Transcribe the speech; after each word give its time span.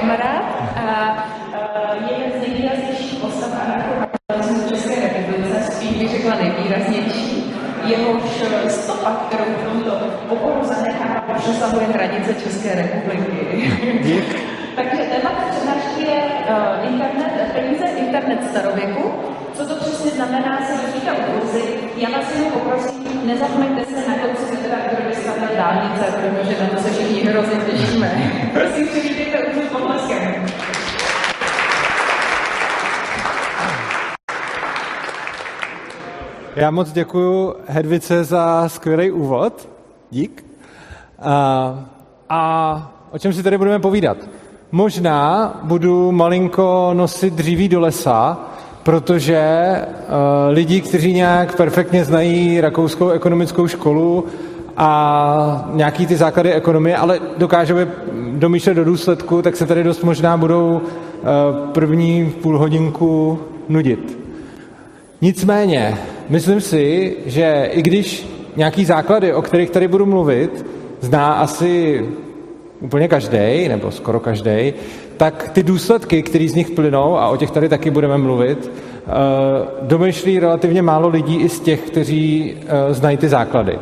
kamarád 0.00 0.44
a 0.76 0.88
jeden 2.10 2.30
z 2.36 2.48
nejvýraznějších 2.48 3.18
postav 3.20 3.50
anarchokapitalismu 3.64 4.58
v 4.60 4.68
České 4.68 4.94
republice, 5.08 5.72
spíš 5.72 5.92
bych 5.98 6.10
řekla 6.10 6.34
nejvýraznější, 6.34 7.54
jehož 7.84 8.22
stopa, 8.68 9.10
kterou 9.10 9.44
v 9.44 9.64
tomto 9.64 9.92
oboru 10.28 10.64
zanechává, 10.64 11.34
přesahuje 11.38 11.86
hranice 11.86 12.34
České 12.34 12.74
republiky. 12.74 13.72
Takže 14.76 15.02
téma 15.02 15.30
přednášky 15.50 16.02
je 16.02 16.22
uh, 16.24 16.92
internet, 16.92 17.52
peníze 17.52 17.84
internet 17.84 18.50
starověku. 18.50 19.14
Co 19.54 19.66
to 19.66 19.74
přesně 19.74 20.10
znamená, 20.10 20.60
se 20.66 20.86
dotýká 20.86 21.12
ulici. 21.12 21.62
Já 21.96 22.10
vás 22.10 22.34
jenom 22.34 22.52
poprosím, 22.52 23.05
nezapomeňte 23.26 23.84
se 23.84 24.08
na 24.08 24.18
konci 24.18 24.56
teda, 24.56 24.76
kdo 24.92 25.08
by 25.08 25.14
stavil 25.14 25.48
dálnice, 25.56 26.04
protože 26.04 26.62
na 26.62 26.68
to 26.68 26.82
se 26.82 26.90
všichni 26.90 27.20
hrozně 27.20 27.56
těšíme. 27.56 28.32
Prosím, 28.52 28.88
přivítejte 28.88 29.38
už 29.38 29.64
potleskem. 29.72 30.46
Já 36.56 36.70
moc 36.70 36.92
děkuji 36.92 37.54
Hedvice 37.66 38.24
za 38.24 38.68
skvělý 38.68 39.10
úvod. 39.10 39.68
Dík. 40.10 40.46
A, 41.18 41.84
a 42.28 42.92
o 43.10 43.18
čem 43.18 43.32
si 43.32 43.42
tady 43.42 43.58
budeme 43.58 43.78
povídat? 43.78 44.16
Možná 44.72 45.52
budu 45.62 46.12
malinko 46.12 46.90
nosit 46.92 47.34
dříví 47.34 47.68
do 47.68 47.80
lesa, 47.80 48.38
protože 48.86 49.40
uh, 49.78 50.14
lidi, 50.48 50.80
kteří 50.80 51.12
nějak 51.12 51.56
perfektně 51.56 52.04
znají 52.04 52.60
rakouskou 52.60 53.10
ekonomickou 53.10 53.66
školu 53.66 54.24
a 54.76 55.70
nějaký 55.74 56.06
ty 56.06 56.16
základy 56.16 56.52
ekonomie, 56.52 56.96
ale 56.96 57.20
dokážou 57.36 57.76
je 57.76 57.88
domýšlet 58.32 58.74
do 58.74 58.84
důsledku, 58.84 59.42
tak 59.42 59.56
se 59.56 59.66
tady 59.66 59.84
dost 59.84 60.04
možná 60.04 60.36
budou 60.36 60.80
uh, 60.80 61.70
první 61.72 62.32
půl 62.42 62.58
hodinku 62.58 63.38
nudit. 63.68 64.18
Nicméně, 65.20 65.96
myslím 66.28 66.60
si, 66.60 67.16
že 67.26 67.68
i 67.72 67.82
když 67.82 68.28
nějaký 68.56 68.84
základy, 68.84 69.34
o 69.34 69.42
kterých 69.42 69.70
tady 69.70 69.88
budu 69.88 70.06
mluvit, 70.06 70.66
zná 71.00 71.32
asi 71.32 72.04
úplně 72.80 73.08
každý, 73.08 73.68
nebo 73.68 73.90
skoro 73.90 74.20
každý, 74.20 74.74
tak 75.16 75.50
ty 75.52 75.62
důsledky, 75.62 76.22
které 76.22 76.48
z 76.48 76.54
nich 76.54 76.70
plynou, 76.70 77.16
a 77.16 77.28
o 77.28 77.36
těch 77.36 77.50
tady 77.50 77.68
taky 77.68 77.90
budeme 77.90 78.18
mluvit, 78.18 78.70
eh, 78.70 79.10
domýšlí 79.82 80.38
relativně 80.38 80.82
málo 80.82 81.08
lidí 81.08 81.36
i 81.36 81.48
z 81.48 81.60
těch, 81.60 81.80
kteří 81.80 82.56
eh, 82.66 82.94
znají 82.94 83.16
ty 83.16 83.28
základy. 83.28 83.78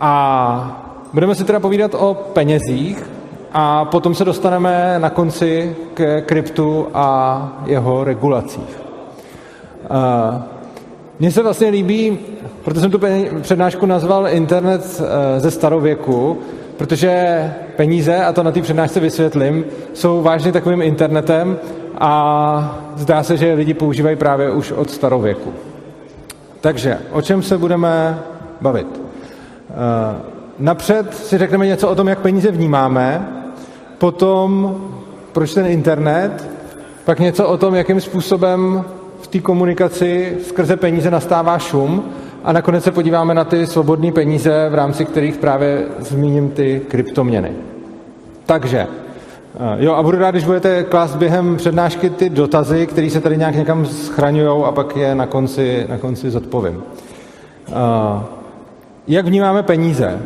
A 0.00 1.08
budeme 1.12 1.34
si 1.34 1.44
teda 1.44 1.60
povídat 1.60 1.94
o 1.94 2.14
penězích 2.32 3.10
a 3.52 3.84
potom 3.84 4.14
se 4.14 4.24
dostaneme 4.24 4.94
na 4.98 5.10
konci 5.10 5.76
k 5.94 6.20
kryptu 6.26 6.86
a 6.94 7.62
jeho 7.66 8.04
regulacích. 8.04 8.80
Eh, 9.84 10.42
mně 11.20 11.30
se 11.30 11.42
vlastně 11.42 11.68
líbí, 11.68 12.18
proto 12.64 12.80
jsem 12.80 12.90
tu 12.90 13.00
přednášku 13.40 13.86
nazval 13.86 14.28
Internet 14.28 15.02
ze 15.38 15.50
starověku, 15.50 16.38
protože 16.76 17.52
peníze, 17.76 18.24
a 18.24 18.32
to 18.32 18.42
na 18.42 18.52
té 18.52 18.62
přednášce 18.62 19.00
vysvětlím, 19.00 19.64
jsou 19.92 20.22
vážně 20.22 20.52
takovým 20.52 20.82
internetem 20.82 21.58
a 21.98 22.82
zdá 22.96 23.22
se, 23.22 23.36
že 23.36 23.54
lidi 23.54 23.74
používají 23.74 24.16
právě 24.16 24.50
už 24.50 24.72
od 24.72 24.90
starověku. 24.90 25.52
Takže 26.60 26.98
o 27.12 27.22
čem 27.22 27.42
se 27.42 27.58
budeme 27.58 28.18
bavit? 28.60 28.86
Eh, 29.70 30.20
napřed 30.58 31.14
si 31.14 31.38
řekneme 31.38 31.66
něco 31.66 31.88
o 31.88 31.94
tom, 31.94 32.08
jak 32.08 32.18
peníze 32.18 32.50
vnímáme, 32.50 33.28
potom 33.98 34.76
proč 35.32 35.54
ten 35.54 35.66
internet, 35.66 36.48
pak 37.04 37.20
něco 37.20 37.48
o 37.48 37.56
tom, 37.56 37.74
jakým 37.74 38.00
způsobem 38.00 38.84
v 39.20 39.26
té 39.26 39.38
komunikaci 39.38 40.38
skrze 40.42 40.76
peníze 40.76 41.10
nastává 41.10 41.58
šum 41.58 42.04
a 42.46 42.52
nakonec 42.52 42.84
se 42.84 42.92
podíváme 42.92 43.34
na 43.34 43.44
ty 43.44 43.66
svobodné 43.66 44.12
peníze, 44.12 44.68
v 44.70 44.74
rámci 44.74 45.04
kterých 45.04 45.36
právě 45.36 45.84
zmíním 45.98 46.50
ty 46.50 46.82
kryptoměny. 46.88 47.52
Takže, 48.46 48.86
eh, 49.54 49.84
jo, 49.84 49.92
a 49.92 50.02
budu 50.02 50.18
rád, 50.18 50.30
když 50.30 50.44
budete 50.44 50.84
klást 50.84 51.16
během 51.16 51.56
přednášky 51.56 52.10
ty 52.10 52.30
dotazy, 52.30 52.86
které 52.86 53.10
se 53.10 53.20
tady 53.20 53.36
nějak 53.36 53.54
někam 53.54 53.86
schraňují 53.86 54.64
a 54.64 54.72
pak 54.72 54.96
je 54.96 55.14
na 55.14 55.26
konci, 55.26 55.86
na 55.88 55.98
konci 55.98 56.30
zodpovím. 56.30 56.82
Eh, 57.68 57.72
jak 59.08 59.26
vnímáme 59.26 59.62
peníze? 59.62 60.18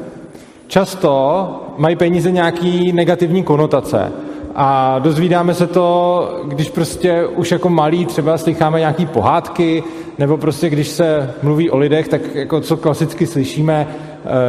Často 0.67 1.49
mají 1.79 1.97
peníze 1.97 2.31
nějaký 2.31 2.93
negativní 2.93 3.43
konotace. 3.43 4.13
A 4.55 4.99
dozvídáme 4.99 5.55
se 5.55 5.67
to, 5.67 6.41
když 6.45 6.71
prostě 6.71 7.27
už 7.27 7.51
jako 7.53 7.69
malí 7.69 8.07
třeba 8.07 8.39
slycháme 8.39 8.79
nějaký 8.79 9.07
pohádky, 9.07 9.83
nebo 10.21 10.37
prostě 10.37 10.71
když 10.71 10.89
se 10.89 11.35
mluví 11.43 11.71
o 11.71 11.79
lidech, 11.79 12.09
tak 12.09 12.35
jako 12.35 12.61
co 12.61 12.77
klasicky 12.77 13.27
slyšíme, 13.27 13.87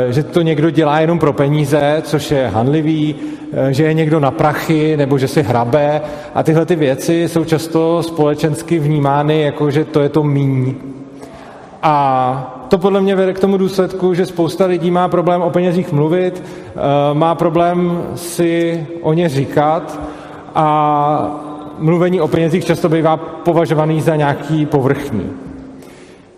eh, 0.10 0.14
že 0.14 0.24
to 0.24 0.42
někdo 0.42 0.70
dělá 0.70 1.00
jenom 1.00 1.20
pro 1.20 1.34
peníze, 1.34 2.02
což 2.02 2.32
je 2.32 2.48
hanlivý, 2.48 3.16
eh, 3.54 3.74
že 3.74 3.84
je 3.84 3.94
někdo 3.94 4.20
na 4.20 4.32
prachy, 4.32 4.98
nebo 4.98 5.18
že 5.18 5.28
si 5.28 5.44
hrabe. 5.44 6.02
A 6.36 6.44
tyhle 6.44 6.66
ty 6.66 6.76
věci 6.76 7.28
jsou 7.28 7.46
často 7.46 8.04
společensky 8.04 8.80
vnímány 8.80 9.42
jako, 9.42 9.72
že 9.72 9.86
to 9.86 10.02
je 10.02 10.10
to 10.10 10.24
míň. 10.24 10.76
A 11.84 12.66
to 12.70 12.78
podle 12.78 13.02
mě 13.02 13.16
vede 13.16 13.34
k 13.34 13.40
tomu 13.40 13.58
důsledku, 13.58 14.14
že 14.14 14.26
spousta 14.26 14.66
lidí 14.66 14.92
má 14.92 15.08
problém 15.08 15.42
o 15.42 15.50
penězích 15.50 15.92
mluvit, 15.92 16.44
eh, 16.44 16.80
má 17.14 17.36
problém 17.36 18.04
si 18.16 18.88
o 19.02 19.14
ně 19.14 19.30
říkat 19.30 20.00
a 20.56 21.48
mluvení 21.80 22.22
o 22.22 22.28
penězích 22.28 22.66
často 22.66 22.90
bývá 22.90 23.18
považovaný 23.18 24.02
za 24.02 24.16
nějaký 24.16 24.66
povrchní. 24.66 25.51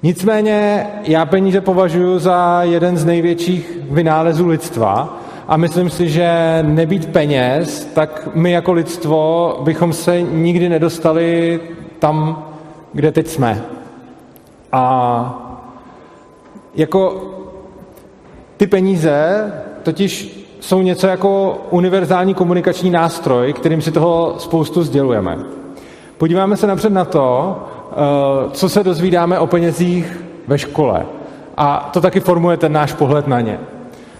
Nicméně 0.03 0.87
já 1.03 1.25
peníze 1.25 1.61
považuji 1.61 2.19
za 2.19 2.59
jeden 2.63 2.97
z 2.97 3.05
největších 3.05 3.79
vynálezů 3.89 4.47
lidstva 4.47 5.17
a 5.47 5.57
myslím 5.57 5.89
si, 5.89 6.09
že 6.09 6.59
nebýt 6.61 7.11
peněz, 7.11 7.91
tak 7.95 8.29
my 8.33 8.51
jako 8.51 8.73
lidstvo 8.73 9.59
bychom 9.63 9.93
se 9.93 10.21
nikdy 10.21 10.69
nedostali 10.69 11.59
tam, 11.99 12.45
kde 12.93 13.11
teď 13.11 13.27
jsme. 13.27 13.63
A 14.71 15.39
jako 16.75 17.23
ty 18.57 18.67
peníze 18.67 19.51
totiž 19.83 20.45
jsou 20.59 20.81
něco 20.81 21.07
jako 21.07 21.61
univerzální 21.69 22.33
komunikační 22.33 22.89
nástroj, 22.89 23.53
kterým 23.53 23.81
si 23.81 23.91
toho 23.91 24.35
spoustu 24.37 24.83
sdělujeme. 24.83 25.37
Podíváme 26.17 26.57
se 26.57 26.67
napřed 26.67 26.93
na 26.93 27.05
to, 27.05 27.57
co 28.51 28.69
se 28.69 28.83
dozvídáme 28.83 29.39
o 29.39 29.47
penězích 29.47 30.23
ve 30.47 30.57
škole. 30.57 31.05
A 31.57 31.89
to 31.93 32.01
taky 32.01 32.19
formuje 32.19 32.57
ten 32.57 32.71
náš 32.71 32.93
pohled 32.93 33.27
na 33.27 33.41
ně. 33.41 33.59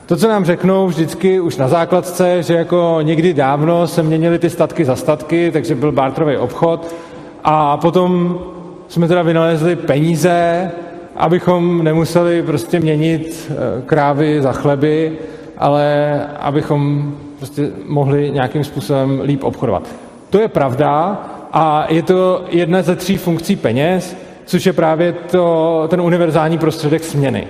To, 0.05 0.17
co 0.17 0.27
nám 0.27 0.45
řeknou 0.45 0.87
vždycky 0.87 1.39
už 1.39 1.57
na 1.57 1.67
základce, 1.67 2.43
že 2.43 2.53
jako 2.53 2.99
někdy 3.01 3.33
dávno 3.33 3.87
se 3.87 4.03
měnily 4.03 4.39
ty 4.39 4.49
statky 4.49 4.85
za 4.85 4.95
statky, 4.95 5.51
takže 5.51 5.75
byl 5.75 5.91
bartrový 5.91 6.37
obchod 6.37 6.95
a 7.43 7.77
potom 7.77 8.39
jsme 8.87 9.07
teda 9.07 9.21
vynalezli 9.21 9.75
peníze 9.75 10.71
abychom 11.15 11.83
nemuseli 11.83 12.41
prostě 12.41 12.79
měnit 12.79 13.51
eh, 13.51 13.81
krávy 13.85 14.41
za 14.41 14.51
chleby, 14.51 15.17
ale 15.57 16.19
abychom 16.39 17.11
prostě 17.37 17.69
mohli 17.87 18.31
nějakým 18.31 18.63
způsobem 18.63 19.21
líp 19.23 19.43
obchodovat. 19.43 19.87
To 20.29 20.39
je 20.39 20.47
pravda 20.47 21.17
a 21.53 21.85
je 21.89 22.01
to 22.01 22.43
jedna 22.49 22.81
ze 22.81 22.95
tří 22.95 23.17
funkcí 23.17 23.55
peněz, 23.55 24.17
což 24.45 24.65
je 24.65 24.73
právě 24.73 25.13
to, 25.13 25.83
ten 25.87 26.01
univerzální 26.01 26.57
prostředek 26.57 27.03
směny. 27.03 27.47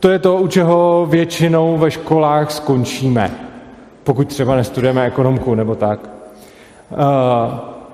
To 0.00 0.08
je 0.08 0.18
to, 0.18 0.36
u 0.36 0.48
čeho 0.48 1.06
většinou 1.10 1.78
ve 1.78 1.90
školách 1.90 2.50
skončíme, 2.50 3.30
pokud 4.04 4.28
třeba 4.28 4.56
nestudujeme 4.56 5.06
ekonomku 5.06 5.54
nebo 5.54 5.74
tak. 5.74 6.10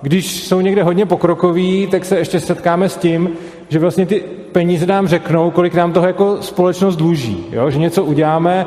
Když 0.02 0.44
jsou 0.44 0.60
někde 0.60 0.82
hodně 0.82 1.06
pokrokoví, 1.06 1.86
tak 1.86 2.04
se 2.04 2.18
ještě 2.18 2.40
setkáme 2.40 2.88
s 2.88 2.96
tím, 2.96 3.30
že 3.68 3.78
vlastně 3.78 4.06
ty 4.06 4.24
peníze 4.52 4.86
nám 4.86 5.08
řeknou, 5.08 5.50
kolik 5.50 5.74
nám 5.74 5.92
toho 5.92 6.06
jako 6.06 6.42
společnost 6.42 6.96
dluží. 6.96 7.44
Jo? 7.52 7.70
Že 7.70 7.78
něco 7.78 8.04
uděláme, 8.04 8.66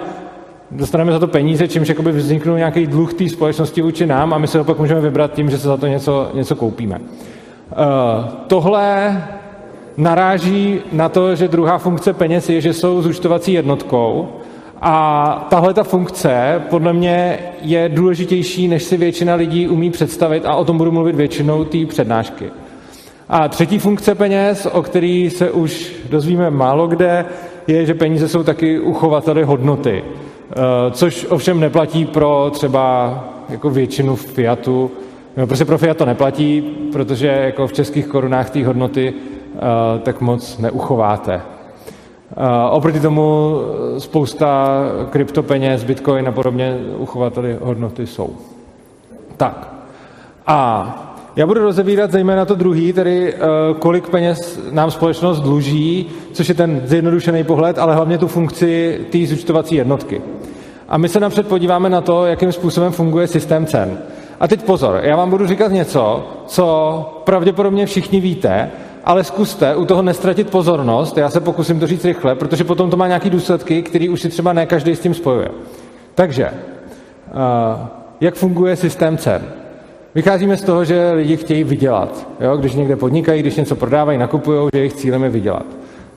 dostaneme 0.72 1.12
za 1.12 1.20
to 1.20 1.28
peníze, 1.28 1.68
čímž 1.68 1.90
jakoby 1.90 2.12
vzniknou 2.12 2.56
nějaký 2.56 2.88
dluh 2.88 3.14
té 3.14 3.30
společnosti 3.30 3.82
vůči 3.82 4.06
nám 4.06 4.34
a 4.34 4.38
my 4.38 4.48
se 4.48 4.58
ho 4.58 4.64
pak 4.64 4.80
můžeme 4.80 5.02
vybrat 5.02 5.34
tím, 5.34 5.50
že 5.50 5.58
se 5.58 5.68
za 5.68 5.78
to 5.78 5.88
něco, 5.88 6.30
něco 6.34 6.56
koupíme. 6.56 7.00
Uh, 7.00 8.26
tohle 8.48 9.24
naráží 9.98 10.82
na 10.92 11.10
to, 11.10 11.36
že 11.36 11.48
druhá 11.48 11.78
funkce 11.78 12.14
peněz 12.14 12.50
je, 12.50 12.62
že 12.62 12.74
jsou 12.74 13.02
zúčtovací 13.02 13.54
jednotkou 13.54 14.28
a 14.82 15.48
tahle 15.50 15.74
ta 15.74 15.84
funkce 15.84 16.62
podle 16.70 16.94
mě 16.94 17.40
je 17.62 17.90
důležitější, 17.90 18.68
než 18.68 18.84
si 18.84 18.98
většina 18.98 19.36
lidí 19.36 19.68
umí 19.68 19.92
představit 19.92 20.46
a 20.46 20.56
o 20.56 20.66
tom 20.66 20.78
budu 20.78 20.92
mluvit 20.92 21.16
většinou 21.16 21.64
té 21.64 21.86
přednášky. 21.86 22.46
A 23.30 23.48
třetí 23.48 23.80
funkce 23.80 24.16
peněz, 24.16 24.68
o 24.72 24.82
který 24.82 25.30
se 25.30 25.52
už 25.52 25.96
dozvíme 26.10 26.50
málo 26.50 26.88
kde, 26.88 27.26
je, 27.68 27.86
že 27.86 27.94
peníze 27.94 28.28
jsou 28.28 28.44
taky 28.44 28.80
uchovateli 28.80 29.44
hodnoty. 29.44 30.04
Eh, 30.52 30.92
což 30.92 31.26
ovšem 31.30 31.60
neplatí 31.60 32.06
pro 32.06 32.50
třeba 32.54 33.14
jako 33.50 33.70
většinu 33.70 34.16
Fiatu, 34.16 34.92
no 35.38 35.48
prostě 35.48 35.66
pro 35.66 35.78
Fiat 35.78 35.98
to 35.98 36.06
neplatí, 36.06 36.62
protože 36.92 37.28
jako 37.28 37.68
v 37.68 37.74
českých 37.74 38.08
korunách 38.08 38.50
té 38.50 38.66
hodnoty 38.66 39.14
uh, 39.14 40.02
tak 40.02 40.22
moc 40.22 40.58
neuchováte. 40.58 41.42
Oproti 42.72 43.00
tomu 43.00 43.56
spousta 43.98 44.68
kryptopeněz, 45.10 45.84
bitcoin 45.84 46.28
a 46.28 46.32
podobně 46.32 46.78
uchovateli 46.98 47.58
hodnoty 47.62 48.08
jsou. 48.08 48.36
Tak. 49.38 49.74
A 50.48 51.17
já 51.38 51.48
budu 51.48 51.62
rozevírat 51.62 52.12
zejména 52.12 52.46
to 52.46 52.56
druhý, 52.56 52.94
tedy 52.94 53.34
uh, 53.34 53.78
kolik 53.78 54.10
peněz 54.10 54.60
nám 54.72 54.92
společnost 54.92 55.40
dluží, 55.40 56.10
což 56.32 56.50
je 56.50 56.56
ten 56.56 56.82
zjednodušený 56.86 57.44
pohled, 57.44 57.80
ale 57.80 57.96
hlavně 57.96 58.18
tu 58.18 58.28
funkci 58.28 59.00
té 59.12 59.18
zúčtovací 59.26 59.76
jednotky. 59.76 60.22
A 60.88 60.98
my 60.98 61.10
se 61.10 61.20
napřed 61.20 61.48
podíváme 61.48 61.90
na 61.90 62.02
to, 62.02 62.26
jakým 62.26 62.52
způsobem 62.52 62.92
funguje 62.92 63.28
systém 63.28 63.66
cen. 63.66 63.98
A 64.40 64.48
teď 64.48 64.64
pozor, 64.64 65.00
já 65.04 65.16
vám 65.16 65.30
budu 65.30 65.48
říkat 65.48 65.72
něco, 65.72 66.28
co 66.48 67.22
pravděpodobně 67.24 67.86
všichni 67.86 68.20
víte, 68.20 68.72
ale 69.06 69.24
zkuste 69.24 69.76
u 69.76 69.86
toho 69.86 70.02
nestratit 70.02 70.50
pozornost, 70.50 71.18
já 71.18 71.30
se 71.30 71.40
pokusím 71.40 71.80
to 71.80 71.88
říct 71.88 72.06
rychle, 72.06 72.36
protože 72.36 72.64
potom 72.64 72.90
to 72.90 72.98
má 72.98 73.08
nějaké 73.08 73.30
důsledky, 73.30 73.82
které 73.82 74.10
už 74.10 74.22
si 74.22 74.30
třeba 74.30 74.54
ne 74.54 74.66
každý 74.66 74.96
s 74.96 75.00
tím 75.00 75.14
spojuje. 75.14 75.50
Takže, 76.16 76.50
uh, 76.50 77.88
jak 78.22 78.36
funguje 78.36 78.76
systém 78.76 79.18
cen? 79.18 79.42
Vycházíme 80.18 80.58
z 80.58 80.64
toho, 80.64 80.86
že 80.86 81.12
lidi 81.12 81.38
chtějí 81.38 81.64
vydělat. 81.64 82.28
Jo? 82.40 82.58
Když 82.58 82.74
někde 82.74 82.96
podnikají, 82.96 83.42
když 83.42 83.56
něco 83.56 83.76
prodávají, 83.76 84.18
nakupují, 84.18 84.70
že 84.74 84.80
jejich 84.80 84.94
cílem 84.94 85.24
je 85.24 85.30
vydělat. 85.30 85.66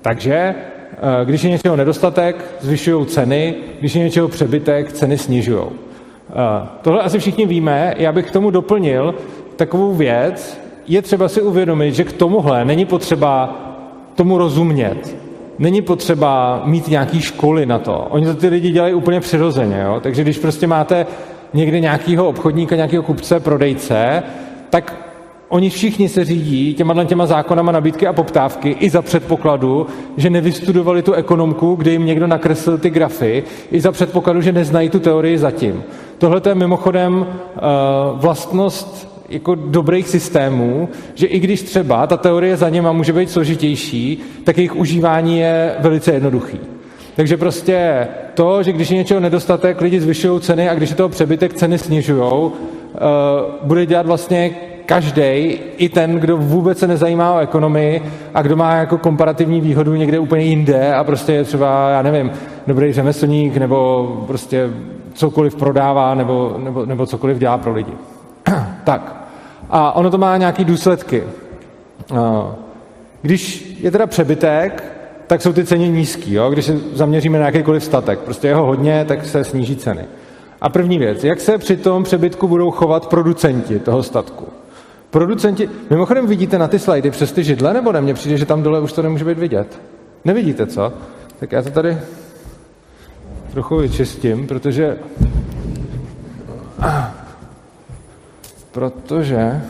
Takže 0.02 0.34
eh, 0.34 1.24
když 1.24 1.44
je 1.44 1.50
něčeho 1.50 1.76
nedostatek, 1.76 2.44
zvyšují 2.60 3.06
ceny, 3.06 3.54
když 3.80 3.94
je 3.94 4.04
něčeho 4.04 4.28
přebytek, 4.28 4.92
ceny 4.92 5.18
snižují. 5.18 5.64
Eh, 5.64 6.66
tohle 6.82 7.00
asi 7.02 7.18
všichni 7.18 7.46
víme. 7.46 7.94
Já 7.96 8.12
bych 8.12 8.26
k 8.26 8.30
tomu 8.30 8.50
doplnil 8.50 9.14
takovou 9.56 9.94
věc. 9.94 10.60
Je 10.86 11.02
třeba 11.02 11.28
si 11.28 11.42
uvědomit, 11.42 11.94
že 11.94 12.04
k 12.04 12.12
tomuhle 12.12 12.64
není 12.64 12.84
potřeba 12.84 13.58
tomu 14.14 14.38
rozumět. 14.38 15.16
Není 15.58 15.82
potřeba 15.82 16.62
mít 16.64 16.88
nějaký 16.88 17.20
školy 17.20 17.66
na 17.66 17.78
to. 17.78 18.06
Oni 18.10 18.26
to 18.26 18.34
ty 18.34 18.48
lidi 18.48 18.70
dělají 18.70 18.94
úplně 18.94 19.20
přirozeně. 19.20 19.82
Jo? 19.84 20.00
Takže 20.02 20.22
když 20.22 20.38
prostě 20.38 20.66
máte 20.66 21.06
někde 21.52 21.80
nějakého 21.80 22.28
obchodníka, 22.28 22.76
nějakého 22.76 23.02
kupce, 23.02 23.40
prodejce, 23.40 24.22
tak 24.70 25.10
oni 25.50 25.70
všichni 25.70 26.08
se 26.08 26.24
řídí 26.24 26.74
těma 26.74 27.04
těma 27.04 27.26
zákonama 27.26 27.72
nabídky 27.72 28.06
a 28.06 28.12
poptávky 28.12 28.76
i 28.80 28.90
za 28.90 29.02
předpokladu, 29.02 29.86
že 30.16 30.30
nevystudovali 30.30 31.02
tu 31.02 31.12
ekonomku, 31.12 31.74
kde 31.74 31.90
jim 31.90 32.06
někdo 32.06 32.26
nakreslil 32.26 32.78
ty 32.78 32.90
grafy, 32.90 33.44
i 33.70 33.80
za 33.80 33.92
předpokladu, 33.92 34.40
že 34.40 34.52
neznají 34.52 34.88
tu 34.88 35.00
teorii 35.00 35.38
zatím. 35.38 35.82
Tohle 36.18 36.42
je 36.48 36.54
mimochodem 36.54 37.14
uh, 37.14 37.26
vlastnost 38.20 39.10
jako 39.28 39.54
dobrých 39.54 40.08
systémů, 40.08 40.88
že 41.14 41.26
i 41.26 41.38
když 41.38 41.62
třeba 41.62 42.06
ta 42.06 42.16
teorie 42.16 42.56
za 42.56 42.68
něma 42.68 42.92
může 42.92 43.12
být 43.12 43.30
složitější, 43.30 44.22
tak 44.44 44.56
jejich 44.58 44.76
užívání 44.76 45.38
je 45.38 45.74
velice 45.78 46.12
jednoduchý. 46.12 46.58
Takže 47.20 47.36
prostě 47.36 48.08
to, 48.34 48.62
že 48.62 48.72
když 48.72 48.90
je 48.90 48.96
něčeho 48.96 49.20
nedostatek, 49.20 49.80
lidi 49.80 50.00
zvyšují 50.00 50.40
ceny 50.40 50.68
a 50.68 50.74
když 50.74 50.90
je 50.90 50.96
toho 50.96 51.08
přebytek, 51.08 51.54
ceny 51.54 51.78
snižují, 51.78 52.22
uh, 52.22 52.50
bude 53.62 53.86
dělat 53.86 54.06
vlastně 54.06 54.50
každý, 54.86 55.22
i 55.76 55.88
ten, 55.88 56.20
kdo 56.20 56.36
vůbec 56.36 56.78
se 56.78 56.86
nezajímá 56.86 57.34
o 57.34 57.38
ekonomii 57.38 58.02
a 58.34 58.42
kdo 58.42 58.56
má 58.56 58.74
jako 58.74 58.98
komparativní 58.98 59.60
výhodu 59.60 59.94
někde 59.94 60.18
úplně 60.18 60.44
jinde 60.44 60.94
a 60.94 61.04
prostě 61.04 61.32
je 61.32 61.44
třeba, 61.44 61.90
já 61.90 62.02
nevím, 62.02 62.30
dobrý 62.66 62.92
řemeslník 62.92 63.56
nebo 63.56 64.06
prostě 64.26 64.70
cokoliv 65.14 65.56
prodává 65.56 66.14
nebo, 66.14 66.54
nebo, 66.58 66.86
nebo 66.86 67.06
cokoliv 67.06 67.38
dělá 67.38 67.58
pro 67.58 67.72
lidi. 67.72 67.92
tak. 68.84 69.26
A 69.70 69.92
ono 69.96 70.10
to 70.10 70.18
má 70.18 70.36
nějaké 70.36 70.64
důsledky. 70.64 71.22
Uh, 72.12 72.18
když 73.22 73.74
je 73.80 73.90
teda 73.90 74.06
přebytek, 74.06 74.99
tak 75.30 75.42
jsou 75.42 75.52
ty 75.52 75.64
ceny 75.64 75.88
nízký. 75.88 76.34
Jo? 76.34 76.50
Když 76.50 76.64
se 76.64 76.76
zaměříme 76.94 77.38
na 77.38 77.46
jakýkoliv 77.46 77.84
statek, 77.84 78.18
prostě 78.18 78.48
jeho 78.48 78.66
hodně, 78.66 79.04
tak 79.08 79.26
se 79.26 79.44
sníží 79.44 79.76
ceny. 79.76 80.04
A 80.60 80.68
první 80.68 80.98
věc, 80.98 81.24
jak 81.24 81.40
se 81.40 81.58
při 81.58 81.76
tom 81.76 82.02
přebytku 82.02 82.48
budou 82.48 82.70
chovat 82.70 83.06
producenti 83.06 83.78
toho 83.78 84.02
statku? 84.02 84.48
Producenti, 85.10 85.70
mimochodem 85.90 86.26
vidíte 86.26 86.58
na 86.58 86.68
ty 86.68 86.78
slajdy 86.78 87.10
přes 87.10 87.32
ty 87.32 87.44
židle, 87.44 87.74
nebo 87.74 87.92
ne? 87.92 88.00
Mně 88.00 88.14
přijde, 88.14 88.36
že 88.36 88.46
tam 88.46 88.62
dole 88.62 88.80
už 88.80 88.92
to 88.92 89.02
nemůže 89.02 89.24
být 89.24 89.38
vidět. 89.38 89.80
Nevidíte, 90.24 90.66
co? 90.66 90.92
Tak 91.40 91.52
já 91.52 91.62
to 91.62 91.70
tady 91.70 91.98
trochu 93.52 93.76
vyčistím, 93.76 94.46
protože 94.46 94.98
protože 98.72 99.62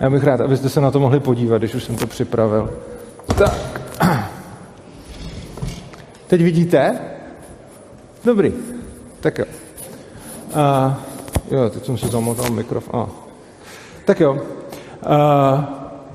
já 0.00 0.10
bych 0.10 0.24
rád, 0.24 0.40
abyste 0.40 0.68
se 0.68 0.80
na 0.80 0.90
to 0.90 1.00
mohli 1.00 1.20
podívat, 1.20 1.58
když 1.58 1.74
už 1.74 1.84
jsem 1.84 1.96
to 1.96 2.06
připravil. 2.06 2.70
Tak. 3.38 3.87
Teď 6.26 6.42
vidíte? 6.42 6.98
Dobrý. 8.24 8.52
Tak 9.20 9.38
jo. 9.38 9.44
Uh, 10.48 10.92
jo, 11.50 11.70
teď 11.70 11.84
jsem 11.84 11.98
si 11.98 12.08
zamotal 12.08 12.50
mikrofon. 12.50 13.00
Ah. 13.00 13.06
Tak 14.04 14.20
jo. 14.20 14.32
Uh, 14.32 14.40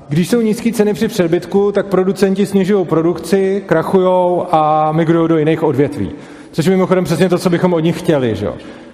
když 0.08 0.28
jsou 0.28 0.40
nízké 0.40 0.72
ceny 0.72 0.94
při 0.94 1.08
přebytku, 1.08 1.72
tak 1.72 1.86
producenti 1.86 2.46
snižují 2.46 2.86
produkci, 2.86 3.62
krachují 3.66 4.42
a 4.50 4.92
migrují 4.92 5.28
do 5.28 5.38
jiných 5.38 5.62
odvětví. 5.62 6.10
Což 6.52 6.64
je 6.64 6.70
mimochodem 6.70 7.04
přesně 7.04 7.28
to, 7.28 7.38
co 7.38 7.50
bychom 7.50 7.72
od 7.72 7.80
nich 7.80 7.98
chtěli. 7.98 8.34
Že? 8.34 8.48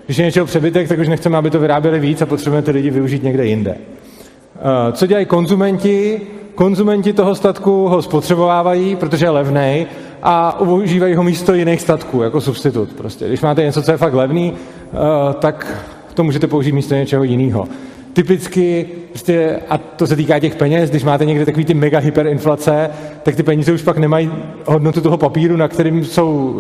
Když 0.07 0.19
je 0.19 0.25
něčeho 0.25 0.47
přebytek, 0.47 0.89
tak 0.89 0.99
už 0.99 1.09
nechceme, 1.09 1.39
aby 1.39 1.51
to 1.51 1.59
vyráběli 1.59 2.01
víc 2.01 2.23
a 2.23 2.27
potřebujeme 2.27 2.65
ty 2.65 2.71
lidi 2.71 2.91
využít 2.91 3.23
někde 3.23 3.47
jinde. 3.47 3.71
Uh, 3.75 4.93
co 4.93 5.07
dělají 5.07 5.27
konzumenti? 5.27 6.21
Konzumenti 6.61 7.13
toho 7.13 7.35
statku 7.35 7.89
ho 7.89 8.03
spotřebovávají, 8.03 8.97
protože 8.97 9.27
je 9.27 9.31
levný 9.31 9.87
a 10.23 10.61
užívají 10.61 11.15
ho 11.15 11.23
místo 11.23 11.55
jiných 11.55 11.81
statků 11.81 12.23
jako 12.23 12.41
substitut. 12.41 12.93
Prostě. 12.93 13.29
Když 13.29 13.41
máte 13.41 13.63
něco, 13.63 13.83
co 13.83 13.91
je 13.91 13.97
fakt 13.97 14.15
levný, 14.15 14.53
uh, 14.53 14.99
tak 15.33 15.85
to 16.15 16.25
můžete 16.25 16.47
použít 16.47 16.73
místo 16.73 16.95
něčeho 16.95 17.25
jiného. 17.25 17.69
Typicky, 18.13 18.87
prostě, 19.09 19.61
a 19.69 19.79
to 19.79 20.07
se 20.07 20.17
týká 20.17 20.39
těch 20.39 20.57
peněz, 20.57 20.91
když 20.91 21.05
máte 21.05 21.25
někde 21.25 21.47
takový 21.47 21.65
ty 21.65 21.75
mega 21.75 21.99
hyperinflace, 21.99 22.91
tak 23.23 23.37
ty 23.37 23.43
peníze 23.43 23.73
už 23.73 23.83
pak 23.83 23.99
nemají 23.99 24.31
hodnotu 24.67 25.01
toho 25.01 25.17
papíru, 25.17 25.57
na 25.57 25.69
kterým 25.69 26.05
jsou, 26.05 26.55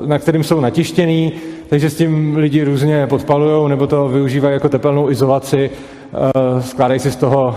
uh, 0.00 0.08
na 0.08 0.18
kterým 0.18 0.44
jsou 0.44 0.60
natištěný, 0.60 1.32
takže 1.68 1.90
s 1.90 1.96
tím 1.96 2.36
lidi 2.36 2.64
různě 2.64 3.06
podpalují 3.06 3.68
nebo 3.68 3.86
to 3.86 4.08
využívají 4.08 4.54
jako 4.54 4.68
tepelnou 4.68 5.10
izolaci, 5.10 5.70
uh, 6.12 6.60
skládají 6.60 7.00
si 7.00 7.10
z 7.10 7.16
toho 7.16 7.54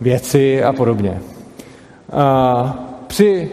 věci 0.00 0.64
a 0.64 0.72
podobně. 0.72 1.20
A 2.12 2.86
při 3.06 3.50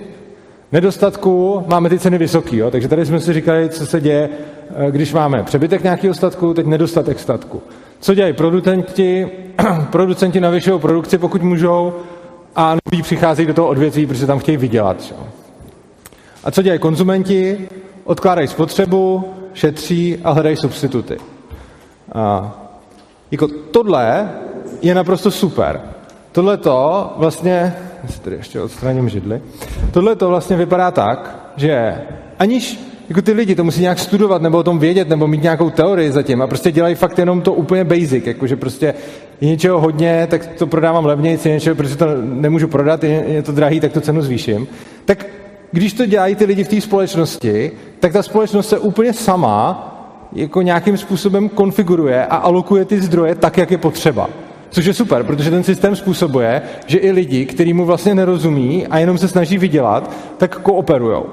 nedostatku 0.71 1.63
máme 1.67 1.89
ty 1.89 1.99
ceny 1.99 2.17
vysoké, 2.17 2.71
takže 2.71 2.87
tady 2.87 3.05
jsme 3.05 3.19
si 3.19 3.33
říkali, 3.33 3.69
co 3.69 3.85
se 3.85 4.01
děje, 4.01 4.29
eh, 4.75 4.91
když 4.91 5.13
máme 5.13 5.43
přebytek 5.43 5.83
nějakého 5.83 6.13
statku, 6.13 6.53
teď 6.53 6.65
nedostatek 6.65 7.19
statku. 7.19 7.61
Co 7.99 8.13
dělají 8.13 8.33
producenti? 8.33 9.29
producenti 9.91 10.39
navyšují 10.39 10.79
produkci, 10.79 11.17
pokud 11.17 11.41
můžou, 11.41 11.93
a 12.55 12.75
noví 12.85 13.01
přicházejí 13.03 13.47
do 13.47 13.53
toho 13.53 13.67
odvětví, 13.67 14.05
protože 14.05 14.27
tam 14.27 14.39
chtějí 14.39 14.57
vydělat. 14.57 15.03
Čo? 15.03 15.15
A 16.43 16.51
co 16.51 16.61
dělají 16.61 16.79
konzumenti? 16.79 17.67
Odkládají 18.03 18.47
spotřebu, 18.47 19.33
šetří 19.53 20.17
a 20.23 20.31
hledají 20.31 20.57
substituty. 20.57 21.17
A 22.13 22.55
jako 23.31 23.47
tohle 23.47 24.29
je 24.81 24.95
naprosto 24.95 25.31
super. 25.31 25.81
Tohle 26.33 26.57
to 26.57 27.09
vlastně, 27.17 27.73
tady 28.21 28.35
ještě 28.35 28.61
odstraním 28.61 29.09
židly, 29.09 29.41
tohle 29.91 30.15
to 30.15 30.29
vlastně 30.29 30.55
vypadá 30.55 30.91
tak, 30.91 31.49
že 31.55 32.01
aniž 32.39 32.79
jako 33.09 33.21
ty 33.21 33.31
lidi 33.31 33.55
to 33.55 33.63
musí 33.63 33.81
nějak 33.81 33.99
studovat 33.99 34.41
nebo 34.41 34.57
o 34.57 34.63
tom 34.63 34.79
vědět 34.79 35.09
nebo 35.09 35.27
mít 35.27 35.43
nějakou 35.43 35.69
teorii 35.69 36.11
zatím 36.11 36.41
a 36.41 36.47
prostě 36.47 36.71
dělají 36.71 36.95
fakt 36.95 37.19
jenom 37.19 37.41
to 37.41 37.53
úplně 37.53 37.83
basic, 37.83 38.27
jakože 38.27 38.55
prostě 38.55 38.93
je 39.41 39.47
něčeho 39.47 39.79
hodně, 39.79 40.27
tak 40.29 40.47
to 40.47 40.67
prodávám 40.67 41.05
levněji, 41.05 41.39
je 41.45 41.51
něčeho, 41.51 41.75
protože 41.75 41.95
to 41.95 42.05
nemůžu 42.21 42.67
prodat, 42.67 43.03
je, 43.03 43.41
to 43.41 43.51
drahý, 43.51 43.79
tak 43.79 43.93
tu 43.93 43.99
cenu 43.99 44.21
zvýším. 44.21 44.67
Tak 45.05 45.25
když 45.71 45.93
to 45.93 46.05
dělají 46.05 46.35
ty 46.35 46.45
lidi 46.45 46.63
v 46.63 46.67
té 46.67 46.81
společnosti, 46.81 47.71
tak 47.99 48.13
ta 48.13 48.23
společnost 48.23 48.69
se 48.69 48.79
úplně 48.79 49.13
sama 49.13 49.89
jako 50.33 50.61
nějakým 50.61 50.97
způsobem 50.97 51.49
konfiguruje 51.49 52.25
a 52.25 52.35
alokuje 52.35 52.85
ty 52.85 53.01
zdroje 53.01 53.35
tak, 53.35 53.57
jak 53.57 53.71
je 53.71 53.77
potřeba. 53.77 54.29
Což 54.73 54.85
je 54.85 54.93
super, 54.93 55.23
protože 55.23 55.49
ten 55.49 55.63
systém 55.63 55.95
způsobuje, 55.95 56.61
že 56.85 56.97
i 56.97 57.11
lidi, 57.11 57.45
kteří 57.45 57.73
mu 57.73 57.85
vlastně 57.85 58.15
nerozumí 58.15 58.87
a 58.87 58.97
jenom 58.99 59.17
se 59.17 59.27
snaží 59.27 59.57
vydělat, 59.57 60.11
tak 60.37 60.59
kooperujou. 60.59 61.25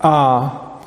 A 0.00 0.80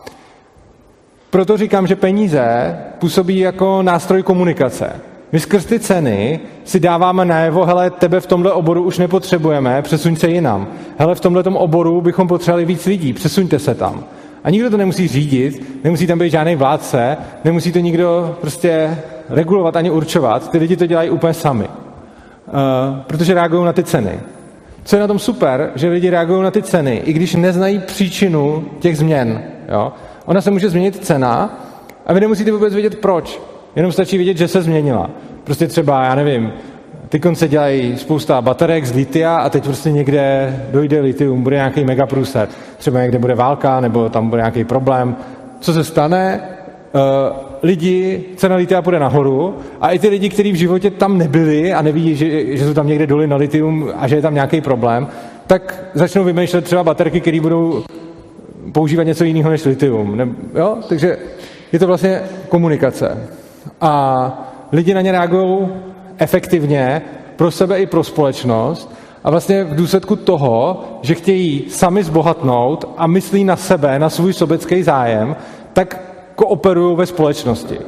proto 1.29 1.57
říkám, 1.57 1.87
že 1.87 1.95
peníze 1.95 2.77
působí 2.99 3.39
jako 3.39 3.81
nástroj 3.81 4.23
komunikace. 4.23 4.91
My 5.31 5.39
skrz 5.39 5.65
ty 5.65 5.79
ceny 5.79 6.39
si 6.63 6.79
dáváme 6.79 7.25
najevo, 7.25 7.65
hele, 7.65 7.89
tebe 7.89 8.19
v 8.19 8.27
tomhle 8.27 8.51
oboru 8.51 8.83
už 8.83 8.97
nepotřebujeme, 8.97 9.81
přesuň 9.81 10.15
se 10.15 10.29
jinam. 10.29 10.67
Hele, 10.97 11.15
v 11.15 11.19
tomhle 11.19 11.43
oboru 11.43 12.01
bychom 12.01 12.27
potřebovali 12.27 12.65
víc 12.65 12.85
lidí, 12.85 13.13
přesuňte 13.13 13.59
se 13.59 13.75
tam. 13.75 14.03
A 14.43 14.49
nikdo 14.49 14.69
to 14.69 14.77
nemusí 14.77 15.07
řídit, 15.07 15.83
nemusí 15.83 16.07
tam 16.07 16.19
být 16.19 16.31
žádný 16.31 16.55
vládce, 16.55 17.17
nemusí 17.43 17.71
to 17.71 17.79
nikdo 17.79 18.37
prostě 18.41 18.97
regulovat 19.29 19.75
ani 19.75 19.91
určovat. 19.91 20.51
Ty 20.51 20.57
lidi 20.57 20.77
to 20.77 20.85
dělají 20.85 21.09
úplně 21.09 21.33
sami. 21.33 21.67
Uh, 21.67 22.99
protože 23.07 23.33
reagují 23.33 23.65
na 23.65 23.73
ty 23.73 23.83
ceny. 23.83 24.19
Co 24.83 24.95
je 24.95 24.99
na 24.99 25.07
tom 25.07 25.19
super, 25.19 25.71
že 25.75 25.89
lidi 25.89 26.09
reagují 26.09 26.43
na 26.43 26.51
ty 26.51 26.61
ceny, 26.61 27.01
i 27.05 27.13
když 27.13 27.35
neznají 27.35 27.79
příčinu 27.79 28.65
těch 28.79 28.97
změn. 28.97 29.41
Jo? 29.69 29.91
Ona 30.25 30.41
se 30.41 30.51
může 30.51 30.69
změnit 30.69 31.05
cena 31.05 31.59
a 32.05 32.13
vy 32.13 32.19
nemusíte 32.19 32.51
vůbec 32.51 32.73
vědět 32.73 32.95
proč. 32.99 33.41
Jenom 33.75 33.91
stačí 33.91 34.17
vidět, 34.17 34.37
že 34.37 34.47
se 34.47 34.61
změnila. 34.61 35.09
Prostě 35.43 35.67
třeba, 35.67 36.03
já 36.03 36.15
nevím, 36.15 36.53
ty 37.09 37.19
konce 37.19 37.47
dělají 37.47 37.97
spousta 37.97 38.41
baterek 38.41 38.85
z 38.85 38.95
litia 38.95 39.37
a 39.37 39.49
teď 39.49 39.63
prostě 39.63 39.91
někde 39.91 40.55
dojde 40.71 40.99
litium, 40.99 41.43
bude 41.43 41.55
nějaký 41.55 41.83
megaprůser. 41.83 42.47
Třeba 42.77 43.01
někde 43.01 43.19
bude 43.19 43.35
válka 43.35 43.79
nebo 43.79 44.09
tam 44.09 44.29
bude 44.29 44.41
nějaký 44.41 44.63
problém. 44.63 45.15
Co 45.59 45.73
se 45.73 45.83
stane? 45.83 46.41
Uh, 46.93 47.52
lidi, 47.63 48.23
cena 48.35 48.55
litia 48.55 48.81
půjde 48.81 48.99
nahoru 48.99 49.55
a 49.81 49.91
i 49.91 49.99
ty 49.99 50.07
lidi, 50.07 50.29
kteří 50.29 50.51
v 50.51 50.55
životě 50.55 50.91
tam 50.91 51.17
nebyli 51.17 51.73
a 51.73 51.81
neví, 51.81 52.15
že, 52.15 52.57
že 52.57 52.65
jsou 52.65 52.73
tam 52.73 52.87
někde 52.87 53.07
doly 53.07 53.27
na 53.27 53.35
litium 53.35 53.91
a 53.97 54.07
že 54.07 54.15
je 54.15 54.21
tam 54.21 54.33
nějaký 54.33 54.61
problém, 54.61 55.07
tak 55.47 55.85
začnou 55.93 56.23
vymýšlet 56.23 56.65
třeba 56.65 56.83
baterky, 56.83 57.21
které 57.21 57.41
budou 57.41 57.83
používat 58.71 59.03
něco 59.03 59.23
jiného 59.23 59.49
než 59.49 59.65
litium. 59.65 60.17
Ne, 60.17 60.27
jo? 60.55 60.77
Takže 60.89 61.17
je 61.71 61.79
to 61.79 61.87
vlastně 61.87 62.21
komunikace. 62.49 63.29
A 63.81 64.53
lidi 64.71 64.93
na 64.93 65.01
ně 65.01 65.11
reagují 65.11 65.67
efektivně 66.17 67.01
pro 67.35 67.51
sebe 67.51 67.81
i 67.81 67.85
pro 67.85 68.03
společnost 68.03 68.93
a 69.23 69.31
vlastně 69.31 69.63
v 69.63 69.75
důsledku 69.75 70.15
toho, 70.15 70.83
že 71.01 71.15
chtějí 71.15 71.65
sami 71.69 72.03
zbohatnout 72.03 72.93
a 72.97 73.07
myslí 73.07 73.43
na 73.43 73.55
sebe, 73.55 73.99
na 73.99 74.09
svůj 74.09 74.33
sobecký 74.33 74.83
zájem, 74.83 75.35
tak 75.73 76.12
kooperují 76.35 76.97
ve 76.97 77.05
společnosti. 77.05 77.79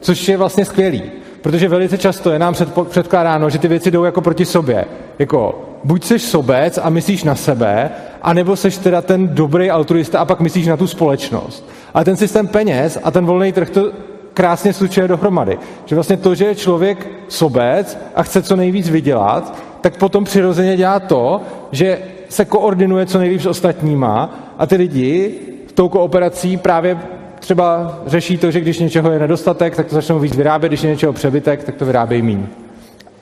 Což 0.00 0.28
je 0.28 0.36
vlastně 0.36 0.64
skvělý, 0.64 1.02
protože 1.42 1.68
velice 1.68 1.98
často 1.98 2.30
je 2.30 2.38
nám 2.38 2.54
předkládáno, 2.88 3.50
že 3.50 3.58
ty 3.58 3.68
věci 3.68 3.90
jdou 3.90 4.04
jako 4.04 4.20
proti 4.20 4.44
sobě. 4.44 4.84
Jako 5.18 5.64
buď 5.84 6.04
seš 6.04 6.22
sobec 6.22 6.78
a 6.82 6.90
myslíš 6.90 7.24
na 7.24 7.34
sebe, 7.34 7.90
anebo 8.22 8.56
seš 8.56 8.76
teda 8.76 9.02
ten 9.02 9.28
dobrý 9.28 9.70
altruista 9.70 10.18
a 10.18 10.24
pak 10.24 10.40
myslíš 10.40 10.66
na 10.66 10.76
tu 10.76 10.86
společnost. 10.86 11.70
A 11.94 12.04
ten 12.04 12.16
systém 12.16 12.48
peněz 12.48 12.98
a 13.02 13.10
ten 13.10 13.26
volný 13.26 13.52
trh 13.52 13.70
to 13.70 13.92
krásně 14.34 14.72
slučuje 14.72 15.08
dohromady. 15.08 15.58
Že 15.84 15.94
vlastně 15.94 16.16
to, 16.16 16.34
že 16.34 16.44
je 16.44 16.54
člověk 16.54 17.08
sobec 17.28 17.98
a 18.14 18.22
chce 18.22 18.42
co 18.42 18.56
nejvíc 18.56 18.88
vydělat, 18.88 19.58
tak 19.80 19.96
potom 19.96 20.24
přirozeně 20.24 20.76
dělá 20.76 21.00
to, 21.00 21.40
že 21.72 21.98
se 22.28 22.44
koordinuje 22.44 23.06
co 23.06 23.18
nejvíc 23.18 23.42
s 23.42 23.46
ostatníma 23.46 24.38
a 24.58 24.66
ty 24.66 24.76
lidi 24.76 25.34
tou 25.74 25.88
kooperací 25.88 26.56
právě 26.56 26.98
třeba 27.44 27.98
řeší 28.06 28.38
to, 28.38 28.50
že 28.50 28.60
když 28.60 28.78
něčeho 28.78 29.10
je 29.10 29.18
nedostatek, 29.18 29.76
tak 29.76 29.86
to 29.86 29.94
začnou 29.94 30.18
víc 30.18 30.36
vyrábět, 30.36 30.68
když 30.68 30.82
je 30.82 30.90
něčeho 30.90 31.12
přebytek, 31.12 31.64
tak 31.64 31.74
to 31.74 31.84
vyrábějí 31.84 32.22
méně. 32.22 32.46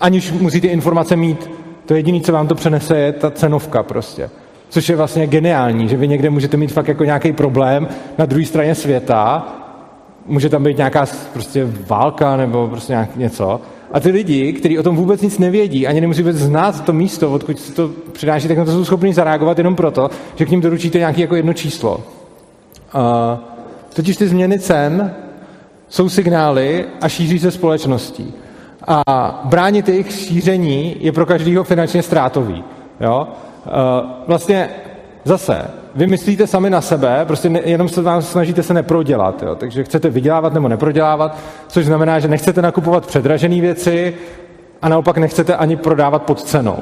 Aniž 0.00 0.32
musí 0.32 0.60
ty 0.60 0.66
informace 0.66 1.16
mít. 1.16 1.50
To 1.86 1.94
jediné, 1.94 2.20
co 2.20 2.32
vám 2.32 2.48
to 2.48 2.54
přenese, 2.54 2.98
je 2.98 3.12
ta 3.12 3.30
cenovka 3.30 3.82
prostě. 3.82 4.30
Což 4.68 4.88
je 4.88 4.96
vlastně 4.96 5.26
geniální, 5.26 5.88
že 5.88 5.96
vy 5.96 6.08
někde 6.08 6.30
můžete 6.30 6.56
mít 6.56 6.72
fakt 6.72 6.88
jako 6.88 7.04
nějaký 7.04 7.32
problém 7.32 7.88
na 8.18 8.26
druhé 8.26 8.44
straně 8.44 8.74
světa 8.74 9.46
může 10.26 10.48
tam 10.48 10.64
být 10.64 10.76
nějaká 10.76 11.06
prostě 11.32 11.68
válka 11.88 12.36
nebo 12.36 12.68
prostě 12.68 12.92
nějak 12.92 13.16
něco. 13.16 13.60
A 13.92 14.00
ty 14.00 14.10
lidi, 14.10 14.52
kteří 14.52 14.78
o 14.78 14.82
tom 14.82 14.96
vůbec 14.96 15.22
nic 15.22 15.38
nevědí, 15.38 15.86
ani 15.86 16.00
nemusí 16.00 16.22
vůbec 16.22 16.36
znát 16.36 16.84
to 16.84 16.92
místo, 16.92 17.32
odkud 17.32 17.58
se 17.58 17.72
to 17.72 17.90
přináší, 18.12 18.48
tak 18.48 18.58
na 18.58 18.64
to 18.64 18.72
jsou 18.72 18.84
schopni 18.84 19.14
zareagovat 19.14 19.58
jenom 19.58 19.76
proto, 19.76 20.10
že 20.36 20.44
k 20.44 20.50
ním 20.50 20.60
doručíte 20.60 20.98
nějaké 20.98 21.20
jako 21.20 21.36
jedno 21.36 21.52
číslo. 21.52 22.00
Uh, 22.94 23.51
totiž 23.92 24.16
ty 24.16 24.28
změny 24.28 24.58
cen 24.58 25.14
jsou 25.88 26.08
signály 26.08 26.84
a 27.00 27.08
šíří 27.08 27.38
se 27.38 27.50
společností. 27.50 28.34
A 28.86 29.40
bránit 29.44 29.88
jejich 29.88 30.12
šíření 30.12 30.96
je 31.00 31.12
pro 31.12 31.26
každého 31.26 31.64
finančně 31.64 32.02
ztrátový. 32.02 32.64
Jo? 33.00 33.28
Uh, 33.66 33.72
vlastně 34.26 34.68
zase, 35.24 35.70
vy 35.94 36.06
myslíte 36.06 36.46
sami 36.46 36.70
na 36.70 36.80
sebe, 36.80 37.24
prostě 37.26 37.62
jenom 37.64 37.88
se 37.88 38.02
vám 38.02 38.22
snažíte 38.22 38.62
se 38.62 38.74
neprodělat. 38.74 39.42
Jo? 39.42 39.54
Takže 39.54 39.84
chcete 39.84 40.10
vydělávat 40.10 40.52
nebo 40.52 40.68
neprodělávat, 40.68 41.38
což 41.68 41.86
znamená, 41.86 42.20
že 42.20 42.28
nechcete 42.28 42.62
nakupovat 42.62 43.06
předražené 43.06 43.60
věci 43.60 44.14
a 44.82 44.88
naopak 44.88 45.16
nechcete 45.16 45.56
ani 45.56 45.76
prodávat 45.76 46.22
pod 46.22 46.42
cenou. 46.42 46.78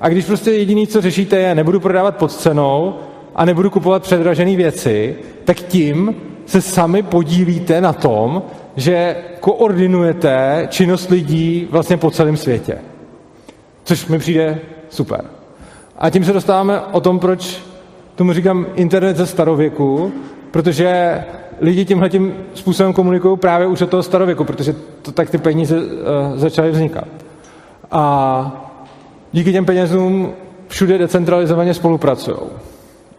A 0.00 0.08
když 0.08 0.24
prostě 0.24 0.50
jediný, 0.50 0.86
co 0.86 1.00
řešíte, 1.00 1.36
je 1.36 1.54
nebudu 1.54 1.80
prodávat 1.80 2.16
pod 2.16 2.32
cenou 2.32 2.94
a 3.34 3.44
nebudu 3.44 3.70
kupovat 3.70 4.02
předražené 4.02 4.56
věci, 4.56 5.16
tak 5.44 5.56
tím 5.56 6.14
se 6.52 6.60
sami 6.60 7.02
podílíte 7.02 7.80
na 7.80 7.92
tom, 7.92 8.42
že 8.76 9.16
koordinujete 9.40 10.66
činnost 10.70 11.10
lidí 11.10 11.68
vlastně 11.70 11.96
po 11.96 12.10
celém 12.10 12.36
světě. 12.36 12.78
Což 13.84 14.06
mi 14.06 14.18
přijde 14.18 14.58
super. 14.88 15.24
A 15.98 16.10
tím 16.10 16.24
se 16.24 16.32
dostáváme 16.32 16.80
o 16.80 17.00
tom, 17.00 17.18
proč 17.18 17.60
tomu 18.14 18.32
říkám 18.32 18.66
internet 18.74 19.16
ze 19.16 19.26
starověku, 19.26 20.12
protože 20.50 21.24
lidi 21.60 21.84
tímhle 21.84 22.08
tím 22.08 22.34
způsobem 22.54 22.92
komunikují 22.92 23.38
právě 23.38 23.66
už 23.66 23.82
od 23.82 23.90
toho 23.90 24.02
starověku, 24.02 24.44
protože 24.44 24.74
to 25.02 25.12
tak 25.12 25.30
ty 25.30 25.38
peníze 25.38 25.76
uh, 25.76 25.86
začaly 26.34 26.70
vznikat. 26.70 27.08
A 27.90 28.68
díky 29.32 29.52
těm 29.52 29.64
penězům 29.64 30.32
všude 30.68 30.98
decentralizovaně 30.98 31.74
spolupracují. 31.74 32.36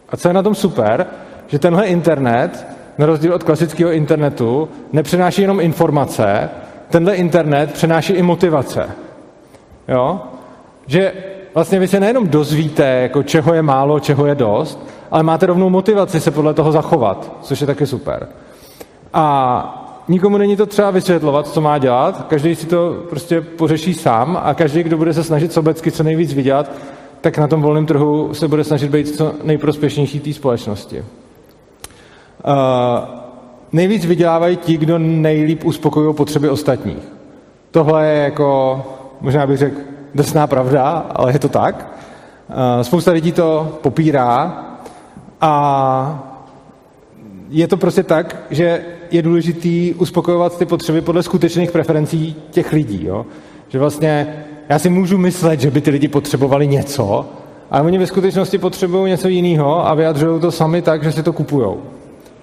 A 0.09 0.17
co 0.17 0.27
je 0.27 0.33
na 0.33 0.43
tom 0.43 0.55
super, 0.55 1.07
že 1.47 1.59
tenhle 1.59 1.85
internet, 1.85 2.72
na 2.97 3.05
rozdíl 3.05 3.33
od 3.33 3.43
klasického 3.43 3.91
internetu, 3.91 4.69
nepřenáší 4.93 5.41
jenom 5.41 5.59
informace, 5.59 6.49
tenhle 6.89 7.15
internet 7.15 7.73
přenáší 7.73 8.13
i 8.13 8.21
motivace. 8.21 8.89
Jo? 9.87 10.21
Že 10.87 11.13
vlastně 11.53 11.79
vy 11.79 11.87
se 11.87 11.99
nejenom 11.99 12.27
dozvíte, 12.27 12.85
jako 12.85 13.23
čeho 13.23 13.53
je 13.53 13.61
málo, 13.61 13.99
čeho 13.99 14.25
je 14.25 14.35
dost, 14.35 14.87
ale 15.11 15.23
máte 15.23 15.45
rovnou 15.45 15.69
motivaci 15.69 16.19
se 16.19 16.31
podle 16.31 16.53
toho 16.53 16.71
zachovat, 16.71 17.31
což 17.41 17.61
je 17.61 17.67
taky 17.67 17.87
super. 17.87 18.27
A 19.13 19.79
nikomu 20.07 20.37
není 20.37 20.55
to 20.55 20.65
třeba 20.65 20.91
vysvětlovat, 20.91 21.47
co 21.47 21.61
má 21.61 21.77
dělat, 21.77 22.25
každý 22.29 22.55
si 22.55 22.65
to 22.65 23.03
prostě 23.09 23.41
pořeší 23.41 23.93
sám 23.93 24.39
a 24.43 24.53
každý, 24.53 24.83
kdo 24.83 24.97
bude 24.97 25.13
se 25.13 25.23
snažit 25.23 25.53
sobecky 25.53 25.91
co 25.91 26.03
nejvíc 26.03 26.33
vydělat, 26.33 26.71
tak 27.21 27.37
na 27.37 27.47
tom 27.47 27.61
volném 27.61 27.85
trhu 27.85 28.33
se 28.33 28.47
bude 28.47 28.63
snažit 28.63 28.91
být 28.91 29.15
co 29.15 29.33
nejprospěšnější 29.43 30.19
té 30.19 30.33
společnosti. 30.33 31.03
Uh, 32.47 33.09
nejvíc 33.71 34.05
vydělávají 34.05 34.57
ti, 34.57 34.77
kdo 34.77 34.99
nejlíp 34.99 35.63
uspokojují 35.65 36.15
potřeby 36.15 36.49
ostatních. 36.49 37.13
Tohle 37.71 38.07
je 38.07 38.23
jako, 38.23 38.81
možná 39.21 39.47
bych 39.47 39.57
řekl, 39.57 39.77
drsná 40.15 40.47
pravda, 40.47 41.05
ale 41.15 41.31
je 41.31 41.39
to 41.39 41.49
tak. 41.49 41.93
Uh, 42.49 42.55
spousta 42.81 43.11
lidí 43.11 43.31
to 43.31 43.77
popírá 43.81 44.63
a 45.41 46.29
je 47.49 47.67
to 47.67 47.77
prostě 47.77 48.03
tak, 48.03 48.37
že 48.49 48.85
je 49.11 49.21
důležitý 49.21 49.93
uspokojovat 49.93 50.57
ty 50.57 50.65
potřeby 50.65 51.01
podle 51.01 51.23
skutečných 51.23 51.71
preferencí 51.71 52.35
těch 52.51 52.73
lidí. 52.73 53.05
Jo? 53.05 53.25
Že 53.67 53.79
vlastně 53.79 54.45
já 54.69 54.79
si 54.79 54.89
můžu 54.89 55.17
myslet, 55.17 55.59
že 55.59 55.71
by 55.71 55.81
ty 55.81 55.91
lidi 55.91 56.07
potřebovali 56.07 56.67
něco, 56.67 57.25
ale 57.71 57.83
oni 57.83 57.97
ve 57.97 58.07
skutečnosti 58.07 58.57
potřebují 58.57 59.11
něco 59.11 59.27
jiného 59.27 59.87
a 59.87 59.93
vyjadřují 59.93 60.41
to 60.41 60.51
sami 60.51 60.81
tak, 60.81 61.03
že 61.03 61.11
si 61.11 61.23
to 61.23 61.33
kupují. 61.33 61.67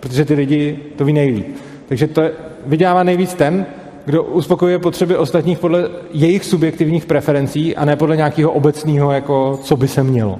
Protože 0.00 0.25
ty 0.25 0.35
lidi 0.35 0.78
to 0.97 1.04
ví 1.04 1.12
nejlíp. 1.12 1.57
Takže 1.88 2.07
to 2.07 2.23
vydělává 2.66 3.02
nejvíc 3.02 3.35
ten, 3.35 3.66
kdo 4.04 4.23
uspokojuje 4.23 4.78
potřeby 4.78 5.16
ostatních 5.16 5.59
podle 5.59 5.88
jejich 6.12 6.45
subjektivních 6.45 7.07
preferencí 7.07 7.76
a 7.76 7.85
ne 7.85 7.97
podle 7.97 8.16
nějakého 8.16 8.52
obecného, 8.52 9.12
jako 9.12 9.61
co 9.62 9.76
by 9.76 9.88
se 9.88 10.02
mělo. 10.02 10.33
Uh, 10.33 10.38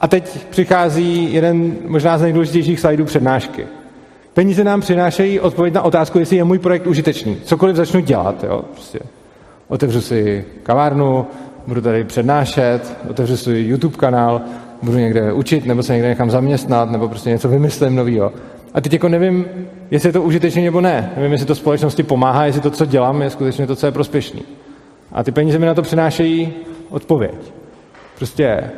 a 0.00 0.08
teď 0.08 0.46
přichází 0.50 1.34
jeden 1.34 1.76
možná 1.86 2.18
z 2.18 2.22
nejdůležitějších 2.22 2.80
slajdů 2.80 3.04
přednášky. 3.04 3.66
Peníze 4.34 4.64
nám 4.64 4.80
přinášejí 4.80 5.40
odpověď 5.40 5.74
na 5.74 5.82
otázku, 5.82 6.18
jestli 6.18 6.36
je 6.36 6.44
můj 6.44 6.58
projekt 6.58 6.86
užitečný. 6.86 7.36
Cokoliv 7.44 7.76
začnu 7.76 8.00
dělat. 8.00 8.44
Jo? 8.44 8.64
Prostě 8.72 8.98
otevřu 9.68 10.00
si 10.00 10.44
kavárnu, 10.62 11.26
budu 11.66 11.80
tady 11.80 12.04
přednášet, 12.04 12.96
otevřu 13.10 13.36
si 13.36 13.50
YouTube 13.50 13.96
kanál, 13.96 14.40
budu 14.82 14.98
někde 14.98 15.32
učit, 15.32 15.66
nebo 15.66 15.82
se 15.82 15.92
někde 15.92 16.08
někam 16.08 16.30
zaměstnat, 16.30 16.90
nebo 16.90 17.08
prostě 17.08 17.30
něco 17.30 17.48
vymyslím 17.48 17.94
novýho. 17.94 18.32
A 18.74 18.80
teď 18.80 18.92
jako 18.92 19.08
nevím, 19.08 19.44
jestli 19.90 20.08
je 20.08 20.12
to 20.12 20.22
užitečné 20.22 20.62
nebo 20.62 20.80
ne. 20.80 21.12
Nevím, 21.16 21.32
jestli 21.32 21.46
to 21.46 21.54
společnosti 21.54 22.02
pomáhá, 22.02 22.46
jestli 22.46 22.60
to, 22.60 22.70
co 22.70 22.86
dělám, 22.86 23.22
je 23.22 23.30
skutečně 23.30 23.66
to, 23.66 23.76
co 23.76 23.86
je 23.86 23.92
prospěšný. 23.92 24.42
A 25.12 25.24
ty 25.24 25.32
peníze 25.32 25.58
mi 25.58 25.66
na 25.66 25.74
to 25.74 25.82
přinášejí 25.82 26.52
odpověď. 26.90 27.52
Prostě 28.16 28.70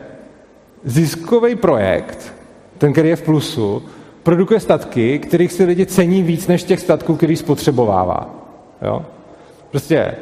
ziskový 0.84 1.56
projekt, 1.56 2.34
ten, 2.78 2.92
který 2.92 3.08
je 3.08 3.16
v 3.16 3.22
plusu, 3.22 3.82
produkuje 4.22 4.60
statky, 4.60 5.18
kterých 5.18 5.52
si 5.52 5.64
lidi 5.64 5.86
cení 5.86 6.22
víc 6.22 6.46
než 6.46 6.62
těch 6.62 6.80
statků, 6.80 7.16
který 7.16 7.36
spotřebovává. 7.36 8.30
Jo? 8.82 9.02
Prostě 9.70 10.14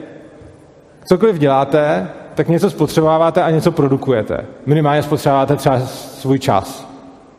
cokoliv 1.05 1.39
děláte, 1.39 2.09
tak 2.41 2.49
něco 2.49 2.71
spotřebováváte 2.71 3.43
a 3.43 3.51
něco 3.51 3.73
produkujete. 3.73 4.47
Minimálně 4.67 5.03
spotřebováváte 5.03 5.57
třeba 5.57 5.81
svůj 5.87 6.39
čas. 6.39 6.89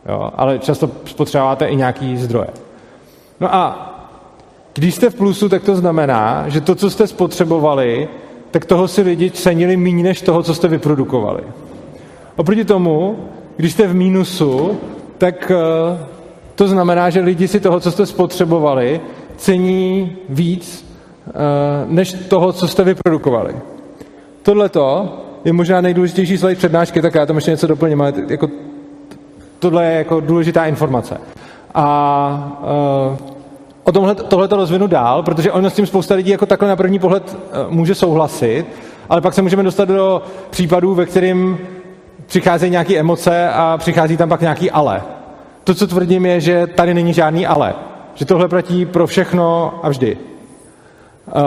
jo? 0.09 0.31
ale 0.35 0.59
často 0.59 0.89
spotřebováte 1.05 1.65
i 1.65 1.75
nějaký 1.75 2.17
zdroje. 2.17 2.47
No 3.39 3.55
a 3.55 3.87
když 4.73 4.95
jste 4.95 5.09
v 5.09 5.15
plusu, 5.15 5.49
tak 5.49 5.63
to 5.63 5.75
znamená, 5.75 6.49
že 6.49 6.61
to, 6.61 6.75
co 6.75 6.89
jste 6.89 7.07
spotřebovali, 7.07 8.07
tak 8.51 8.65
toho 8.65 8.87
si 8.87 9.01
lidi 9.01 9.31
cenili 9.31 9.77
méně 9.77 10.03
než 10.03 10.21
toho, 10.21 10.43
co 10.43 10.53
jste 10.53 10.67
vyprodukovali. 10.67 11.43
Oproti 12.35 12.65
tomu, 12.65 13.19
když 13.57 13.71
jste 13.73 13.87
v 13.87 13.95
mínusu, 13.95 14.77
tak 15.17 15.51
eh, 15.51 16.05
to 16.55 16.67
znamená, 16.67 17.09
že 17.09 17.21
lidi 17.21 17.47
si 17.47 17.59
toho, 17.59 17.79
co 17.79 17.91
jste 17.91 18.05
spotřebovali, 18.05 19.01
cení 19.37 20.15
víc 20.29 20.85
eh, 21.27 21.31
než 21.87 22.13
toho, 22.13 22.53
co 22.53 22.67
jste 22.67 22.83
vyprodukovali. 22.83 23.55
Tohle 24.43 24.69
je 25.45 25.53
možná 25.53 25.81
nejdůležitější 25.81 26.37
slide 26.37 26.55
přednášky, 26.55 27.01
tak 27.01 27.15
já 27.15 27.25
tam 27.25 27.35
ještě 27.35 27.51
něco 27.51 27.67
doplním, 27.67 28.01
ale 28.01 28.13
jako, 28.27 28.49
tohle 29.59 29.85
je 29.85 29.97
jako 29.97 30.19
důležitá 30.19 30.65
informace. 30.65 31.17
A 31.73 32.57
uh, 33.11 33.17
o 33.83 33.91
tomhle, 33.91 34.15
tohle 34.15 34.47
to 34.47 34.55
rozvinu 34.55 34.87
dál, 34.87 35.23
protože 35.23 35.51
ono 35.51 35.69
s 35.69 35.73
tím 35.73 35.85
spousta 35.85 36.15
lidí 36.15 36.31
jako 36.31 36.45
takhle 36.45 36.69
na 36.69 36.75
první 36.75 36.99
pohled 36.99 37.37
uh, 37.37 37.73
může 37.73 37.95
souhlasit, 37.95 38.65
ale 39.09 39.21
pak 39.21 39.33
se 39.33 39.41
můžeme 39.41 39.63
dostat 39.63 39.87
do 39.87 40.21
případů, 40.49 40.95
ve 40.95 41.05
kterým 41.05 41.57
přicházejí 42.27 42.71
nějaké 42.71 42.99
emoce 42.99 43.49
a 43.49 43.77
přichází 43.77 44.17
tam 44.17 44.29
pak 44.29 44.41
nějaký 44.41 44.71
ale. 44.71 45.01
To, 45.63 45.75
co 45.75 45.87
tvrdím, 45.87 46.25
je, 46.25 46.39
že 46.39 46.67
tady 46.67 46.93
není 46.93 47.13
žádný 47.13 47.47
ale. 47.47 47.73
Že 48.15 48.25
tohle 48.25 48.47
platí 48.47 48.85
pro 48.85 49.07
všechno 49.07 49.73
a 49.83 49.89
vždy. 49.89 50.17
Uh, 51.27 51.41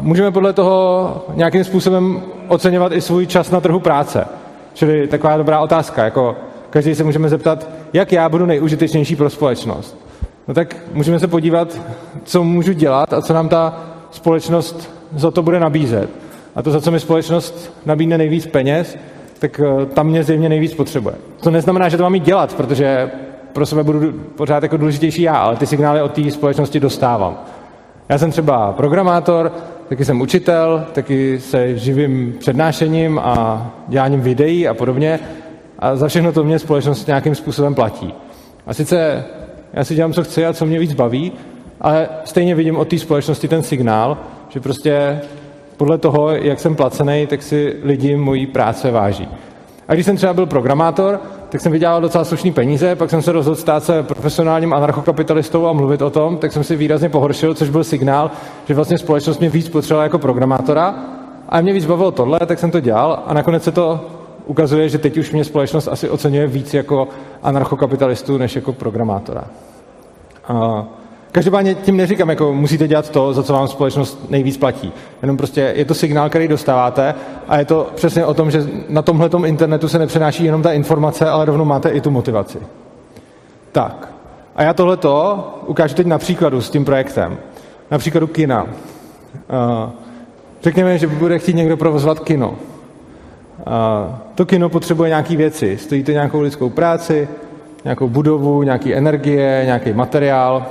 můžeme 0.00 0.30
podle 0.30 0.52
toho 0.52 1.26
nějakým 1.34 1.64
způsobem 1.64 2.22
oceňovat 2.48 2.92
i 2.92 3.00
svůj 3.00 3.26
čas 3.26 3.50
na 3.50 3.60
trhu 3.60 3.80
práce. 3.80 4.26
Čili 4.74 5.06
taková 5.06 5.36
dobrá 5.36 5.60
otázka, 5.60 6.04
jako 6.04 6.36
každý 6.70 6.94
se 6.94 7.04
můžeme 7.04 7.28
zeptat, 7.28 7.68
jak 7.92 8.12
já 8.12 8.28
budu 8.28 8.46
nejužitečnější 8.46 9.16
pro 9.16 9.30
společnost. 9.30 9.98
No 10.48 10.54
tak 10.54 10.76
můžeme 10.92 11.18
se 11.18 11.26
podívat, 11.26 11.80
co 12.24 12.44
můžu 12.44 12.72
dělat 12.72 13.12
a 13.12 13.22
co 13.22 13.34
nám 13.34 13.48
ta 13.48 13.80
společnost 14.10 14.90
za 15.16 15.30
to 15.30 15.42
bude 15.42 15.60
nabízet. 15.60 16.10
A 16.56 16.62
to, 16.62 16.70
za 16.70 16.80
co 16.80 16.90
mi 16.90 17.00
společnost 17.00 17.72
nabídne 17.86 18.18
nejvíc 18.18 18.46
peněz, 18.46 18.98
tak 19.38 19.60
eh, 19.60 19.86
tam 19.86 20.06
mě 20.06 20.24
zjevně 20.24 20.48
nejvíc 20.48 20.74
potřebuje. 20.74 21.14
To 21.40 21.50
neznamená, 21.50 21.88
že 21.88 21.96
to 21.96 22.02
mám 22.02 22.14
jít 22.14 22.24
dělat, 22.24 22.54
protože 22.54 23.10
pro 23.52 23.66
sebe 23.66 23.82
budu 23.84 24.12
pořád 24.12 24.62
jako 24.62 24.76
důležitější 24.76 25.22
já, 25.22 25.36
ale 25.36 25.56
ty 25.56 25.66
signály 25.66 26.02
od 26.02 26.12
té 26.12 26.30
společnosti 26.30 26.80
dostávám. 26.80 27.38
Já 28.08 28.18
jsem 28.18 28.30
třeba 28.30 28.72
programátor, 28.72 29.52
taky 29.88 30.04
jsem 30.04 30.20
učitel, 30.20 30.86
taky 30.92 31.40
se 31.40 31.78
živím 31.78 32.36
přednášením 32.38 33.18
a 33.18 33.66
děláním 33.88 34.20
videí 34.20 34.68
a 34.68 34.74
podobně. 34.74 35.20
A 35.78 35.96
za 35.96 36.08
všechno 36.08 36.32
to 36.32 36.44
mě 36.44 36.58
společnost 36.58 37.06
nějakým 37.06 37.34
způsobem 37.34 37.74
platí. 37.74 38.14
A 38.66 38.74
sice 38.74 39.24
já 39.72 39.84
si 39.84 39.94
dělám, 39.94 40.12
co 40.12 40.24
chci 40.24 40.46
a 40.46 40.52
co 40.52 40.66
mě 40.66 40.78
víc 40.78 40.92
baví, 40.92 41.32
ale 41.80 42.08
stejně 42.24 42.54
vidím 42.54 42.76
od 42.76 42.88
té 42.88 42.98
společnosti 42.98 43.48
ten 43.48 43.62
signál, 43.62 44.18
že 44.48 44.60
prostě 44.60 45.20
podle 45.76 45.98
toho, 45.98 46.30
jak 46.30 46.60
jsem 46.60 46.76
placený, 46.76 47.26
tak 47.26 47.42
si 47.42 47.76
lidi 47.82 48.16
mojí 48.16 48.46
práce 48.46 48.90
váží. 48.90 49.28
A 49.88 49.94
když 49.94 50.06
jsem 50.06 50.16
třeba 50.16 50.34
byl 50.34 50.46
programátor, 50.46 51.20
tak 51.48 51.60
jsem 51.60 51.72
vydělal 51.72 52.00
docela 52.00 52.24
slušný 52.24 52.52
peníze, 52.52 52.96
pak 52.96 53.10
jsem 53.10 53.22
se 53.22 53.32
rozhodl 53.32 53.56
stát 53.56 53.84
se 53.84 54.02
profesionálním 54.02 54.72
anarchokapitalistou 54.72 55.66
a 55.66 55.72
mluvit 55.72 56.02
o 56.02 56.10
tom, 56.10 56.36
tak 56.36 56.52
jsem 56.52 56.64
si 56.64 56.76
výrazně 56.76 57.08
pohoršil, 57.08 57.54
což 57.54 57.68
byl 57.68 57.84
signál, 57.84 58.30
že 58.66 58.74
vlastně 58.74 58.98
společnost 58.98 59.38
mě 59.38 59.48
víc 59.48 59.68
potřebovala 59.68 60.04
jako 60.04 60.18
programátora 60.18 60.94
a 61.48 61.60
mě 61.60 61.72
víc 61.72 61.86
bavilo 61.86 62.10
tohle, 62.10 62.38
tak 62.46 62.58
jsem 62.58 62.70
to 62.70 62.80
dělal 62.80 63.22
a 63.26 63.34
nakonec 63.34 63.64
se 63.64 63.72
to 63.72 64.00
ukazuje, 64.46 64.88
že 64.88 64.98
teď 64.98 65.18
už 65.18 65.32
mě 65.32 65.44
společnost 65.44 65.88
asi 65.88 66.10
oceňuje 66.10 66.46
víc 66.46 66.74
jako 66.74 67.08
anarchokapitalistu, 67.42 68.38
než 68.38 68.56
jako 68.56 68.72
programátora. 68.72 69.44
A 70.48 70.86
Každopádně 71.32 71.74
tím 71.74 71.96
neříkám, 71.96 72.28
jako 72.30 72.52
musíte 72.52 72.88
dělat 72.88 73.10
to, 73.10 73.32
za 73.32 73.42
co 73.42 73.52
vám 73.52 73.68
společnost 73.68 74.30
nejvíc 74.30 74.56
platí. 74.56 74.92
Jenom 75.22 75.36
prostě 75.36 75.72
je 75.76 75.84
to 75.84 75.94
signál, 75.94 76.28
který 76.28 76.48
dostáváte 76.48 77.14
a 77.48 77.58
je 77.58 77.64
to 77.64 77.90
přesně 77.94 78.24
o 78.24 78.34
tom, 78.34 78.50
že 78.50 78.66
na 78.88 79.02
tomhle 79.02 79.28
internetu 79.46 79.88
se 79.88 79.98
nepřenáší 79.98 80.44
jenom 80.44 80.62
ta 80.62 80.72
informace, 80.72 81.28
ale 81.28 81.44
rovnou 81.44 81.64
máte 81.64 81.90
i 81.90 82.00
tu 82.00 82.10
motivaci. 82.10 82.58
Tak. 83.72 84.08
A 84.56 84.62
já 84.62 84.74
tohleto 84.74 85.44
ukážu 85.66 85.94
teď 85.94 86.06
na 86.06 86.18
příkladu 86.18 86.60
s 86.60 86.70
tím 86.70 86.84
projektem. 86.84 87.38
Na 87.90 87.98
příkladu 87.98 88.26
kina. 88.26 88.66
Řekněme, 90.62 90.98
že 90.98 91.06
bude 91.06 91.38
chtít 91.38 91.56
někdo 91.56 91.76
provozovat 91.76 92.20
kino. 92.20 92.54
To 94.34 94.46
kino 94.46 94.68
potřebuje 94.68 95.08
nějaké 95.08 95.36
věci. 95.36 95.78
Stojí 95.78 96.04
to 96.04 96.12
nějakou 96.12 96.40
lidskou 96.40 96.70
práci, 96.70 97.28
nějakou 97.84 98.08
budovu, 98.08 98.62
nějaký 98.62 98.94
energie, 98.94 99.62
nějaký 99.64 99.92
materiál, 99.92 100.66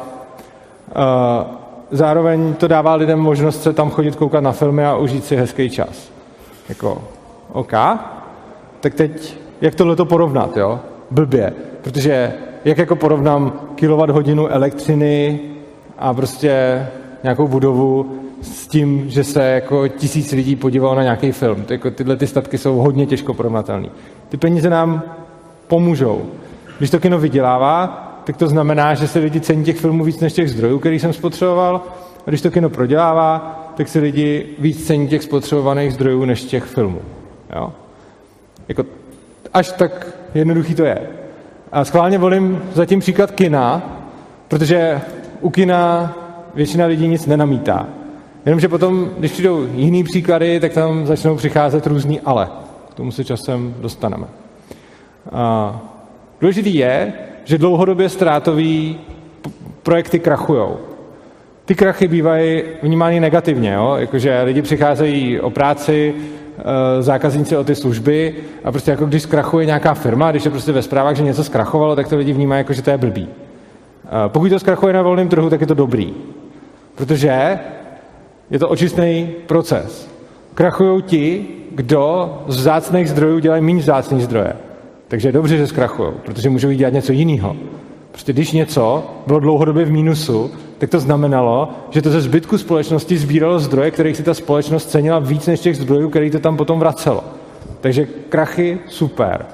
zároveň 1.92 2.54
to 2.54 2.68
dává 2.68 2.96
lidem 2.96 3.20
možnost 3.20 3.64
se 3.64 3.74
tam 3.74 3.90
chodit 3.90 4.16
koukat 4.16 4.44
na 4.44 4.52
filmy 4.52 4.86
a 4.86 4.96
užít 4.96 5.26
si 5.26 5.36
hezký 5.36 5.70
čas. 5.70 6.12
Jako, 6.70 7.02
OK, 7.52 7.74
tak 8.80 8.94
teď, 8.94 9.38
jak 9.62 9.76
tohle 9.76 9.96
to 9.96 10.06
porovnat, 10.06 10.58
jo? 10.58 10.80
Blbě, 11.12 11.54
protože 11.82 12.34
jak 12.66 12.78
jako 12.78 12.96
porovnám 12.96 13.54
kilovat 13.76 14.10
hodinu 14.10 14.48
elektřiny 14.48 15.40
a 15.98 16.14
prostě 16.14 16.86
nějakou 17.24 17.48
budovu 17.48 18.20
s 18.42 18.68
tím, 18.68 19.10
že 19.10 19.24
se 19.24 19.44
jako 19.44 19.88
tisíc 19.88 20.32
lidí 20.32 20.56
podívalo 20.56 20.96
na 20.96 21.04
nějaký 21.04 21.32
film. 21.32 21.64
To 21.64 21.74
jako 21.74 21.92
tyhle 21.92 22.16
ty 22.16 22.28
statky 22.28 22.58
jsou 22.58 22.76
hodně 22.76 23.06
těžko 23.06 23.34
porovnatelné. 23.34 23.90
Ty 24.30 24.38
peníze 24.38 24.70
nám 24.70 25.02
pomůžou. 25.68 26.22
Když 26.78 26.90
to 26.90 27.00
kino 27.00 27.20
vydělává, 27.20 28.07
tak 28.28 28.38
to 28.38 28.48
znamená, 28.48 28.94
že 28.94 29.08
se 29.08 29.20
lidi 29.20 29.40
cení 29.40 29.64
těch 29.64 29.78
filmů 29.78 30.04
víc 30.04 30.20
než 30.20 30.34
těch 30.34 30.50
zdrojů, 30.50 30.80
který 30.80 31.00
jsem 31.00 31.14
spotřeboval. 31.14 31.82
A 32.28 32.30
když 32.30 32.42
to 32.42 32.52
kino 32.52 32.70
prodělává, 32.70 33.60
tak 33.78 33.88
se 33.88 34.00
lidi 34.00 34.46
víc 34.60 34.88
cení 34.88 35.08
těch 35.08 35.24
spotřebovaných 35.24 35.94
zdrojů 35.94 36.26
než 36.26 36.44
těch 36.44 36.64
filmů. 36.64 37.02
Jo? 37.56 37.74
Jako, 38.68 38.86
až 39.54 39.72
tak 39.72 40.08
jednoduchý 40.36 40.76
to 40.76 40.86
je. 40.86 41.10
A 41.72 41.86
schválně 41.86 42.18
volím 42.18 42.62
zatím 42.74 43.00
příklad 43.00 43.32
kina, 43.32 43.82
protože 44.48 45.02
u 45.42 45.50
kina 45.50 46.14
většina 46.56 46.86
lidí 46.86 47.08
nic 47.08 47.26
nenamítá. 47.26 47.88
Jenomže 48.46 48.68
potom, 48.68 49.10
když 49.18 49.32
přijdou 49.32 49.68
jiný 49.74 50.04
příklady, 50.04 50.60
tak 50.60 50.74
tam 50.74 51.06
začnou 51.06 51.36
přicházet 51.36 51.88
různý 51.88 52.22
ale. 52.22 52.48
K 52.92 52.94
tomu 52.94 53.12
se 53.12 53.24
časem 53.24 53.76
dostaneme. 53.80 54.28
A 55.32 55.80
důležitý 56.42 56.76
je, 56.76 57.14
že 57.48 57.58
dlouhodobě 57.58 58.10
ztrátový 58.10 59.00
projekty 59.84 60.20
krachují. 60.20 60.68
Ty 61.66 61.76
krachy 61.76 62.08
bývají 62.08 62.64
vnímány 62.84 63.20
negativně, 63.20 63.74
jo? 63.74 63.96
jakože 64.00 64.42
lidi 64.42 64.62
přicházejí 64.62 65.40
o 65.40 65.50
práci, 65.50 66.16
e, 66.18 67.02
zákazníci 67.02 67.58
o 67.58 67.64
ty 67.64 67.76
služby 67.76 68.36
a 68.64 68.72
prostě 68.72 68.92
jako 68.92 69.06
když 69.06 69.24
zkrachuje 69.24 69.66
nějaká 69.66 69.94
firma, 69.94 70.32
když 70.32 70.46
je 70.46 70.52
prostě 70.52 70.72
ve 70.72 70.82
zprávách, 70.82 71.16
že 71.16 71.24
něco 71.24 71.44
zkrachovalo, 71.44 71.96
tak 71.96 72.08
to 72.08 72.18
lidi 72.18 72.34
vnímají 72.34 72.60
jako, 72.60 72.74
že 72.74 72.82
to 72.82 72.90
je 72.90 72.98
blbý. 72.98 73.28
E, 73.28 74.30
pokud 74.30 74.50
to 74.50 74.60
zkrachuje 74.60 74.94
na 74.94 75.02
volném 75.02 75.30
trhu, 75.30 75.50
tak 75.50 75.62
je 75.62 75.68
to 75.68 75.74
dobrý. 75.74 76.14
Protože 76.96 77.60
je 78.52 78.60
to 78.60 78.70
očistný 78.70 79.30
proces. 79.48 80.10
Krachují 80.54 81.02
ti, 81.02 81.48
kdo 81.72 82.34
z 82.48 82.58
vzácných 82.58 83.10
zdrojů 83.10 83.40
dělají 83.40 83.62
méně 83.62 83.80
vzácných 83.80 84.24
zdroje. 84.24 84.67
Takže 85.08 85.28
je 85.28 85.32
dobře, 85.32 85.58
že 85.58 85.68
zkrachují, 85.68 86.10
protože 86.26 86.50
můžou 86.50 86.72
dělat 86.72 86.94
něco 86.94 87.12
jiného. 87.12 87.56
Prostě 88.12 88.34
když 88.34 88.52
něco 88.52 89.04
bylo 89.28 89.40
dlouhodobě 89.40 89.86
v 89.86 89.92
mínusu, 89.92 90.52
tak 90.78 90.90
to 90.90 91.00
znamenalo, 91.00 91.70
že 91.90 92.02
to 92.02 92.10
ze 92.10 92.22
zbytku 92.22 92.58
společnosti 92.58 93.18
sbíralo 93.18 93.60
zdroje, 93.60 93.92
kterých 93.92 94.18
si 94.18 94.24
ta 94.24 94.34
společnost 94.34 94.90
cenila 94.90 95.20
víc 95.20 95.48
než 95.48 95.60
těch 95.60 95.78
zdrojů, 95.78 96.10
který 96.10 96.32
to 96.32 96.40
tam 96.40 96.58
potom 96.58 96.80
vracelo. 96.80 97.24
Takže 97.82 98.08
krachy, 98.30 98.80
super. 98.88 99.46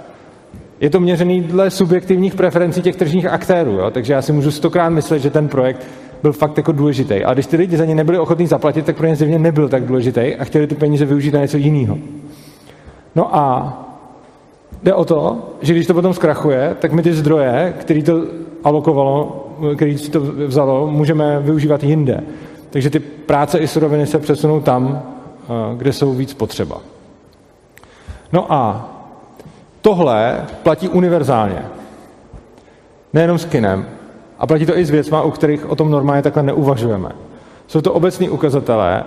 Je 0.80 0.90
to 0.90 1.00
měřený 1.00 1.42
dle 1.42 1.70
subjektivních 1.70 2.36
preferencí 2.36 2.82
těch 2.82 2.96
tržních 2.96 3.26
aktérů, 3.26 3.72
jo? 3.72 3.92
takže 3.92 4.14
já 4.14 4.22
si 4.22 4.32
můžu 4.32 4.52
stokrát 4.52 4.90
myslet, 4.90 5.20
že 5.20 5.30
ten 5.30 5.48
projekt 5.48 5.88
byl 6.22 6.34
fakt 6.34 6.58
jako 6.58 6.72
důležitý. 6.72 7.24
A 7.24 7.34
když 7.34 7.46
ty 7.46 7.58
lidi 7.58 7.78
za 7.78 7.86
ně 7.86 7.96
nebyli 7.96 8.20
ochotní 8.20 8.48
zaplatit, 8.48 8.86
tak 8.86 8.98
pro 8.98 9.08
ně 9.08 9.16
zjevně 9.16 9.40
nebyl 9.40 9.70
tak 9.70 9.86
důležitý 9.86 10.36
a 10.36 10.44
chtěli 10.44 10.68
ty 10.68 10.76
peníze 10.76 11.06
využít 11.06 11.34
na 11.34 11.40
něco 11.40 11.58
jiného. 11.58 11.98
No 13.16 13.36
a 13.36 13.80
Jde 14.84 14.94
o 14.94 15.06
to, 15.06 15.50
že 15.62 15.74
když 15.74 15.88
to 15.88 15.94
potom 15.94 16.14
zkrachuje, 16.14 16.76
tak 16.80 16.92
my 16.92 17.02
ty 17.02 17.14
zdroje, 17.14 17.74
který 17.80 18.04
to 18.04 18.22
alokovalo, 18.64 19.46
který 19.76 19.98
si 19.98 20.12
to 20.12 20.22
vzalo, 20.22 20.88
můžeme 20.88 21.40
využívat 21.40 21.84
jinde. 21.84 22.24
Takže 22.70 22.90
ty 22.90 23.00
práce 23.00 23.60
i 23.60 23.68
suroviny 23.68 24.08
se 24.08 24.20
přesunou 24.20 24.60
tam, 24.62 25.02
eh, 25.02 25.76
kde 25.78 25.94
jsou 25.94 26.14
víc 26.14 26.34
potřeba. 26.34 26.78
No 28.34 28.54
a 28.54 28.90
tohle 29.82 30.46
platí 30.64 30.90
univerzálně. 30.90 31.66
Nejenom 33.14 33.38
s 33.38 33.46
kinem. 33.46 33.86
A 34.40 34.48
platí 34.48 34.66
to 34.66 34.78
i 34.78 34.86
s 34.86 34.90
věcma, 34.90 35.22
u 35.22 35.32
kterých 35.32 35.70
o 35.70 35.76
tom 35.76 35.92
normálně 35.92 36.22
takhle 36.22 36.44
neuvažujeme. 36.44 37.10
Jsou 37.68 37.82
to 37.82 37.94
obecní 37.94 38.30
ukazatele 38.30 39.04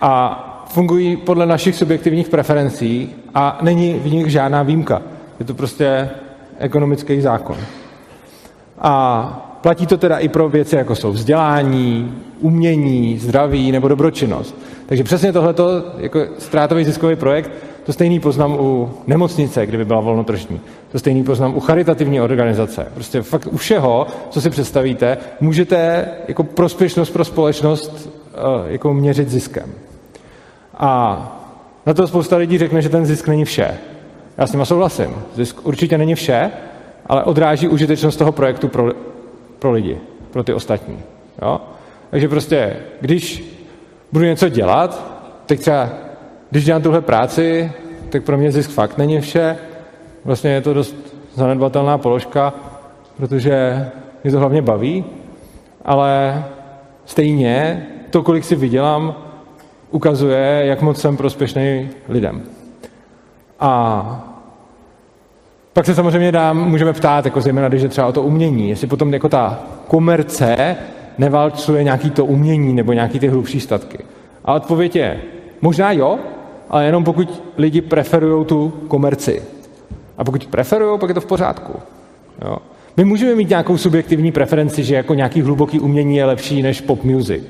a 0.00 0.40
fungují 0.68 1.16
podle 1.16 1.46
našich 1.46 1.76
subjektivních 1.76 2.28
preferencí 2.28 3.14
a 3.34 3.58
není 3.62 3.94
v 3.94 4.12
nich 4.12 4.28
žádná 4.28 4.62
výjimka. 4.62 5.02
Je 5.40 5.44
to 5.46 5.54
prostě 5.54 6.10
ekonomický 6.58 7.20
zákon. 7.20 7.56
A 8.78 9.58
platí 9.62 9.86
to 9.86 9.98
teda 9.98 10.18
i 10.18 10.28
pro 10.28 10.48
věci, 10.48 10.76
jako 10.76 10.94
jsou 10.94 11.12
vzdělání, 11.12 12.14
umění, 12.40 13.18
zdraví 13.18 13.72
nebo 13.72 13.88
dobročinnost. 13.88 14.58
Takže 14.86 15.04
přesně 15.04 15.32
tohleto, 15.32 15.84
jako 15.98 16.20
ztrátový 16.38 16.84
ziskový 16.84 17.16
projekt, 17.16 17.50
to 17.86 17.92
stejný 17.92 18.20
poznám 18.20 18.56
u 18.60 18.90
nemocnice, 19.06 19.66
kdyby 19.66 19.84
byla 19.84 20.00
volnotržní. 20.00 20.60
To 20.92 20.98
stejný 20.98 21.24
poznám 21.24 21.56
u 21.56 21.60
charitativní 21.60 22.20
organizace. 22.20 22.86
Prostě 22.94 23.22
fakt 23.22 23.46
u 23.46 23.56
všeho, 23.56 24.06
co 24.30 24.40
si 24.40 24.50
představíte, 24.50 25.18
můžete 25.40 26.08
jako 26.28 26.44
prospěšnost 26.44 27.12
pro 27.12 27.24
společnost 27.24 28.08
eh, 28.34 28.38
jako 28.66 28.94
měřit 28.94 29.28
ziskem. 29.28 29.72
A 30.74 31.20
na 31.86 31.94
to 31.94 32.06
spousta 32.06 32.36
lidí 32.36 32.58
řekne, 32.58 32.82
že 32.82 32.88
ten 32.88 33.06
zisk 33.06 33.28
není 33.28 33.44
vše. 33.44 33.78
Já 34.38 34.46
s 34.46 34.52
nima 34.52 34.64
souhlasím. 34.64 35.14
Zisk 35.34 35.66
určitě 35.66 35.98
není 35.98 36.14
vše, 36.14 36.50
ale 37.06 37.24
odráží 37.24 37.68
užitečnost 37.68 38.18
toho 38.18 38.32
projektu 38.32 38.68
pro, 38.68 38.92
pro 39.58 39.72
lidi, 39.72 39.98
pro 40.30 40.44
ty 40.44 40.52
ostatní. 40.52 40.98
Jo? 41.42 41.60
Takže 42.10 42.28
prostě, 42.28 42.76
když 43.00 43.44
budu 44.12 44.24
něco 44.24 44.48
dělat, 44.48 45.20
tak 45.46 45.58
třeba, 45.58 45.88
když 46.50 46.64
dělám 46.64 46.82
tuhle 46.82 47.00
práci, 47.00 47.72
tak 48.08 48.24
pro 48.24 48.38
mě 48.38 48.52
zisk 48.52 48.70
fakt 48.70 48.98
není 48.98 49.20
vše. 49.20 49.56
Vlastně 50.24 50.50
je 50.50 50.60
to 50.60 50.74
dost 50.74 50.96
zanedbatelná 51.34 51.98
položka, 51.98 52.54
protože 53.16 53.86
mě 54.24 54.32
to 54.32 54.38
hlavně 54.38 54.62
baví, 54.62 55.04
ale 55.84 56.44
stejně 57.04 57.86
to, 58.10 58.22
kolik 58.22 58.44
si 58.44 58.56
vydělám, 58.56 59.14
ukazuje, 59.90 60.62
jak 60.64 60.82
moc 60.82 61.00
jsem 61.00 61.16
prospěšný 61.16 61.90
lidem. 62.08 62.42
A 63.60 64.30
pak 65.72 65.86
se 65.86 65.94
samozřejmě 65.94 66.32
dám, 66.32 66.68
můžeme 66.68 66.92
ptát, 66.92 67.24
jako 67.24 67.40
zejména, 67.40 67.68
když 67.68 67.82
je 67.82 67.88
třeba 67.88 68.06
o 68.06 68.12
to 68.12 68.22
umění, 68.22 68.68
jestli 68.68 68.86
potom 68.86 69.12
jako 69.12 69.28
ta 69.28 69.60
komerce 69.88 70.76
nevalcuje 71.18 71.84
nějaký 71.84 72.10
to 72.10 72.24
umění 72.24 72.74
nebo 72.74 72.92
nějaký 72.92 73.18
ty 73.18 73.28
hlubší 73.28 73.60
statky. 73.60 73.98
A 74.44 74.54
odpověď 74.54 74.96
je, 74.96 75.20
možná 75.60 75.92
jo, 75.92 76.18
ale 76.70 76.86
jenom 76.86 77.04
pokud 77.04 77.42
lidi 77.56 77.80
preferují 77.80 78.44
tu 78.44 78.72
komerci. 78.88 79.42
A 80.18 80.24
pokud 80.24 80.46
preferují, 80.46 80.98
pak 80.98 81.08
je 81.08 81.14
to 81.14 81.20
v 81.20 81.26
pořádku. 81.26 81.72
Jo. 82.44 82.56
My 82.96 83.04
můžeme 83.04 83.34
mít 83.34 83.48
nějakou 83.48 83.76
subjektivní 83.76 84.32
preferenci, 84.32 84.84
že 84.84 84.94
jako 84.94 85.14
nějaký 85.14 85.42
hluboký 85.42 85.80
umění 85.80 86.16
je 86.16 86.24
lepší 86.24 86.62
než 86.62 86.80
pop 86.80 87.04
music. 87.04 87.42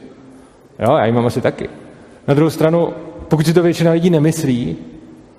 Jo, 0.79 0.97
já 0.97 1.07
ji 1.07 1.13
mám 1.13 1.27
asi 1.27 1.41
taky. 1.41 1.69
Na 2.29 2.35
druhou 2.35 2.51
stranu, 2.51 2.89
pokud 3.29 3.47
si 3.47 3.55
to 3.55 3.63
většina 3.63 3.91
lidí 3.91 4.11
nemyslí, 4.11 4.77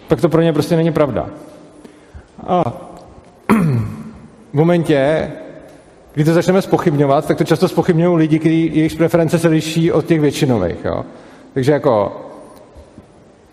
tak 0.07 0.21
to 0.21 0.29
pro 0.29 0.41
ně 0.41 0.53
prostě 0.53 0.75
není 0.75 0.91
pravda. 0.91 1.29
A 2.47 2.63
v 4.51 4.53
momentě, 4.53 5.31
kdy 6.13 6.23
to 6.23 6.33
začneme 6.33 6.61
spochybňovat, 6.61 7.27
tak 7.27 7.37
to 7.37 7.43
často 7.43 7.67
spochybňují 7.67 8.17
lidi, 8.17 8.39
kteří 8.39 8.71
jejich 8.73 8.95
preference 8.95 9.39
se 9.39 9.47
liší 9.47 9.91
od 9.91 10.05
těch 10.05 10.21
většinových. 10.21 10.85
Jo? 10.85 11.05
Takže 11.53 11.71
jako 11.71 12.21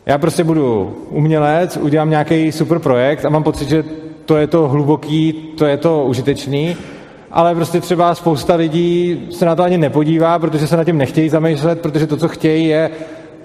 já 0.07 0.19
prostě 0.19 0.45
budu 0.45 0.97
umělec, 1.11 1.77
udělám 1.77 2.11
nějaký 2.11 2.53
super 2.53 2.79
projekt 2.79 3.25
a 3.25 3.29
mám 3.29 3.43
pocit, 3.43 3.69
že 3.69 3.85
to 4.25 4.37
je 4.37 4.47
to 4.47 4.69
hluboký, 4.69 5.33
to 5.33 5.67
je 5.67 5.77
to 5.77 6.05
užitečný, 6.05 6.77
ale 7.31 7.55
prostě 7.55 7.81
třeba 7.81 8.15
spousta 8.15 8.55
lidí 8.55 9.21
se 9.31 9.45
na 9.45 9.55
to 9.55 9.63
ani 9.63 9.79
nepodívá, 9.79 10.39
protože 10.39 10.67
se 10.67 10.77
na 10.77 10.85
tím 10.85 10.99
nechtějí 10.99 11.29
zamýšlet, 11.29 11.81
protože 11.81 12.07
to, 12.07 12.17
co 12.17 12.29
chtějí, 12.29 12.67
je 12.67 12.91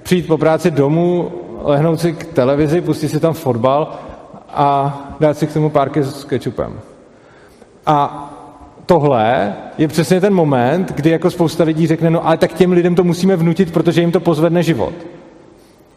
přijít 0.04 0.28
po 0.28 0.38
práci 0.38 0.72
domů, 0.72 1.32
lehnout 1.68 2.00
si 2.00 2.14
k 2.14 2.26
televizi, 2.26 2.82
pustit 2.82 3.10
si 3.10 3.20
tam 3.20 3.34
fotbal 3.34 3.92
a 4.50 5.00
dát 5.20 5.38
si 5.38 5.48
k 5.48 5.54
tomu 5.54 5.70
párky 5.70 6.04
s 6.04 6.24
kečupem. 6.24 6.80
A 7.86 8.30
tohle 8.86 9.54
je 9.78 9.88
přesně 9.88 10.22
ten 10.22 10.34
moment, 10.34 10.92
kdy 10.96 11.10
jako 11.10 11.32
spousta 11.32 11.64
lidí 11.64 11.88
řekne, 11.88 12.10
no 12.10 12.28
ale 12.28 12.38
tak 12.38 12.54
těm 12.54 12.72
lidem 12.72 12.96
to 12.96 13.04
musíme 13.04 13.36
vnutit, 13.36 13.74
protože 13.74 14.02
jim 14.02 14.12
to 14.12 14.20
pozvedne 14.20 14.64
život. 14.64 14.94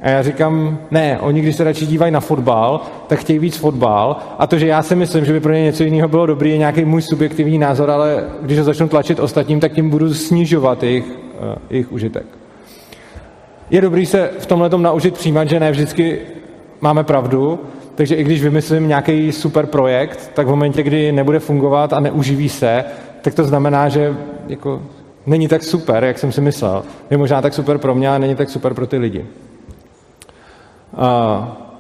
A 0.00 0.09
já 0.09 0.22
říkám, 0.22 0.78
ne, 0.90 1.18
oni 1.20 1.40
když 1.40 1.56
se 1.56 1.64
radši 1.64 1.87
dívají 1.87 2.12
na 2.12 2.20
fotbal, 2.20 2.80
tak 3.06 3.18
chtějí 3.18 3.38
víc 3.38 3.56
fotbal 3.56 4.16
a 4.38 4.46
to, 4.46 4.59
že 4.59 4.66
já 4.66 4.83
si 4.83 4.96
myslím, 4.96 5.24
že 5.24 5.33
by 5.33 5.40
pro 5.40 5.52
ně 5.52 5.62
něco 5.62 5.85
jiného 5.85 6.09
bylo 6.09 6.26
dobrý, 6.26 6.50
je 6.50 6.59
nějaký 6.59 6.85
můj 6.85 7.02
subjektivní 7.02 7.59
názor, 7.59 7.90
ale 7.90 8.24
když 8.42 8.59
ho 8.59 8.64
začnu 8.64 8.88
tlačit 8.88 9.20
ostatním, 9.20 9.61
tak 9.61 9.72
tím 9.72 9.90
budu 9.90 10.14
snižovat 10.14 10.83
jejich, 10.83 11.04
uh, 11.04 11.54
jejich 11.70 11.92
užitek. 11.92 12.39
Je 13.70 13.80
dobrý 13.80 14.06
se 14.06 14.30
v 14.38 14.46
tomhle 14.46 14.70
naučit 14.76 15.14
přijímat, 15.14 15.48
že 15.48 15.61
ne 15.61 15.70
vždycky 15.70 16.18
máme 16.80 17.04
pravdu, 17.04 17.61
takže 17.94 18.14
i 18.14 18.24
když 18.24 18.42
vymyslím 18.42 18.88
nějaký 18.88 19.33
super 19.33 19.66
projekt, 19.66 20.30
tak 20.35 20.46
v 20.46 20.50
momentě, 20.50 20.83
kdy 20.83 21.12
nebude 21.12 21.38
fungovat 21.38 21.92
a 21.92 22.00
neuživí 22.00 22.48
se, 22.48 22.85
tak 23.22 23.35
to 23.35 23.44
znamená, 23.44 23.88
že 23.88 24.16
jako 24.48 24.83
není 25.26 25.48
tak 25.48 25.62
super, 25.62 26.04
jak 26.04 26.18
jsem 26.18 26.33
si 26.33 26.40
myslel. 26.40 26.83
Je 27.11 27.16
možná 27.16 27.42
tak 27.42 27.54
super 27.54 27.78
pro 27.78 27.94
mě, 27.94 28.09
ale 28.09 28.18
není 28.18 28.35
tak 28.35 28.50
super 28.50 28.74
pro 28.74 28.87
ty 28.87 28.98
lidi. 28.98 29.26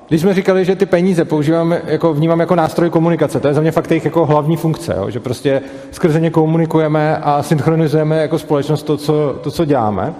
Když 0.08 0.20
jsme 0.20 0.34
říkali, 0.34 0.64
že 0.64 0.76
ty 0.76 0.86
peníze 0.86 1.24
používáme, 1.24 1.82
jako 1.86 2.14
vnímám 2.14 2.40
jako 2.40 2.54
nástroj 2.54 2.90
komunikace, 2.90 3.40
to 3.40 3.48
je 3.48 3.54
za 3.54 3.60
mě 3.60 3.72
fakt 3.72 3.90
jejich 3.90 4.04
jako 4.04 4.26
hlavní 4.26 4.56
funkce, 4.56 4.94
jo? 4.96 5.10
že 5.10 5.20
prostě 5.20 5.62
skrze 5.90 6.20
ně 6.20 6.30
komunikujeme 6.30 7.16
a 7.16 7.42
synchronizujeme 7.42 8.22
jako 8.22 8.38
společnost 8.38 8.82
to, 8.82 8.96
co, 8.96 9.38
to, 9.42 9.50
co 9.50 9.64
děláme, 9.64 10.14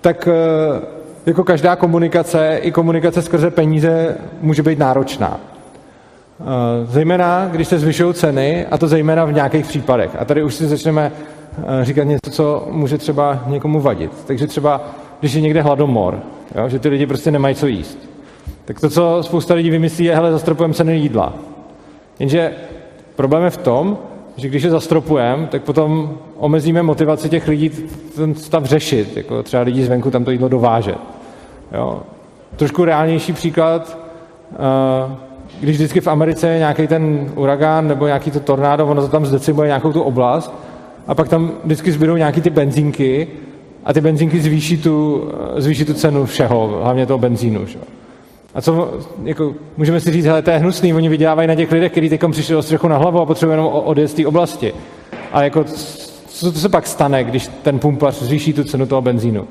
tak 0.00 0.28
eh, 0.28 0.95
jako 1.26 1.44
každá 1.44 1.76
komunikace, 1.76 2.58
i 2.62 2.72
komunikace 2.72 3.22
skrze 3.22 3.50
peníze 3.50 4.16
může 4.40 4.62
být 4.62 4.78
náročná. 4.78 5.40
Eh, 6.40 6.44
zejména, 6.86 7.48
když 7.52 7.68
se 7.68 7.78
zvyšují 7.78 8.14
ceny, 8.14 8.66
a 8.70 8.78
to 8.78 8.88
zejména 8.88 9.24
v 9.24 9.32
nějakých 9.32 9.66
případech. 9.66 10.10
A 10.18 10.24
tady 10.24 10.42
už 10.42 10.54
si 10.54 10.66
začneme 10.66 11.12
eh, 11.58 11.84
říkat 11.84 12.04
něco, 12.04 12.30
co 12.30 12.68
může 12.70 12.98
třeba 12.98 13.42
někomu 13.46 13.80
vadit. 13.80 14.12
Takže 14.26 14.46
třeba, 14.46 14.90
když 15.20 15.32
je 15.32 15.40
někde 15.40 15.62
hladomor, 15.62 16.20
jo, 16.54 16.68
že 16.68 16.78
ty 16.78 16.88
lidi 16.88 17.06
prostě 17.06 17.30
nemají 17.30 17.54
co 17.54 17.66
jíst 17.66 18.16
tak 18.66 18.80
to, 18.80 18.90
co 18.90 19.18
spousta 19.22 19.54
lidí 19.54 19.70
vymyslí, 19.70 20.04
je, 20.04 20.14
hele, 20.14 20.32
zastropujeme 20.32 20.74
ceny 20.74 20.96
jídla. 20.96 21.34
Jenže 22.18 22.52
problém 23.16 23.44
je 23.44 23.50
v 23.50 23.56
tom, 23.56 23.98
že 24.36 24.48
když 24.48 24.62
je 24.62 24.70
zastropujeme, 24.70 25.46
tak 25.46 25.62
potom 25.62 26.18
omezíme 26.36 26.82
motivaci 26.82 27.28
těch 27.28 27.48
lidí 27.48 27.70
ten 28.16 28.34
stav 28.34 28.64
řešit, 28.64 29.16
jako 29.16 29.42
třeba 29.42 29.62
lidi 29.62 29.84
zvenku 29.84 30.10
tam 30.10 30.24
to 30.24 30.30
jídlo 30.30 30.48
dovážet. 30.48 30.98
Jo. 31.72 32.02
Trošku 32.56 32.84
reálnější 32.84 33.32
příklad, 33.32 33.98
eh, 34.52 35.16
když 35.60 35.76
vždycky 35.76 36.00
v 36.00 36.06
Americe 36.06 36.48
je 36.48 36.58
nějaký 36.58 36.86
ten 36.86 37.30
uragán 37.34 37.88
nebo 37.88 38.06
nějaký 38.06 38.30
to 38.30 38.40
tornádo, 38.40 38.86
ono 38.86 39.02
to 39.02 39.08
tam 39.08 39.26
zdecimuje 39.26 39.66
nějakou 39.66 39.92
tu 39.92 40.02
oblast 40.02 40.54
a 41.06 41.14
pak 41.14 41.28
tam 41.28 41.52
vždycky 41.64 41.92
zbydou 41.92 42.16
nějaký 42.16 42.40
ty 42.40 42.50
benzínky 42.50 43.28
a 43.84 43.92
ty 43.92 44.00
benzínky 44.00 44.40
zvýší 44.40 44.76
tu, 44.76 45.28
eh, 45.56 45.60
zvýší 45.60 45.84
tu 45.84 45.94
cenu 45.94 46.26
všeho, 46.26 46.80
hlavně 46.82 47.06
toho 47.06 47.18
benzínu. 47.18 47.66
Že? 47.66 47.78
A 48.54 48.60
co, 48.60 48.94
jako, 49.24 49.54
můžeme 49.76 50.00
si 50.00 50.12
říct, 50.12 50.24
hele, 50.24 50.42
to 50.42 50.50
je 50.50 50.58
hnusný, 50.58 50.94
oni 50.94 51.08
vydělávají 51.08 51.48
na 51.48 51.54
těch 51.54 51.72
lidech, 51.72 51.92
kteří 51.92 52.08
teď 52.08 52.20
přišli 52.30 52.56
o 52.56 52.62
střechu 52.62 52.88
na 52.88 52.96
hlavu 52.96 53.20
a 53.20 53.26
potřebují 53.26 53.52
jenom 53.52 53.66
odjet 53.66 54.08
z 54.08 54.14
té 54.14 54.26
oblasti. 54.26 54.74
A 55.32 55.42
jako, 55.42 55.64
co 56.26 56.52
to 56.52 56.58
se 56.58 56.68
pak 56.68 56.86
stane, 56.86 57.24
když 57.24 57.50
ten 57.62 57.78
pumpař 57.78 58.22
zvýší 58.22 58.52
tu 58.52 58.64
cenu 58.64 58.86
toho 58.86 59.02
benzínu? 59.02 59.46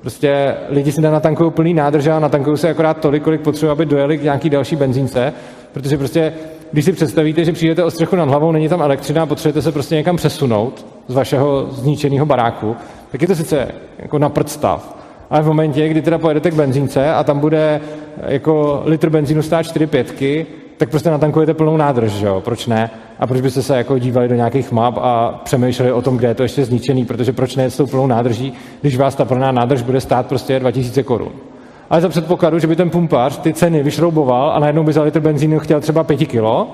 Prostě 0.00 0.54
lidi 0.68 0.92
si 0.92 1.00
natankují 1.00 1.50
plný 1.50 1.74
nádrž 1.74 2.06
a 2.06 2.18
natankují 2.18 2.56
se 2.56 2.70
akorát 2.70 3.00
tolik, 3.00 3.22
kolik 3.22 3.40
potřebují, 3.40 3.72
aby 3.72 3.86
dojeli 3.86 4.18
k 4.18 4.22
nějaký 4.22 4.50
další 4.50 4.76
benzínce, 4.76 5.32
protože 5.72 5.98
prostě, 5.98 6.32
když 6.72 6.84
si 6.84 6.92
představíte, 6.92 7.44
že 7.44 7.52
přijdete 7.52 7.84
o 7.84 7.90
střechu 7.90 8.16
nad 8.16 8.28
hlavou, 8.28 8.52
není 8.52 8.68
tam 8.68 8.82
elektřina, 8.82 9.26
potřebujete 9.26 9.62
se 9.62 9.72
prostě 9.72 9.94
někam 9.94 10.16
přesunout 10.16 10.86
z 11.08 11.14
vašeho 11.14 11.66
zničeného 11.70 12.26
baráku, 12.26 12.76
tak 13.12 13.22
je 13.22 13.28
to 13.28 13.34
sice 13.34 13.68
jako 13.98 14.18
na 14.18 14.28
prd 14.28 14.48
stav, 14.48 14.96
ale 15.30 15.42
v 15.42 15.46
momentě, 15.46 15.88
kdy 15.88 16.02
teda 16.02 16.18
pojedete 16.18 16.50
k 16.50 16.54
benzínce 16.54 17.12
a 17.12 17.24
tam 17.24 17.38
bude 17.38 17.80
jako 18.26 18.82
litr 18.84 19.10
benzínu 19.10 19.42
stát 19.42 19.62
4 19.62 19.86
pětky, 19.86 20.46
tak 20.80 20.90
prostě 20.90 21.10
natankujete 21.10 21.54
plnou 21.54 21.76
nádrž, 21.76 22.12
že 22.12 22.26
jo? 22.26 22.40
Proč 22.44 22.66
ne? 22.66 22.90
A 23.18 23.26
proč 23.26 23.40
byste 23.40 23.62
se 23.62 23.76
jako 23.76 23.98
dívali 23.98 24.28
do 24.28 24.34
nějakých 24.34 24.72
map 24.72 24.98
a 24.98 25.40
přemýšleli 25.44 25.92
o 25.92 26.02
tom, 26.02 26.16
kde 26.16 26.28
je 26.28 26.34
to 26.34 26.42
ještě 26.42 26.64
zničený, 26.64 27.04
protože 27.04 27.32
proč 27.32 27.56
ne 27.56 27.70
s 27.70 27.76
tou 27.76 27.86
plnou 27.86 28.06
nádrží, 28.06 28.52
když 28.80 28.96
vás 28.96 29.14
ta 29.14 29.24
plná 29.24 29.52
nádrž 29.52 29.82
bude 29.82 30.00
stát 30.00 30.26
prostě 30.26 30.60
2000 30.60 31.02
korun. 31.02 31.32
Ale 31.90 32.00
za 32.00 32.08
předpokladu, 32.08 32.58
že 32.58 32.66
by 32.66 32.76
ten 32.76 32.90
pumpař 32.90 33.38
ty 33.38 33.52
ceny 33.52 33.82
vyšrouboval 33.82 34.50
a 34.50 34.58
najednou 34.58 34.84
by 34.84 34.92
za 34.92 35.02
litr 35.02 35.20
benzínu 35.20 35.58
chtěl 35.58 35.80
třeba 35.80 36.04
5 36.04 36.16
kilo 36.16 36.68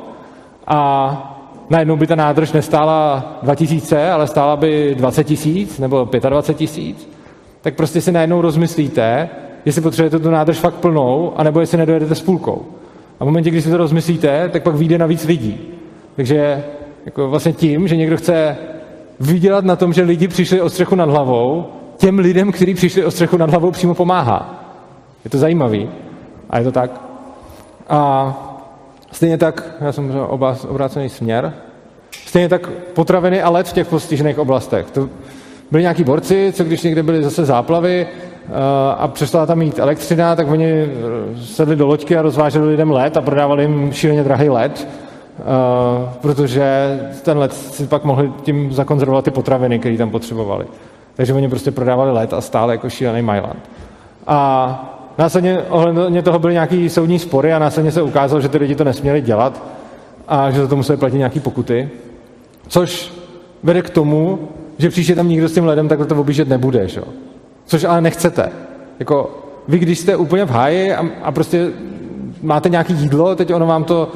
a 0.67 1.47
najednou 1.71 1.97
by 1.97 2.07
ta 2.07 2.15
nádrž 2.15 2.53
nestála 2.53 3.39
2000, 3.43 4.11
ale 4.11 4.27
stála 4.27 4.57
by 4.57 4.95
20 4.99 5.25
tisíc 5.25 5.79
nebo 5.79 6.09
25 6.29 6.59
tisíc, 6.59 7.09
tak 7.63 7.75
prostě 7.75 8.01
si 8.01 8.13
najednou 8.13 8.41
rozmyslíte, 8.41 9.29
jestli 9.65 9.83
potřebujete 9.83 10.19
tu 10.19 10.31
nádrž 10.31 10.59
fakt 10.59 10.75
plnou, 10.75 11.33
anebo 11.37 11.61
jestli 11.61 11.79
nedojedete 11.79 12.15
s 12.15 12.23
půlkou. 12.23 12.63
A 13.21 13.25
v 13.25 13.27
momentě, 13.27 13.51
kdy 13.51 13.63
si 13.63 13.71
to 13.71 13.77
rozmyslíte, 13.77 14.49
tak 14.49 14.63
pak 14.63 14.75
vyjde 14.75 14.99
na 14.99 15.07
víc 15.07 15.25
lidí. 15.25 15.61
Takže 16.17 16.65
jako 17.07 17.29
vlastně 17.31 17.53
tím, 17.53 17.89
že 17.89 17.97
někdo 17.97 18.17
chce 18.17 18.57
vydělat 19.21 19.65
na 19.65 19.77
tom, 19.77 19.93
že 19.93 20.03
lidi 20.03 20.29
přišli 20.29 20.61
o 20.61 20.71
střechu 20.71 20.95
nad 20.95 21.09
hlavou, 21.09 21.67
těm 21.97 22.19
lidem, 22.19 22.53
kteří 22.53 22.75
přišli 22.75 23.05
o 23.05 23.11
střechu 23.11 23.37
nad 23.37 23.51
hlavou, 23.51 23.71
přímo 23.71 23.95
pomáhá. 23.95 24.65
Je 25.25 25.31
to 25.31 25.39
zajímavý. 25.39 25.91
A 26.51 26.59
je 26.59 26.65
to 26.65 26.73
tak. 26.73 27.01
A 27.89 28.33
stejně 29.13 29.39
tak, 29.39 29.77
já 29.81 29.93
jsem 29.93 30.13
obrácený 30.69 31.09
směr. 31.09 31.53
Stejně 32.11 32.49
tak 32.49 32.71
potraviny 32.71 33.43
a 33.43 33.51
led 33.51 33.69
v 33.69 33.73
těch 33.73 33.87
postižených 33.87 34.39
oblastech. 34.39 34.91
To 34.91 35.09
byli 35.71 35.83
nějaký 35.83 36.05
borci, 36.05 36.53
co 36.53 36.65
když 36.65 36.83
někde 36.83 37.03
byly 37.03 37.23
zase 37.23 37.45
záplavy 37.45 38.07
a 38.99 39.09
přestala 39.09 39.47
tam 39.47 39.59
mít 39.59 39.79
elektřina, 39.79 40.37
tak 40.37 40.51
oni 40.51 40.71
eh, 40.73 40.89
sedli 41.45 41.77
do 41.77 41.87
loďky 41.87 42.17
a 42.17 42.23
rozváželi 42.23 42.69
lidem 42.69 42.91
led 42.91 43.17
a 43.17 43.21
prodávali 43.21 43.63
jim 43.63 43.93
šíleně 43.93 44.23
drahý 44.23 44.49
led, 44.49 44.89
eh, 45.39 45.43
protože 46.21 46.99
ten 47.23 47.39
led 47.39 47.53
si 47.53 47.87
pak 47.87 48.05
mohli 48.05 48.33
tím 48.43 48.73
zakonzervovat 48.73 49.25
ty 49.25 49.31
potraviny, 49.31 49.79
které 49.79 49.97
tam 49.97 50.11
potřebovali. 50.11 50.67
Takže 51.15 51.35
oni 51.35 51.49
prostě 51.49 51.71
prodávali 51.71 52.13
led 52.13 52.33
a 52.33 52.41
stále 52.41 52.75
jako 52.75 52.91
šílený 52.91 53.23
Mailand. 53.23 53.71
A 54.27 55.09
následně 55.19 55.63
ohledně 55.69 56.23
toho 56.23 56.39
byly 56.39 56.53
nějaký 56.53 56.89
soudní 56.89 57.19
spory 57.19 57.53
a 57.53 57.59
následně 57.59 57.93
se 57.93 58.03
ukázalo, 58.03 58.41
že 58.41 58.49
ty 58.49 58.59
lidi 58.59 58.75
to 58.75 58.85
nesměli 58.85 59.21
dělat 59.21 59.63
a 60.29 60.51
že 60.51 60.61
za 60.61 60.69
to 60.69 60.77
museli 60.77 60.99
platit 60.99 61.19
nějaké 61.19 61.41
pokuty. 61.41 61.89
Což 62.69 63.13
vede 63.63 63.83
k 63.83 63.91
tomu, 63.91 64.39
že 64.79 64.91
příště 64.91 65.15
tam 65.15 65.29
nikdo 65.29 65.49
s 65.49 65.55
tím 65.55 65.65
ledem 65.65 65.89
takhle 65.89 66.07
to 66.07 66.17
objíždět 66.17 66.49
nebude, 66.49 66.89
že? 66.89 67.01
Což 67.67 67.85
ale 67.85 68.01
nechcete. 68.01 68.51
Jako 68.99 69.31
vy, 69.69 69.79
když 69.79 69.99
jste 69.99 70.17
úplně 70.17 70.45
v 70.45 70.51
háji 70.51 70.95
a, 70.95 71.07
a 71.23 71.33
prostě 71.33 71.69
máte 72.43 72.69
nějaké 72.69 72.93
jídlo, 72.93 73.37
teď 73.37 73.55
ono 73.55 73.67
vám 73.67 73.85
to, 73.85 74.13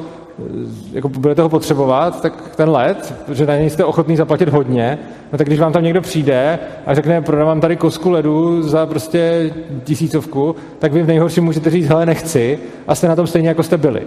jako 0.93 1.09
budete 1.09 1.41
ho 1.41 1.49
potřebovat, 1.49 2.21
tak 2.21 2.55
ten 2.55 2.69
led, 2.69 3.15
protože 3.25 3.45
na 3.45 3.55
něj 3.55 3.69
jste 3.69 3.85
ochotný 3.85 4.15
zaplatit 4.15 4.49
hodně, 4.49 4.99
no 5.31 5.37
tak 5.37 5.47
když 5.47 5.59
vám 5.59 5.73
tam 5.73 5.83
někdo 5.83 6.01
přijde 6.01 6.59
a 6.85 6.95
řekne, 6.95 7.21
prodávám 7.21 7.61
tady 7.61 7.75
kosku 7.75 8.09
ledu 8.09 8.63
za 8.63 8.85
prostě 8.85 9.53
tisícovku, 9.83 10.55
tak 10.79 10.93
vy 10.93 11.03
v 11.03 11.07
nejhorším 11.07 11.43
můžete 11.43 11.69
říct, 11.69 11.87
hele, 11.87 12.05
nechci 12.05 12.59
a 12.87 12.95
jste 12.95 13.07
na 13.07 13.15
tom 13.15 13.27
stejně, 13.27 13.47
jako 13.47 13.63
jste 13.63 13.77
byli. 13.77 14.01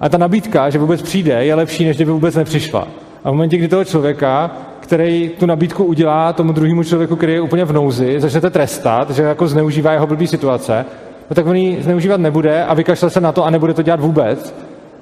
A 0.00 0.08
ta 0.08 0.18
nabídka, 0.18 0.70
že 0.70 0.78
vůbec 0.78 1.02
přijde, 1.02 1.44
je 1.44 1.54
lepší, 1.54 1.84
než 1.84 1.96
kdyby 1.96 2.10
vůbec 2.10 2.34
nepřišla. 2.34 2.88
A 3.24 3.30
v 3.30 3.32
momentě, 3.32 3.56
kdy 3.56 3.68
toho 3.68 3.84
člověka, 3.84 4.50
který 4.90 5.30
tu 5.38 5.46
nabídku 5.46 5.84
udělá 5.84 6.32
tomu 6.32 6.52
druhému 6.52 6.84
člověku, 6.84 7.16
který 7.16 7.32
je 7.32 7.40
úplně 7.40 7.64
v 7.64 7.72
nouzi, 7.72 8.20
začnete 8.20 8.50
trestat, 8.50 9.10
že 9.10 9.22
jako 9.22 9.46
zneužívá 9.46 9.92
jeho 9.92 10.06
blbý 10.06 10.26
situace, 10.26 10.86
no 11.30 11.34
tak 11.34 11.46
on 11.46 11.56
ji 11.56 11.82
zneužívat 11.82 12.20
nebude 12.20 12.64
a 12.64 12.74
vykašle 12.74 13.10
se 13.10 13.20
na 13.20 13.32
to 13.32 13.44
a 13.44 13.50
nebude 13.50 13.74
to 13.74 13.82
dělat 13.82 14.00
vůbec. 14.00 14.54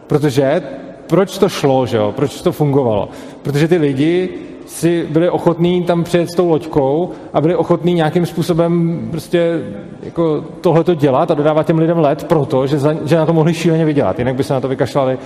Protože 0.06 0.62
proč 1.06 1.38
to 1.38 1.48
šlo, 1.48 1.86
že 1.86 1.96
jo? 1.96 2.12
proč 2.16 2.40
to 2.42 2.52
fungovalo? 2.52 3.08
Protože 3.42 3.68
ty 3.68 3.76
lidi 3.76 4.28
si 4.66 5.06
byli 5.10 5.30
ochotní 5.30 5.84
tam 5.84 6.04
přijet 6.04 6.30
s 6.30 6.34
tou 6.34 6.48
loďkou 6.48 7.10
a 7.32 7.40
byli 7.40 7.56
ochotní 7.56 7.94
nějakým 7.94 8.26
způsobem 8.26 9.00
prostě 9.10 9.62
jako 10.02 10.44
tohleto 10.60 10.94
dělat 10.94 11.30
a 11.30 11.34
dodávat 11.34 11.66
těm 11.66 11.78
lidem 11.78 11.98
let 11.98 12.24
proto, 12.24 12.66
že, 12.66 12.78
za, 12.78 12.94
že 13.04 13.16
na 13.16 13.26
to 13.26 13.32
mohli 13.32 13.54
šíleně 13.54 13.84
vydělat, 13.84 14.18
jinak 14.18 14.34
by 14.34 14.44
se 14.44 14.54
na 14.54 14.60
to 14.60 14.68
vykašlali 14.68 15.18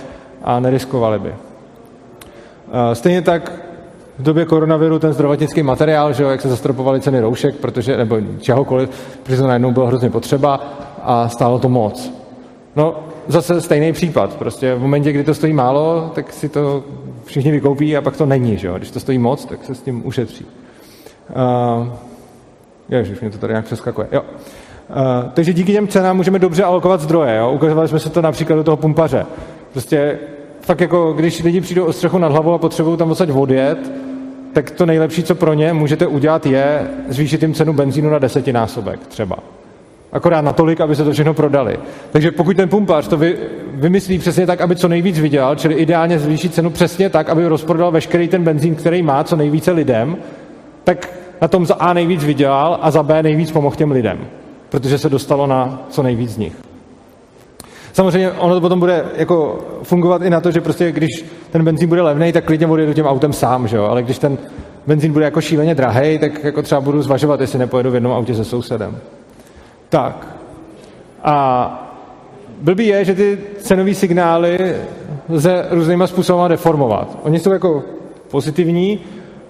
a 0.43 0.59
neriskovali 0.59 1.19
by. 1.19 1.33
Stejně 2.93 3.21
tak 3.21 3.72
v 4.17 4.23
době 4.23 4.45
koronaviru 4.45 4.99
ten 4.99 5.13
zdravotnický 5.13 5.63
materiál, 5.63 6.13
že 6.13 6.23
jo, 6.23 6.29
jak 6.29 6.41
se 6.41 6.49
zastropovaly 6.49 7.01
ceny 7.01 7.19
roušek, 7.19 7.55
protože, 7.55 7.97
nebo 7.97 8.17
čehokoliv, 8.39 8.89
protože 9.23 9.41
to 9.41 9.47
najednou 9.47 9.71
bylo 9.71 9.85
hrozně 9.85 10.09
potřeba 10.09 10.59
a 11.03 11.29
stálo 11.29 11.59
to 11.59 11.69
moc. 11.69 12.13
No, 12.75 12.95
zase 13.27 13.61
stejný 13.61 13.93
případ. 13.93 14.35
Prostě 14.35 14.75
v 14.75 14.81
momentě, 14.81 15.11
kdy 15.11 15.23
to 15.23 15.33
stojí 15.33 15.53
málo, 15.53 16.11
tak 16.15 16.33
si 16.33 16.49
to 16.49 16.83
všichni 17.25 17.51
vykoupí 17.51 17.97
a 17.97 18.01
pak 18.01 18.17
to 18.17 18.25
není, 18.25 18.57
že 18.57 18.67
jo. 18.67 18.77
Když 18.77 18.91
to 18.91 18.99
stojí 18.99 19.17
moc, 19.17 19.45
tak 19.45 19.65
se 19.65 19.75
s 19.75 19.81
tím 19.81 20.07
ušetří. 20.07 20.45
Uh, 21.29 21.87
ježiš, 22.89 23.21
mě 23.21 23.29
to 23.29 23.37
tady 23.37 23.53
nějak 23.53 23.65
přeskakuje. 23.65 24.07
Jo. 24.11 24.21
Uh, 24.21 25.31
takže 25.33 25.53
díky 25.53 25.73
těm 25.73 25.87
cenám 25.87 26.17
můžeme 26.17 26.39
dobře 26.39 26.63
alokovat 26.63 27.01
zdroje. 27.01 27.37
Jo? 27.37 27.51
Ukazovali 27.51 27.87
jsme 27.87 27.99
se 27.99 28.09
to 28.09 28.21
například 28.21 28.55
do 28.55 28.63
toho 28.63 28.77
pumpaře. 28.77 29.25
Prostě 29.71 30.19
fakt 30.63 30.81
jako, 30.81 31.13
když 31.13 31.43
lidi 31.43 31.61
přijdou 31.61 31.85
o 31.85 31.93
střechu 31.93 32.17
nad 32.17 32.31
hlavou 32.31 32.53
a 32.53 32.57
potřebují 32.57 32.97
tam 32.97 33.11
odsaď 33.11 33.29
odjet, 33.29 33.91
tak 34.53 34.71
to 34.71 34.85
nejlepší, 34.85 35.23
co 35.23 35.35
pro 35.35 35.53
ně 35.53 35.73
můžete 35.73 36.07
udělat, 36.07 36.45
je 36.45 36.87
zvýšit 37.09 37.41
jim 37.41 37.53
cenu 37.53 37.73
benzínu 37.73 38.09
na 38.09 38.19
desetinásobek 38.19 38.99
třeba. 39.07 39.35
Akorát 40.11 40.41
natolik, 40.41 40.81
aby 40.81 40.95
se 40.95 41.03
to 41.03 41.11
všechno 41.11 41.33
prodali. 41.33 41.79
Takže 42.11 42.31
pokud 42.31 42.57
ten 42.57 42.69
pumpař 42.69 43.07
to 43.07 43.17
vy, 43.17 43.37
vymyslí 43.73 44.19
přesně 44.19 44.45
tak, 44.45 44.61
aby 44.61 44.75
co 44.75 44.87
nejvíc 44.87 45.19
vydělal, 45.19 45.55
čili 45.55 45.73
ideálně 45.73 46.19
zvýšit 46.19 46.53
cenu 46.53 46.69
přesně 46.69 47.09
tak, 47.09 47.29
aby 47.29 47.47
rozprodal 47.47 47.91
veškerý 47.91 48.27
ten 48.27 48.43
benzín, 48.43 48.75
který 48.75 49.01
má 49.01 49.23
co 49.23 49.35
nejvíce 49.35 49.71
lidem, 49.71 50.17
tak 50.83 51.09
na 51.41 51.47
tom 51.47 51.65
za 51.65 51.73
A 51.73 51.93
nejvíc 51.93 52.23
vydělal 52.23 52.79
a 52.81 52.91
za 52.91 53.03
B 53.03 53.23
nejvíc 53.23 53.51
pomohl 53.51 53.75
těm 53.75 53.91
lidem, 53.91 54.19
protože 54.69 54.97
se 54.97 55.09
dostalo 55.09 55.47
na 55.47 55.85
co 55.89 56.03
nejvíc 56.03 56.29
z 56.29 56.37
nich. 56.37 56.72
Samozřejmě 57.93 58.31
ono 58.31 58.53
to 58.53 58.61
potom 58.61 58.79
bude 58.79 59.05
jako 59.15 59.59
fungovat 59.83 60.21
i 60.21 60.29
na 60.29 60.41
to, 60.41 60.51
že 60.51 60.61
prostě 60.61 60.91
když 60.91 61.25
ten 61.51 61.63
benzín 61.63 61.89
bude 61.89 62.01
levný, 62.01 62.31
tak 62.31 62.45
klidně 62.45 62.67
do 62.67 62.93
tím 62.93 63.05
autem 63.05 63.33
sám, 63.33 63.67
že 63.67 63.77
jo? 63.77 63.83
ale 63.83 64.03
když 64.03 64.19
ten 64.19 64.37
benzín 64.87 65.13
bude 65.13 65.25
jako 65.25 65.41
šíleně 65.41 65.75
drahý, 65.75 66.19
tak 66.19 66.43
jako 66.43 66.61
třeba 66.61 66.81
budu 66.81 67.01
zvažovat, 67.01 67.41
jestli 67.41 67.59
nepojedu 67.59 67.91
v 67.91 67.93
jednom 67.93 68.13
autě 68.13 68.35
se 68.35 68.45
sousedem. 68.45 68.97
Tak. 69.89 70.27
A 71.23 71.89
blbý 72.61 72.87
je, 72.87 73.05
že 73.05 73.15
ty 73.15 73.37
cenové 73.57 73.93
signály 73.93 74.75
lze 75.29 75.65
různýma 75.69 76.07
způsoby 76.07 76.47
deformovat. 76.47 77.17
Oni 77.23 77.39
jsou 77.39 77.51
jako 77.51 77.83
pozitivní 78.31 78.99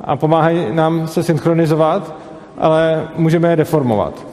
a 0.01 0.15
pomáhají 0.15 0.67
nám 0.71 1.07
se 1.07 1.23
synchronizovat, 1.23 2.15
ale 2.57 3.07
můžeme 3.15 3.49
je 3.49 3.55
deformovat. 3.55 4.32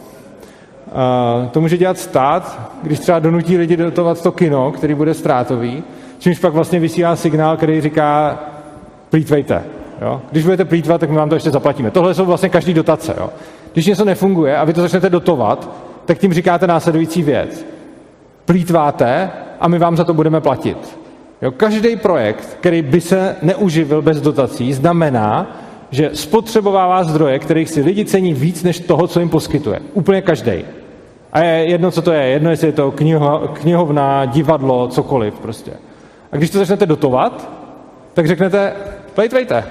To 1.50 1.61
může 1.61 1.76
dělat 1.76 1.98
stát, 1.98 2.61
když 2.83 2.98
třeba 2.98 3.18
donutí 3.18 3.57
lidi 3.57 3.76
dotovat 3.76 4.22
to 4.22 4.33
kino, 4.33 4.72
který 4.72 4.94
bude 4.94 5.14
ztrátový, 5.14 5.83
čímž 6.18 6.38
pak 6.38 6.53
vlastně 6.53 6.81
vysílá 6.81 7.16
signál, 7.16 7.57
který 7.57 7.81
říká 7.81 8.38
plítvejte. 9.11 9.62
Jo? 10.00 10.20
Když 10.31 10.44
budete 10.44 10.64
plítvat, 10.64 11.00
tak 11.00 11.11
my 11.11 11.16
vám 11.16 11.29
to 11.29 11.35
ještě 11.35 11.50
zaplatíme. 11.50 11.90
Tohle 11.90 12.14
jsou 12.14 12.24
vlastně 12.24 12.48
každý 12.48 12.74
dotace. 12.74 13.14
Jo? 13.18 13.31
Když 13.72 13.87
něco 13.87 14.05
nefunguje 14.05 14.57
a 14.57 14.64
vy 14.64 14.72
to 14.72 14.81
začnete 14.81 15.11
dotovat, 15.11 15.70
tak 16.05 16.18
tím 16.18 16.33
říkáte 16.33 16.66
následující 16.66 17.22
věc. 17.22 17.66
Plítváte 18.44 19.31
a 19.61 19.68
my 19.68 19.79
vám 19.79 19.96
za 19.96 20.05
to 20.05 20.14
budeme 20.14 20.40
platit. 20.40 20.98
Jo? 21.42 21.53
Každý 21.53 21.96
projekt, 21.96 22.57
který 22.61 22.83
by 22.83 23.00
se 23.00 23.37
neuživil 23.42 24.03
bez 24.03 24.20
dotací, 24.20 24.72
znamená, 24.72 25.57
že 25.90 26.11
spotřebovává 26.12 27.05
zdroje, 27.05 27.38
kterých 27.38 27.70
si 27.70 27.81
lidi 27.81 28.05
cení 28.05 28.35
víc 28.35 28.62
než 28.62 28.81
toho, 28.81 29.07
co 29.07 29.20
jim 29.20 29.29
poskytuje. 29.29 29.81
Úplně 29.94 30.22
každý. 30.22 30.64
A 31.33 31.40
je 31.40 31.64
jedno, 31.71 31.90
co 31.90 32.03
to 32.03 32.12
je. 32.12 32.23
Jedno, 32.27 32.51
jestli 32.51 32.69
je 32.69 32.73
to 32.73 32.90
kniho, 32.90 33.51
knihovna, 33.53 34.25
divadlo, 34.25 34.88
cokoliv 34.88 35.35
prostě. 35.35 35.73
A 36.33 36.37
když 36.37 36.51
to 36.51 36.59
začnete 36.59 36.87
dotovat, 36.87 37.51
tak 38.14 38.27
řeknete, 38.27 38.73
plejtvejte. 39.14 39.64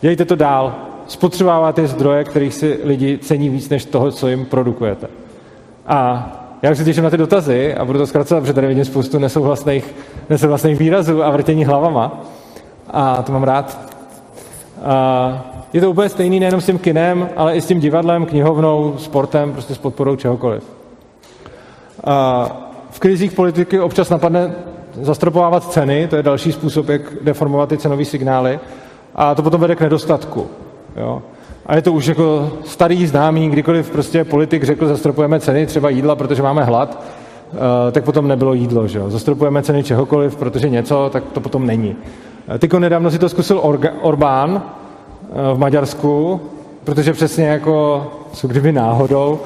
Dělejte 0.00 0.24
to 0.24 0.36
dál. 0.36 0.74
Spotřebováváte 1.06 1.86
zdroje, 1.86 2.24
kterých 2.24 2.54
si 2.54 2.78
lidi 2.84 3.18
cení 3.18 3.48
víc 3.48 3.68
než 3.68 3.84
toho, 3.84 4.12
co 4.12 4.28
jim 4.28 4.44
produkujete. 4.46 5.06
A 5.86 6.30
já 6.62 6.70
už 6.70 6.78
se 6.78 6.84
těším 6.84 7.04
na 7.04 7.10
ty 7.10 7.16
dotazy 7.16 7.74
a 7.74 7.84
budu 7.84 7.98
to 7.98 8.06
zkracovat, 8.06 8.40
protože 8.40 8.52
tady 8.52 8.66
vidím 8.66 8.84
spoustu 8.84 9.18
nesouhlasných, 9.18 9.94
nesouhlasných 10.30 10.78
výrazů 10.78 11.24
a 11.24 11.30
vrtění 11.30 11.64
hlavama. 11.64 12.20
A 12.90 13.22
to 13.22 13.32
mám 13.32 13.42
rád. 13.42 13.94
A 14.84 15.53
je 15.74 15.80
to 15.80 15.90
úplně 15.90 16.08
stejný 16.08 16.40
nejenom 16.40 16.60
s 16.60 16.66
tím 16.66 16.78
kinem, 16.78 17.28
ale 17.36 17.56
i 17.56 17.60
s 17.60 17.66
tím 17.66 17.80
divadlem, 17.80 18.26
knihovnou, 18.26 18.94
sportem, 18.98 19.52
prostě 19.52 19.74
s 19.74 19.78
podporou 19.78 20.16
čehokoliv. 20.16 20.62
A 22.04 22.46
v 22.90 23.00
krizích 23.00 23.32
politiky 23.32 23.80
občas 23.80 24.10
napadne 24.10 24.54
zastropovávat 25.00 25.72
ceny, 25.72 26.08
to 26.08 26.16
je 26.16 26.22
další 26.22 26.52
způsob, 26.52 26.88
jak 26.88 27.00
deformovat 27.22 27.68
ty 27.68 27.78
cenové 27.78 28.04
signály, 28.04 28.60
a 29.14 29.34
to 29.34 29.42
potom 29.42 29.60
vede 29.60 29.76
k 29.76 29.80
nedostatku. 29.80 30.46
Jo. 30.96 31.22
A 31.66 31.76
je 31.76 31.82
to 31.82 31.92
už 31.92 32.06
jako 32.06 32.50
starý 32.64 33.06
známý, 33.06 33.48
kdykoliv 33.48 33.90
prostě 33.90 34.24
politik 34.24 34.64
řekl, 34.64 34.86
zastropujeme 34.86 35.40
ceny 35.40 35.66
třeba 35.66 35.88
jídla, 35.90 36.16
protože 36.16 36.42
máme 36.42 36.64
hlad, 36.64 37.02
eh, 37.88 37.92
tak 37.92 38.04
potom 38.04 38.28
nebylo 38.28 38.54
jídlo. 38.54 38.88
Že 38.88 38.98
jo? 38.98 39.10
Zastropujeme 39.10 39.62
ceny 39.62 39.82
čehokoliv, 39.82 40.36
protože 40.36 40.68
něco, 40.68 41.10
tak 41.12 41.24
to 41.32 41.40
potom 41.40 41.66
není. 41.66 41.96
Eh, 42.54 42.58
tyko 42.58 42.78
nedávno 42.78 43.10
si 43.10 43.18
to 43.18 43.28
zkusil 43.28 43.58
Orga, 43.62 43.90
Orbán 44.00 44.62
v 45.54 45.58
Maďarsku, 45.58 46.40
protože 46.84 47.12
přesně 47.12 47.46
jako, 47.46 48.06
co 48.32 48.48
kdyby 48.48 48.72
náhodou, 48.72 49.40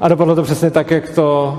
a 0.00 0.08
dopadlo 0.08 0.34
to 0.34 0.42
přesně 0.42 0.70
tak, 0.70 0.90
jak 0.90 1.10
to 1.10 1.58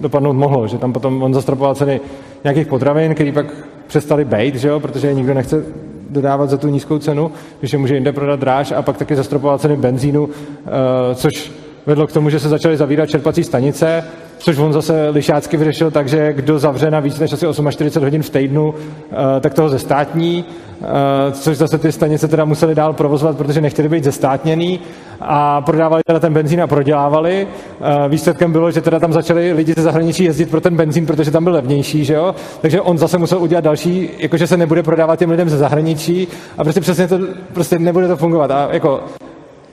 dopadnout 0.00 0.32
mohlo, 0.32 0.68
že 0.68 0.78
tam 0.78 0.92
potom 0.92 1.22
on 1.22 1.34
zastropoval 1.34 1.74
ceny 1.74 2.00
nějakých 2.44 2.66
potravin, 2.66 3.14
které 3.14 3.32
pak 3.32 3.46
přestali 3.86 4.24
bejt, 4.24 4.54
že 4.54 4.68
jo, 4.68 4.80
protože 4.80 5.14
nikdo 5.14 5.34
nechce 5.34 5.64
dodávat 6.10 6.50
za 6.50 6.56
tu 6.56 6.68
nízkou 6.68 6.98
cenu, 6.98 7.30
když 7.60 7.72
je 7.72 7.78
může 7.78 7.94
jinde 7.94 8.12
prodat 8.12 8.40
dráž 8.40 8.72
a 8.72 8.82
pak 8.82 8.96
taky 8.96 9.16
zastropoval 9.16 9.58
ceny 9.58 9.76
benzínu, 9.76 10.28
eh, 10.30 11.14
což 11.14 11.52
vedlo 11.86 12.06
k 12.06 12.12
tomu, 12.12 12.30
že 12.30 12.40
se 12.40 12.48
začaly 12.48 12.76
zavírat 12.76 13.10
čerpací 13.10 13.44
stanice, 13.44 14.04
což 14.38 14.58
on 14.58 14.72
zase 14.72 15.08
lišácky 15.08 15.56
vyřešil 15.56 15.90
tak, 15.90 16.08
že 16.08 16.32
kdo 16.32 16.58
zavře 16.58 16.90
na 16.90 17.00
víc 17.00 17.18
než 17.18 17.32
asi 17.32 17.46
48 17.70 18.04
hodin 18.04 18.22
v 18.22 18.30
týdnu, 18.30 18.74
eh, 18.76 19.40
tak 19.40 19.54
toho 19.54 19.68
zestátní, 19.68 20.44
eh, 20.82 20.86
což 21.32 21.56
zase 21.56 21.78
ty 21.78 21.92
stanice 21.92 22.28
teda 22.28 22.44
museli 22.44 22.74
dál 22.74 22.92
provozovat, 22.92 23.36
protože 23.36 23.60
nechtěli 23.60 23.88
být 23.88 24.04
zestátněný 24.04 24.80
a 25.20 25.60
prodávali 25.60 26.02
teda 26.06 26.20
ten 26.20 26.32
benzín 26.32 26.62
a 26.62 26.66
prodělávali. 26.66 27.48
Eh, 27.80 28.08
výsledkem 28.08 28.52
bylo, 28.52 28.70
že 28.70 28.80
teda 28.80 29.00
tam 29.00 29.12
začali 29.12 29.52
lidi 29.52 29.74
ze 29.76 29.82
zahraničí 29.82 30.24
jezdit 30.24 30.50
pro 30.50 30.60
ten 30.60 30.76
benzín, 30.76 31.06
protože 31.06 31.30
tam 31.30 31.44
byl 31.44 31.52
levnější, 31.52 32.04
že 32.04 32.14
jo? 32.14 32.34
takže 32.60 32.80
on 32.80 32.98
zase 32.98 33.18
musel 33.18 33.42
udělat 33.42 33.64
další, 33.64 34.10
jakože 34.18 34.46
se 34.46 34.56
nebude 34.56 34.82
prodávat 34.82 35.18
těm 35.18 35.30
lidem 35.30 35.48
ze 35.48 35.58
zahraničí 35.58 36.28
a 36.58 36.62
prostě 36.62 36.80
přesně 36.80 37.08
to, 37.08 37.18
prostě 37.52 37.78
nebude 37.78 38.08
to 38.08 38.16
fungovat. 38.16 38.50
A 38.50 38.68
jako 38.72 39.00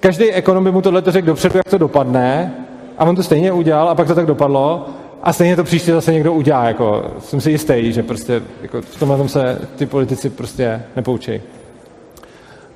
každý 0.01 0.31
ekonom 0.31 0.63
by 0.63 0.71
mu 0.71 0.81
tohle 0.81 1.03
řekl 1.07 1.27
dopředu, 1.27 1.57
jak 1.57 1.69
to 1.69 1.77
dopadne, 1.77 2.53
a 2.97 3.05
on 3.05 3.15
to 3.15 3.23
stejně 3.23 3.51
udělal 3.51 3.89
a 3.89 3.95
pak 3.95 4.07
to 4.07 4.15
tak 4.15 4.25
dopadlo 4.25 4.85
a 5.23 5.33
stejně 5.33 5.55
to 5.55 5.63
příště 5.63 5.93
zase 5.93 6.13
někdo 6.13 6.33
udělá. 6.33 6.65
Jako, 6.65 7.05
jsem 7.19 7.41
si 7.41 7.51
jistý, 7.51 7.93
že 7.93 8.03
prostě 8.03 8.41
jako, 8.61 8.81
v 8.81 8.99
tomhle 8.99 9.17
tom 9.17 9.29
se 9.29 9.61
ty 9.75 9.85
politici 9.85 10.29
prostě 10.29 10.81
nepoučí. 10.95 11.41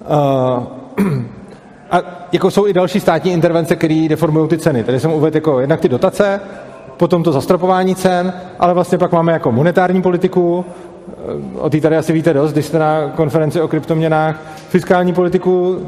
Uh, 0.09 0.63
a 1.91 2.01
jako 2.31 2.51
jsou 2.51 2.67
i 2.67 2.73
další 2.73 2.99
státní 2.99 3.31
intervence, 3.31 3.75
které 3.75 4.05
deformují 4.09 4.47
ty 4.47 4.57
ceny. 4.57 4.83
Tady 4.83 4.99
jsem 4.99 5.11
uvedl 5.11 5.37
jako 5.37 5.59
jednak 5.59 5.79
ty 5.79 5.89
dotace, 5.89 6.41
potom 6.97 7.23
to 7.23 7.31
zastropování 7.31 7.95
cen, 7.95 8.33
ale 8.59 8.73
vlastně 8.73 8.97
pak 8.97 9.11
máme 9.11 9.33
jako 9.33 9.51
monetární 9.51 10.01
politiku, 10.01 10.65
o 11.57 11.69
té 11.69 11.81
tady 11.81 11.97
asi 11.97 12.13
víte 12.13 12.33
dost, 12.33 12.53
když 12.53 12.65
jste 12.65 12.79
na 12.79 13.09
konferenci 13.15 13.61
o 13.61 13.67
kryptoměnách, 13.67 14.41
fiskální 14.69 15.13
politiku, 15.13 15.79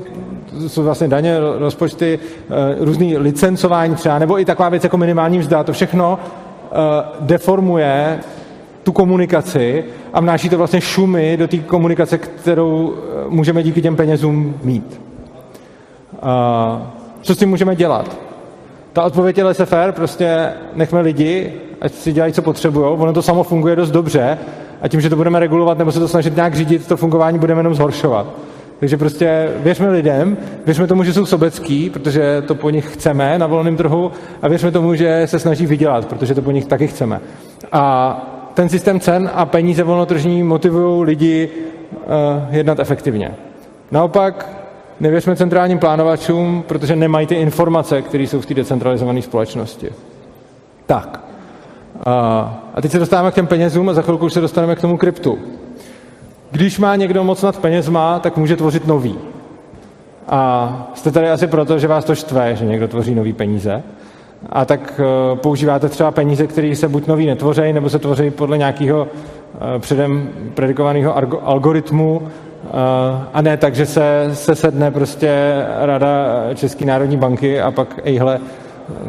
jsou 0.68 0.84
vlastně 0.84 1.08
daně, 1.08 1.40
rozpočty, 1.58 2.20
eh, 2.50 2.76
různý 2.80 3.18
licencování 3.18 3.96
třeba, 3.96 4.20
nebo 4.20 4.40
i 4.40 4.46
taková 4.46 4.70
věc 4.70 4.84
jako 4.84 4.98
minimální 4.98 5.40
mzda, 5.40 5.64
to 5.64 5.74
všechno 5.74 6.20
eh, 6.20 6.76
deformuje 7.20 8.20
tu 8.84 8.92
komunikaci 8.92 9.86
a 10.14 10.20
vnáší 10.20 10.50
to 10.50 10.58
vlastně 10.58 10.82
šumy 10.82 11.38
do 11.38 11.48
té 11.48 11.58
komunikace, 11.58 12.18
kterou 12.18 12.94
eh, 12.96 13.30
můžeme 13.30 13.64
díky 13.64 13.82
těm 13.82 13.96
penězům 13.96 14.56
mít. 14.64 15.02
Co 17.22 17.36
s 17.36 17.38
tím 17.38 17.50
můžeme 17.50 17.76
dělat? 17.76 18.18
Ta 18.94 19.04
odpověď 19.04 19.38
je 19.38 19.44
laissez 19.44 19.70
prostě 19.92 20.54
nechme 20.76 21.02
lidi, 21.02 21.54
ať 21.82 21.92
si 21.94 22.14
dělají, 22.14 22.34
co 22.34 22.42
potřebují. 22.42 22.86
Ono 22.86 23.14
to 23.14 23.22
samo 23.22 23.44
funguje 23.44 23.76
dost 23.76 23.92
dobře 23.92 24.38
a 24.82 24.88
tím, 24.88 25.02
že 25.02 25.10
to 25.10 25.16
budeme 25.16 25.40
regulovat 25.40 25.78
nebo 25.78 25.92
se 25.92 26.00
to 26.00 26.08
snažit 26.08 26.36
nějak 26.36 26.56
řídit, 26.56 26.88
to 26.88 26.98
fungování 26.98 27.40
budeme 27.40 27.60
jenom 27.60 27.76
zhoršovat. 27.76 28.28
Takže 28.80 28.98
prostě 28.98 29.50
věřme 29.58 29.90
lidem, 29.90 30.38
věřme 30.66 30.88
tomu, 30.88 31.04
že 31.04 31.14
jsou 31.14 31.26
sobecký, 31.26 31.90
protože 31.90 32.42
to 32.42 32.56
po 32.56 32.70
nich 32.70 32.94
chceme 32.94 33.40
na 33.40 33.48
volném 33.48 33.78
trhu 33.78 34.12
a 34.42 34.48
věřme 34.48 34.72
tomu, 34.72 34.96
že 34.96 35.24
se 35.26 35.40
snaží 35.40 35.66
vydělat, 35.66 36.06
protože 36.06 36.36
to 36.36 36.42
po 36.42 36.52
nich 36.52 36.66
taky 36.66 36.88
chceme. 36.88 37.20
A 37.72 38.16
ten 38.54 38.70
systém 38.70 39.00
cen 39.00 39.30
a 39.34 39.46
peníze 39.46 39.84
volnotržní 39.84 40.44
motivují 40.44 41.06
lidi 41.06 41.50
uh, 41.92 42.56
jednat 42.56 42.80
efektivně. 42.80 43.32
Naopak 43.92 44.50
nevěřme 45.00 45.36
centrálním 45.36 45.80
plánovačům, 45.80 46.64
protože 46.68 46.96
nemají 46.96 47.28
ty 47.28 47.36
informace, 47.36 48.02
které 48.02 48.24
jsou 48.24 48.42
v 48.42 48.46
té 48.46 48.54
decentralizované 48.54 49.22
společnosti. 49.22 49.90
Tak. 50.86 51.20
Uh, 51.96 52.04
a 52.74 52.82
teď 52.82 52.92
se 52.92 53.00
dostáváme 53.00 53.32
k 53.32 53.36
těm 53.36 53.48
penězům 53.48 53.90
a 53.90 53.94
za 53.94 54.02
chvilku 54.02 54.26
už 54.26 54.34
se 54.34 54.42
dostaneme 54.42 54.76
k 54.76 54.82
tomu 54.82 54.98
kryptu. 54.98 55.40
Když 56.52 56.80
má 56.80 56.96
někdo 56.96 57.24
moc 57.24 57.42
nad 57.42 57.58
penězma, 57.58 58.20
tak 58.20 58.38
může 58.38 58.56
tvořit 58.56 58.88
nový. 58.88 59.16
A 60.28 60.92
jste 60.94 61.12
tady 61.12 61.30
asi 61.30 61.48
proto, 61.48 61.80
že 61.80 61.88
vás 61.88 62.06
to 62.06 62.16
štve, 62.16 62.56
že 62.56 62.66
někdo 62.66 62.88
tvoří 62.88 63.16
nový 63.16 63.34
peníze. 63.34 63.84
A 64.50 64.66
tak 64.66 65.00
eh, 65.00 65.36
používáte 65.36 65.90
třeba 65.90 66.12
peníze, 66.12 66.48
které 66.48 66.76
se 66.76 66.88
buď 66.88 67.08
nový 67.08 67.26
netvoří, 67.26 67.74
nebo 67.74 67.90
se 67.90 68.00
tvoří 68.00 68.32
podle 68.32 68.58
nějakého 68.58 69.08
eh, 69.08 69.80
předem 69.80 70.30
predikovaného 70.54 71.18
algoritmu, 71.48 72.22
eh, 72.24 72.70
a 73.34 73.42
ne 73.42 73.58
tak, 73.58 73.76
že 73.76 73.86
se, 73.86 74.30
se 74.34 74.56
sedne 74.56 74.92
prostě 74.92 75.64
rada 75.80 76.10
České 76.56 76.86
národní 76.86 77.18
banky 77.18 77.62
a 77.62 77.72
pak 77.72 78.00
ejhle, 78.04 78.40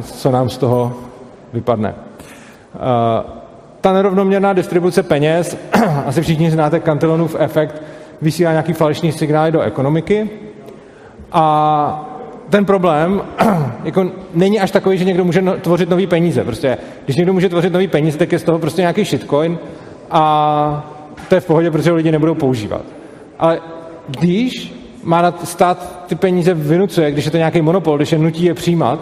co 0.03 0.31
nám 0.31 0.49
z 0.49 0.59
toho 0.59 0.93
vypadne 1.53 1.95
ta 3.81 3.93
nerovnoměrná 3.93 4.53
distribuce 4.53 5.03
peněz, 5.03 5.57
asi 6.07 6.23
všichni 6.23 6.51
znáte 6.51 6.81
Cantillonův 6.81 7.37
efekt, 7.39 7.83
vysílá 8.23 8.51
nějaký 8.51 8.73
falešný 8.73 9.13
signály 9.13 9.53
do 9.53 9.61
ekonomiky 9.61 10.31
a 11.33 12.05
ten 12.51 12.65
problém 12.65 13.23
jako 13.85 14.11
není 14.35 14.61
až 14.61 14.71
takový, 14.71 14.99
že 14.99 15.05
někdo 15.05 15.25
může 15.25 15.43
no, 15.43 15.57
tvořit 15.57 15.91
nový 15.91 16.07
peníze. 16.07 16.45
Prostě, 16.45 16.79
když 17.05 17.17
někdo 17.17 17.33
může 17.33 17.49
tvořit 17.49 17.73
nový 17.73 17.89
peníze, 17.89 18.19
tak 18.19 18.33
je 18.33 18.39
z 18.39 18.43
toho 18.43 18.59
prostě 18.59 18.81
nějaký 18.81 19.05
shitcoin 19.05 19.59
a 20.11 20.95
to 21.29 21.35
je 21.35 21.41
v 21.41 21.47
pohodě, 21.47 21.71
protože 21.71 21.93
lidi 21.93 22.13
nebudou 22.13 22.35
používat. 22.35 22.83
Ale 23.39 23.61
když 24.21 24.75
má 25.03 25.35
stát 25.45 26.05
ty 26.07 26.15
peníze 26.15 26.55
vynucuje, 26.55 27.11
když 27.11 27.25
je 27.25 27.31
to 27.31 27.37
nějaký 27.37 27.63
monopol, 27.63 27.97
když 27.97 28.13
je 28.13 28.19
nutí 28.19 28.45
je 28.45 28.55
přijímat, 28.55 29.01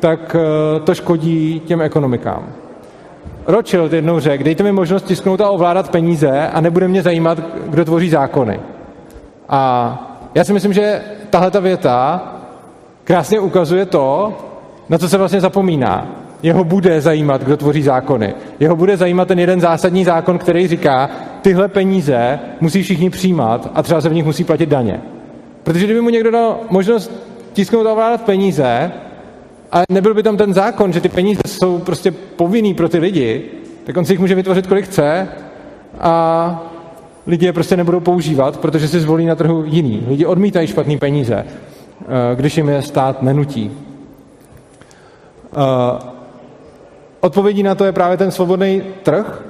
tak 0.00 0.36
eh, 0.38 0.80
to 0.80 0.94
škodí 0.94 1.62
těm 1.64 1.82
ekonomikám. 1.82 2.63
Rothschild 3.46 3.92
jednou 3.92 4.20
řekl, 4.20 4.44
dejte 4.44 4.62
mi 4.62 4.72
možnost 4.72 5.02
tisknout 5.02 5.40
a 5.40 5.50
ovládat 5.50 5.90
peníze 5.90 6.48
a 6.48 6.60
nebude 6.60 6.88
mě 6.88 7.02
zajímat, 7.02 7.38
kdo 7.66 7.84
tvoří 7.84 8.10
zákony. 8.10 8.60
A 9.48 9.98
já 10.34 10.44
si 10.44 10.52
myslím, 10.52 10.72
že 10.72 11.02
tahle 11.30 11.50
ta 11.50 11.60
věta 11.60 12.22
krásně 13.04 13.40
ukazuje 13.40 13.86
to, 13.86 14.32
na 14.88 14.98
co 14.98 15.08
se 15.08 15.18
vlastně 15.18 15.40
zapomíná. 15.40 16.06
Jeho 16.42 16.64
bude 16.64 17.00
zajímat, 17.00 17.42
kdo 17.42 17.56
tvoří 17.56 17.82
zákony. 17.82 18.34
Jeho 18.60 18.76
bude 18.76 18.96
zajímat 18.96 19.28
ten 19.28 19.38
jeden 19.38 19.60
zásadní 19.60 20.04
zákon, 20.04 20.38
který 20.38 20.68
říká, 20.68 21.10
tyhle 21.42 21.68
peníze 21.68 22.38
musí 22.60 22.82
všichni 22.82 23.10
přijímat 23.10 23.70
a 23.74 23.82
třeba 23.82 24.00
se 24.00 24.08
v 24.08 24.14
nich 24.14 24.24
musí 24.24 24.44
platit 24.44 24.68
daně. 24.68 25.00
Protože 25.62 25.84
kdyby 25.84 26.00
mu 26.00 26.10
někdo 26.10 26.30
dal 26.30 26.56
možnost 26.70 27.12
tisknout 27.52 27.86
a 27.86 27.92
ovládat 27.92 28.22
peníze, 28.22 28.92
a 29.74 29.82
nebyl 29.88 30.14
by 30.14 30.22
tam 30.22 30.36
ten 30.36 30.54
zákon, 30.54 30.92
že 30.92 31.00
ty 31.00 31.08
peníze 31.08 31.40
jsou 31.46 31.78
prostě 31.78 32.10
povinný 32.10 32.74
pro 32.74 32.88
ty 32.88 32.98
lidi, 32.98 33.44
tak 33.84 33.96
on 33.96 34.04
si 34.04 34.12
jich 34.12 34.20
může 34.20 34.34
vytvořit, 34.34 34.66
kolik 34.66 34.84
chce 34.84 35.28
a 36.00 36.62
lidi 37.26 37.46
je 37.46 37.52
prostě 37.52 37.76
nebudou 37.76 38.00
používat, 38.00 38.56
protože 38.56 38.88
si 38.88 39.00
zvolí 39.00 39.26
na 39.26 39.34
trhu 39.34 39.64
jiný. 39.66 40.04
Lidi 40.08 40.26
odmítají 40.26 40.66
špatný 40.66 40.98
peníze, 40.98 41.44
eh, 41.44 42.36
když 42.36 42.56
jim 42.56 42.68
je 42.68 42.82
stát 42.82 43.22
nenutí. 43.22 43.70
Eh, 45.46 45.98
odpovědí 47.20 47.62
na 47.62 47.74
to 47.74 47.84
je 47.84 47.92
právě 47.92 48.16
ten 48.16 48.30
svobodný 48.30 48.82
trh 49.02 49.42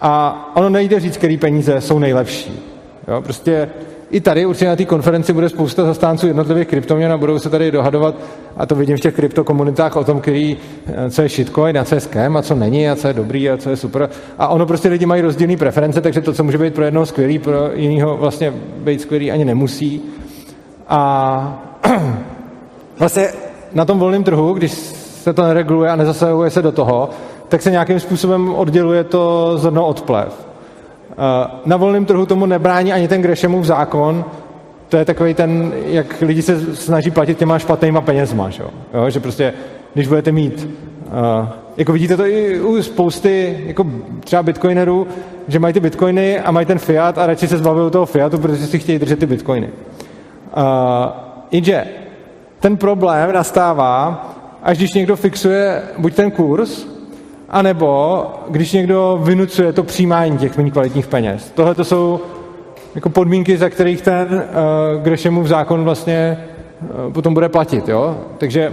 a 0.00 0.42
ono 0.54 0.68
nejde 0.68 1.00
říct, 1.00 1.16
který 1.16 1.36
peníze 1.36 1.80
jsou 1.80 1.98
nejlepší. 1.98 2.62
Jo? 3.08 3.22
Prostě 3.22 3.70
i 4.10 4.20
tady 4.20 4.46
určitě 4.46 4.68
na 4.68 4.76
té 4.76 4.84
konferenci 4.84 5.32
bude 5.32 5.48
spousta 5.48 5.84
zastánců 5.84 6.26
jednotlivých 6.26 6.68
kryptoměn 6.68 7.12
a 7.12 7.16
budou 7.16 7.38
se 7.38 7.50
tady 7.50 7.70
dohadovat, 7.70 8.14
a 8.56 8.66
to 8.66 8.74
vidím 8.74 8.96
v 8.96 9.00
těch 9.00 9.14
kryptokomunitách, 9.14 9.96
o 9.96 10.04
tom, 10.04 10.20
který, 10.20 10.56
eh, 10.86 11.10
co 11.10 11.22
je 11.22 11.28
shitcoin 11.28 11.78
a 11.78 11.84
co 11.84 11.94
je 11.94 12.00
scam 12.00 12.36
a 12.36 12.42
co 12.42 12.54
není 12.54 12.88
a 12.88 12.96
co 12.96 13.08
je 13.08 13.14
dobrý 13.14 13.50
a 13.50 13.56
co 13.56 13.70
je 13.70 13.76
super. 13.76 14.08
A 14.38 14.48
ono 14.48 14.66
prostě 14.66 14.88
lidi 14.88 15.06
mají 15.06 15.22
rozdílné 15.22 15.56
preference, 15.56 16.00
takže 16.00 16.20
to, 16.20 16.32
co 16.32 16.44
může 16.44 16.58
být 16.58 16.74
pro 16.74 16.84
jednoho 16.84 17.06
skvělý, 17.06 17.38
pro 17.38 17.70
jiného 17.74 18.16
vlastně 18.16 18.52
být 18.76 19.00
skvělý 19.00 19.32
ani 19.32 19.44
nemusí. 19.44 20.02
A 20.88 21.72
vlastně 22.98 23.28
na 23.72 23.84
tom 23.84 23.98
volném 23.98 24.24
trhu, 24.24 24.52
když 24.52 24.72
se 24.72 25.32
to 25.32 25.42
nereguluje 25.42 25.90
a 25.90 25.96
nezasahuje 25.96 26.50
se 26.50 26.62
do 26.62 26.72
toho, 26.72 27.10
tak 27.48 27.62
se 27.62 27.70
nějakým 27.70 28.00
způsobem 28.00 28.54
odděluje 28.54 29.04
to 29.04 29.52
zrno 29.58 29.86
od 29.86 30.02
plev. 30.02 30.47
Na 31.64 31.76
volném 31.76 32.04
trhu 32.04 32.26
tomu 32.26 32.46
nebrání 32.46 32.92
ani 32.92 33.08
ten 33.08 33.22
Grešemův 33.22 33.64
zákon, 33.64 34.24
to 34.88 34.96
je 34.96 35.04
takový 35.04 35.34
ten, 35.34 35.72
jak 35.86 36.20
lidi 36.20 36.42
se 36.42 36.76
snaží 36.76 37.10
platit 37.10 37.38
těma 37.38 37.58
špatnýma 37.58 38.00
penězma, 38.00 38.50
že, 38.50 38.62
jo? 38.94 39.10
že 39.10 39.20
prostě, 39.20 39.54
když 39.94 40.08
budete 40.08 40.32
mít, 40.32 40.68
uh, 41.06 41.48
jako 41.76 41.92
vidíte 41.92 42.16
to 42.16 42.26
i 42.26 42.60
u 42.60 42.82
spousty, 42.82 43.64
jako 43.66 43.86
třeba 44.20 44.42
bitcoinerů, 44.42 45.06
že 45.48 45.58
mají 45.58 45.74
ty 45.74 45.80
bitcoiny 45.80 46.40
a 46.40 46.50
mají 46.50 46.66
ten 46.66 46.78
fiat 46.78 47.18
a 47.18 47.26
radši 47.26 47.48
se 47.48 47.58
zbavují 47.58 47.90
toho 47.90 48.06
fiatu, 48.06 48.38
protože 48.38 48.66
si 48.66 48.78
chtějí 48.78 48.98
držet 48.98 49.18
ty 49.18 49.26
bitcoiny. 49.26 49.68
Uh, 49.68 50.62
jenže 51.50 51.84
ten 52.60 52.76
problém 52.76 53.32
nastává, 53.32 54.24
až 54.62 54.78
když 54.78 54.94
někdo 54.94 55.16
fixuje 55.16 55.82
buď 55.98 56.14
ten 56.14 56.30
kurz, 56.30 56.86
a 57.48 57.62
nebo 57.62 58.20
když 58.48 58.72
někdo 58.72 59.20
vynucuje 59.22 59.72
to 59.72 59.82
přijímání 59.82 60.38
těch 60.38 60.56
méně 60.56 60.70
kvalitních 60.70 61.06
peněz. 61.06 61.52
Tohle 61.54 61.74
to 61.74 61.84
jsou 61.84 62.20
jako 62.94 63.08
podmínky, 63.08 63.56
za 63.56 63.70
kterých 63.70 64.02
ten 64.02 64.28
uh, 64.30 65.02
Grešemův 65.02 65.46
zákon 65.46 65.84
vlastně 65.84 66.38
uh, 67.06 67.12
potom 67.12 67.34
bude 67.34 67.48
platit. 67.48 67.88
Jo? 67.88 68.16
Takže 68.38 68.72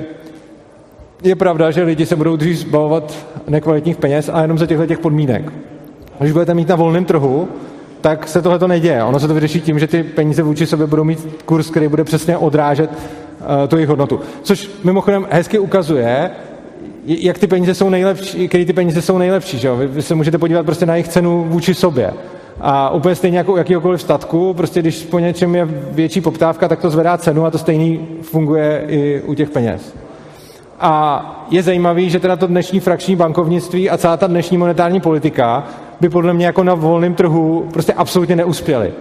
je 1.23 1.35
pravda, 1.35 1.71
že 1.71 1.83
lidi 1.83 2.05
se 2.05 2.15
budou 2.15 2.35
dřív 2.35 2.57
zbavovat 2.57 3.13
nekvalitních 3.47 3.97
peněz, 3.97 4.29
a 4.33 4.41
jenom 4.41 4.57
za 4.57 4.65
těchto 4.65 4.85
těch 4.85 4.99
podmínek. 4.99 5.53
Když 6.19 6.31
budete 6.31 6.53
mít 6.53 6.69
na 6.69 6.75
volném 6.75 7.05
trhu, 7.05 7.47
tak 8.01 8.27
se 8.27 8.41
tohle 8.41 8.59
to 8.59 8.67
neděje. 8.67 9.03
Ono 9.03 9.19
se 9.19 9.27
to 9.27 9.33
vyřeší 9.33 9.61
tím, 9.61 9.79
že 9.79 9.87
ty 9.87 10.03
peníze 10.03 10.43
vůči 10.43 10.65
sobě 10.65 10.87
budou 10.87 11.03
mít 11.03 11.43
kurz, 11.45 11.69
který 11.69 11.87
bude 11.87 12.03
přesně 12.03 12.37
odrážet 12.37 12.89
uh, 12.91 13.67
tu 13.67 13.75
jejich 13.75 13.89
hodnotu. 13.89 14.19
Což 14.41 14.69
mimochodem 14.83 15.27
hezky 15.29 15.59
ukazuje, 15.59 16.31
jak 17.05 17.37
ty 17.37 17.47
peníze 17.47 17.73
jsou 17.73 17.89
nejlepší, 17.89 18.47
který 18.47 18.65
ty 18.65 18.73
peníze 18.73 19.01
jsou 19.01 19.17
nejlepší. 19.17 19.59
Že 19.59 19.67
jo? 19.67 19.75
Vy, 19.75 19.87
vy 19.87 20.01
se 20.01 20.15
můžete 20.15 20.37
podívat 20.37 20.65
prostě 20.65 20.85
na 20.85 20.95
jejich 20.95 21.07
cenu 21.07 21.45
vůči 21.49 21.73
sobě. 21.73 22.13
A 22.61 22.89
úplně 22.89 23.15
stejně 23.15 23.37
jako 23.37 23.53
u 23.53 23.57
jakýkoliv 23.57 24.01
statku, 24.01 24.53
prostě 24.53 24.79
když 24.79 25.03
po 25.03 25.19
něčem 25.19 25.55
je 25.55 25.65
větší 25.91 26.21
poptávka, 26.21 26.67
tak 26.67 26.81
to 26.81 26.89
zvedá 26.89 27.17
cenu 27.17 27.45
a 27.45 27.51
to 27.51 27.57
stejný 27.57 28.07
funguje 28.21 28.83
i 28.87 29.21
u 29.21 29.33
těch 29.33 29.49
peněz. 29.49 29.95
A 30.79 31.45
je 31.51 31.63
zajímavý, 31.63 32.09
že 32.09 32.19
teda 32.19 32.35
to 32.35 32.47
dnešní 32.47 32.79
frakční 32.79 33.15
bankovnictví 33.15 33.89
a 33.89 33.97
celá 33.97 34.17
ta 34.17 34.27
dnešní 34.27 34.57
monetární 34.57 35.01
politika 35.01 35.63
by 36.01 36.09
podle 36.09 36.33
mě 36.33 36.45
jako 36.45 36.63
na 36.63 36.73
volném 36.73 37.13
trhu 37.13 37.67
prostě 37.73 37.93
absolutně 37.93 38.35
neuspěly. 38.35 38.93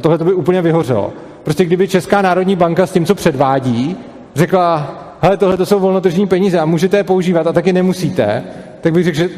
Tohle 0.00 0.18
to 0.18 0.24
by 0.24 0.32
úplně 0.32 0.62
vyhořelo. 0.62 1.12
Prostě 1.42 1.64
kdyby 1.64 1.88
Česká 1.88 2.22
národní 2.22 2.56
banka 2.56 2.86
s 2.86 2.92
tím, 2.92 3.06
co 3.06 3.14
předvádí, 3.14 3.96
řekla, 4.34 5.03
hele, 5.24 5.36
tohle 5.36 5.56
to 5.56 5.66
jsou 5.66 5.80
volnotržní 5.80 6.26
peníze 6.26 6.58
a 6.58 6.64
můžete 6.64 6.96
je 6.96 7.04
používat 7.04 7.46
a 7.46 7.52
taky 7.52 7.72
nemusíte, 7.72 8.44
tak 8.80 8.92
bych 8.92 9.04
řekl, 9.04 9.16
že 9.16 9.28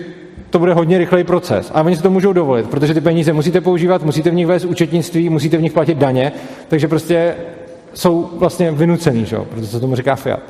to 0.50 0.58
bude 0.58 0.74
hodně 0.74 0.98
rychlej 0.98 1.24
proces. 1.24 1.70
A 1.74 1.82
oni 1.82 1.96
si 1.96 2.02
to 2.02 2.10
můžou 2.10 2.32
dovolit, 2.32 2.66
protože 2.70 2.94
ty 2.94 3.00
peníze 3.00 3.32
musíte 3.32 3.60
používat, 3.60 4.02
musíte 4.02 4.30
v 4.30 4.34
nich 4.34 4.46
vést 4.46 4.64
účetnictví, 4.64 5.28
musíte 5.28 5.56
v 5.56 5.62
nich 5.62 5.72
platit 5.72 5.98
daně, 5.98 6.32
takže 6.68 6.88
prostě 6.88 7.34
jsou 7.94 8.30
vlastně 8.38 8.72
vynucený, 8.72 9.24
že? 9.24 9.36
protože 9.38 9.66
se 9.66 9.80
tomu 9.80 9.96
říká 9.96 10.16
fiat. 10.16 10.40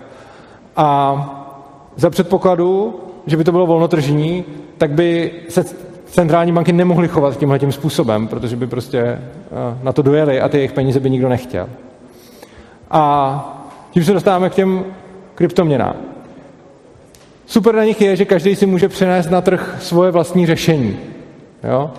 A 0.76 1.52
za 1.96 2.10
předpokladu, 2.10 3.00
že 3.26 3.36
by 3.36 3.44
to 3.44 3.52
bylo 3.52 3.66
volnotržní, 3.66 4.44
tak 4.78 4.90
by 4.90 5.32
se 5.48 5.64
centrální 6.06 6.52
banky 6.52 6.72
nemohly 6.72 7.08
chovat 7.08 7.38
tímhle 7.38 7.58
tím 7.58 7.72
způsobem, 7.72 8.28
protože 8.28 8.56
by 8.56 8.66
prostě 8.66 8.98
eh, 9.00 9.20
na 9.82 9.92
to 9.92 10.02
dojeli 10.02 10.40
a 10.40 10.48
ty 10.48 10.56
jejich 10.56 10.72
peníze 10.72 11.00
by 11.00 11.10
nikdo 11.10 11.28
nechtěl. 11.28 11.68
A 12.90 13.62
tím 13.90 14.04
se 14.04 14.12
dostáváme 14.12 14.50
k 14.50 14.54
těm 14.54 14.84
kryptoměnám. 15.36 15.96
Super 17.46 17.74
na 17.74 17.84
nich 17.84 18.00
je, 18.00 18.16
že 18.16 18.24
každý 18.24 18.56
si 18.56 18.66
může 18.66 18.88
přenést 18.88 19.30
na 19.30 19.40
trh 19.40 19.76
svoje 19.80 20.10
vlastní 20.10 20.46
řešení. 20.46 20.96
Jo? 21.64 21.90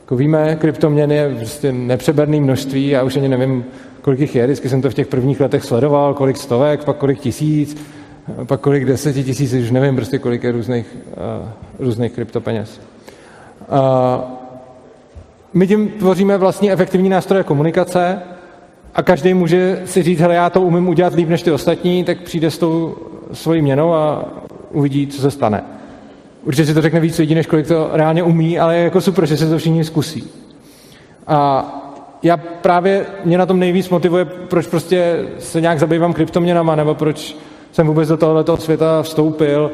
Jako 0.00 0.16
víme, 0.16 0.56
kryptoměny 0.56 1.14
je 1.14 1.34
prostě 1.34 1.72
nepřeberné 1.72 2.40
množství, 2.40 2.88
já 2.88 3.02
už 3.02 3.16
ani 3.16 3.28
nevím, 3.28 3.64
kolik 4.02 4.20
jich 4.20 4.34
je, 4.34 4.46
vždycky 4.46 4.68
jsem 4.68 4.82
to 4.82 4.90
v 4.90 4.94
těch 4.94 5.06
prvních 5.06 5.40
letech 5.40 5.64
sledoval, 5.64 6.14
kolik 6.14 6.36
stovek, 6.36 6.84
pak 6.84 6.96
kolik 6.96 7.20
tisíc, 7.20 7.76
pak 8.46 8.60
kolik 8.60 8.84
deseti 8.84 9.24
tisíc, 9.24 9.52
už 9.52 9.70
nevím 9.70 9.96
prostě, 9.96 10.18
kolik 10.18 10.42
je 10.42 10.52
různých, 10.52 10.96
uh, 11.40 11.48
různých 11.78 12.12
kryptopeněz. 12.12 12.80
Uh, 13.68 13.76
my 15.54 15.66
tím 15.66 15.88
tvoříme 15.88 16.38
vlastní 16.38 16.72
efektivní 16.72 17.08
nástroje 17.08 17.44
komunikace 17.44 18.18
a 18.94 19.02
každý 19.02 19.34
může 19.34 19.82
si 19.84 20.02
říct, 20.02 20.20
hele, 20.20 20.34
já 20.34 20.50
to 20.50 20.60
umím 20.60 20.88
udělat 20.88 21.14
líp 21.14 21.28
než 21.28 21.42
ty 21.42 21.50
ostatní, 21.50 22.04
tak 22.04 22.20
přijde 22.20 22.50
s 22.50 22.58
tou 22.58 22.96
svojí 23.32 23.62
měnou 23.62 23.94
a 23.94 24.24
uvidí, 24.72 25.06
co 25.06 25.22
se 25.22 25.30
stane. 25.30 25.64
Určitě 26.44 26.66
si 26.66 26.74
to 26.74 26.82
řekne 26.82 27.00
víc 27.00 27.18
lidí, 27.18 27.34
než 27.34 27.46
kolik 27.46 27.66
to 27.66 27.90
reálně 27.92 28.22
umí, 28.22 28.58
ale 28.58 28.76
je 28.76 28.84
jako 28.84 29.00
super, 29.00 29.26
že 29.26 29.36
se 29.36 29.50
to 29.50 29.58
všichni 29.58 29.84
zkusí. 29.84 30.24
A 31.26 31.70
já 32.22 32.36
právě, 32.36 33.06
mě 33.24 33.38
na 33.38 33.46
tom 33.46 33.58
nejvíc 33.58 33.88
motivuje, 33.88 34.24
proč 34.24 34.66
prostě 34.66 35.26
se 35.38 35.60
nějak 35.60 35.78
zabývám 35.78 36.12
kryptoměnama, 36.12 36.74
nebo 36.74 36.94
proč 36.94 37.36
jsem 37.72 37.86
vůbec 37.86 38.08
do 38.08 38.16
tohoto 38.16 38.56
světa 38.56 39.02
vstoupil 39.02 39.70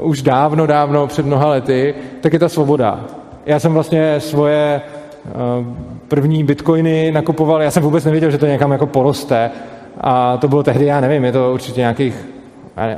už 0.00 0.22
dávno, 0.22 0.66
dávno, 0.66 1.06
před 1.06 1.26
mnoha 1.26 1.48
lety, 1.48 1.94
tak 2.20 2.32
je 2.32 2.38
ta 2.38 2.48
svoboda. 2.48 3.04
Já 3.46 3.60
jsem 3.60 3.74
vlastně 3.74 4.20
svoje 4.20 4.82
první 6.08 6.44
bitcoiny 6.44 7.12
nakupoval, 7.12 7.62
já 7.62 7.70
jsem 7.70 7.82
vůbec 7.82 8.04
nevěděl, 8.04 8.30
že 8.30 8.38
to 8.38 8.46
někam 8.46 8.72
jako 8.72 8.86
poroste 8.86 9.50
a 10.00 10.36
to 10.36 10.48
bylo 10.48 10.62
tehdy, 10.62 10.84
já 10.84 11.00
nevím, 11.00 11.24
je 11.24 11.32
to 11.32 11.52
určitě 11.54 11.80
nějakých 11.80 12.28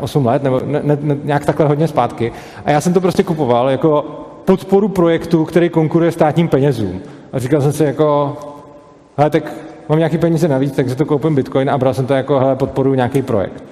8 0.01 0.27
let, 0.27 0.43
nebo 0.43 0.61
ne, 0.65 0.81
ne, 0.83 0.99
ne, 1.01 1.17
nějak 1.25 1.45
takhle 1.45 1.67
hodně 1.67 1.89
zpátky. 1.89 2.33
A 2.65 2.71
já 2.71 2.81
jsem 2.81 2.93
to 2.93 3.01
prostě 3.01 3.23
kupoval 3.23 3.71
jako 3.71 4.05
podporu 4.45 4.89
projektu, 4.89 5.45
který 5.45 5.69
konkuruje 5.69 6.13
státním 6.13 6.49
penězům. 6.49 7.01
A 7.33 7.39
říkal 7.39 7.61
jsem 7.61 7.73
si 7.73 7.85
jako, 7.85 8.37
hele, 9.17 9.31
tak 9.31 9.53
mám 9.89 9.99
nějaký 9.99 10.19
peníze 10.19 10.49
navíc, 10.49 10.77
takže 10.77 10.95
to 10.95 11.07
koupím 11.07 11.35
bitcoin 11.35 11.71
a 11.71 11.79
bral 11.79 11.95
jsem 11.95 12.07
to 12.07 12.15
jako, 12.15 12.39
hele, 12.39 12.57
podporu 12.57 12.95
nějaký 12.95 13.23
projekt. 13.23 13.65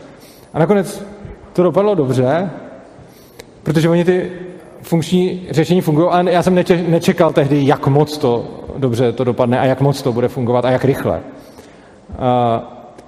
A 0.54 0.58
nakonec 0.58 1.04
to 1.52 1.62
dopadlo 1.62 1.94
dobře, 1.94 2.50
protože 3.62 3.88
oni 3.88 4.04
ty 4.04 4.30
funkční 4.82 5.46
řešení 5.50 5.80
fungují, 5.80 6.08
ale 6.10 6.32
já 6.32 6.42
jsem 6.42 6.54
nečekal 6.88 7.32
tehdy, 7.32 7.66
jak 7.66 7.86
moc 7.86 8.18
to 8.18 8.44
dobře 8.76 9.12
to 9.12 9.24
dopadne 9.24 9.60
a 9.60 9.64
jak 9.64 9.80
moc 9.80 10.02
to 10.02 10.12
bude 10.12 10.28
fungovat 10.28 10.64
a 10.64 10.70
jak 10.70 10.84
rychle. 10.84 11.20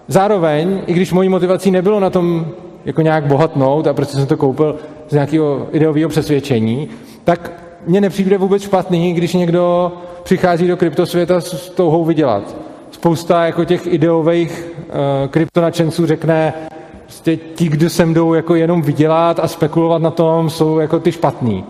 Zároveň, 0.08 0.80
i 0.86 0.92
když 0.92 1.12
mojí 1.12 1.28
motivací 1.28 1.70
nebylo 1.70 2.00
na 2.00 2.10
tom 2.10 2.46
jako 2.84 3.02
nějak 3.02 3.26
bohatnout 3.26 3.86
a 3.86 3.94
prostě 3.94 4.16
jsem 4.16 4.26
to 4.26 4.36
koupil 4.36 4.76
z 5.08 5.12
nějakého 5.12 5.68
ideového 5.72 6.08
přesvědčení, 6.08 6.88
tak 7.24 7.52
mně 7.86 8.00
nepřijde 8.00 8.38
vůbec 8.38 8.62
špatný, 8.62 9.12
když 9.12 9.34
někdo 9.34 9.92
přichází 10.22 10.68
do 10.68 10.76
kryptosvěta 10.76 11.40
s 11.40 11.70
touhou 11.70 12.04
vydělat. 12.04 12.56
Spousta 12.90 13.46
jako 13.46 13.64
těch 13.64 13.86
ideových 13.86 14.72
uh, 14.76 15.28
kryptonačenců 15.28 16.06
řekne, 16.06 16.52
prostě 17.14 17.36
ti, 17.36 17.68
kdo 17.68 17.90
sem 17.90 18.14
jdou 18.14 18.34
jako 18.34 18.54
jenom 18.54 18.82
vydělat 18.82 19.40
a 19.42 19.48
spekulovat 19.48 20.02
na 20.02 20.10
tom, 20.10 20.50
jsou 20.50 20.78
jako 20.78 21.00
ty 21.00 21.12
špatný. 21.12 21.64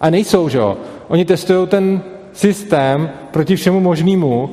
A 0.00 0.10
nejsou, 0.10 0.48
že 0.48 0.58
jo? 0.58 0.76
Oni 1.08 1.24
testují 1.24 1.68
ten 1.68 2.00
systém 2.32 3.10
proti 3.30 3.56
všemu 3.56 3.80
možnému 3.80 4.50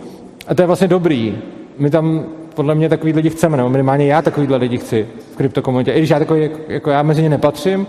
a 0.47 0.55
to 0.55 0.61
je 0.61 0.65
vlastně 0.65 0.87
dobrý. 0.87 1.37
My 1.79 1.89
tam 1.89 2.23
podle 2.55 2.75
mě 2.75 2.89
takový 2.89 3.13
lidi 3.13 3.29
chceme, 3.29 3.57
nebo 3.57 3.69
minimálně 3.69 4.05
já 4.05 4.21
takový 4.21 4.47
lidi 4.55 4.77
chci 4.77 5.07
v 5.33 5.37
kryptokomunitě. 5.37 5.91
I 5.91 5.97
když 5.97 6.09
já 6.09 6.19
takový, 6.19 6.49
jako 6.67 6.89
já 6.89 7.03
mezi 7.03 7.21
ně 7.21 7.29
nepatřím, 7.29 7.87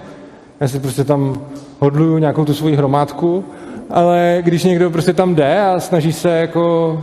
já 0.61 0.69
si 0.69 0.81
prostě 0.81 1.05
tam 1.05 1.41
hodluju 1.81 2.19
nějakou 2.19 2.45
tu 2.45 2.55
svoji 2.55 2.77
hromádku, 2.77 3.45
ale 3.91 4.39
když 4.41 4.65
někdo 4.65 4.91
prostě 4.91 5.13
tam 5.13 5.35
jde 5.35 5.61
a 5.61 5.81
snaží 5.81 6.13
se 6.13 6.31
jako 6.31 6.97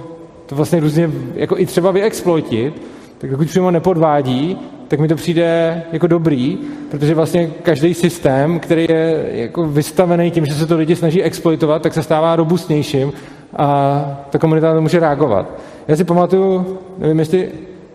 to 0.46 0.56
vlastně 0.56 0.80
různě 0.80 1.12
jako 1.36 1.58
i 1.58 1.66
třeba 1.66 1.92
vyexploitit, 1.92 2.82
tak 3.18 3.30
dokud 3.30 3.48
přímo 3.48 3.72
nepodvádí, 3.72 4.58
tak 4.94 5.00
mi 5.00 5.08
to 5.08 5.16
přijde 5.16 5.84
jako 5.92 6.08
dobrý, 6.08 6.58
protože 6.92 7.16
vlastně 7.16 7.50
každý 7.64 7.94
systém, 7.94 8.60
který 8.60 8.86
je 8.90 9.26
jako 9.32 9.66
vystavený 9.66 10.32
tím, 10.32 10.46
že 10.46 10.54
se 10.54 10.68
to 10.68 10.78
lidi 10.78 10.96
snaží 10.96 11.24
exploitovat, 11.24 11.82
tak 11.82 11.94
se 11.94 12.04
stává 12.04 12.36
robustnějším 12.36 13.14
a 13.56 14.26
ta 14.30 14.40
komunita 14.40 14.74
to 14.74 14.82
může 14.82 15.00
reagovat. 15.00 15.52
Já 15.88 15.96
si 15.96 16.04
pamatuju, 16.04 16.78
nevím, 16.98 17.20
jestli 17.20 17.50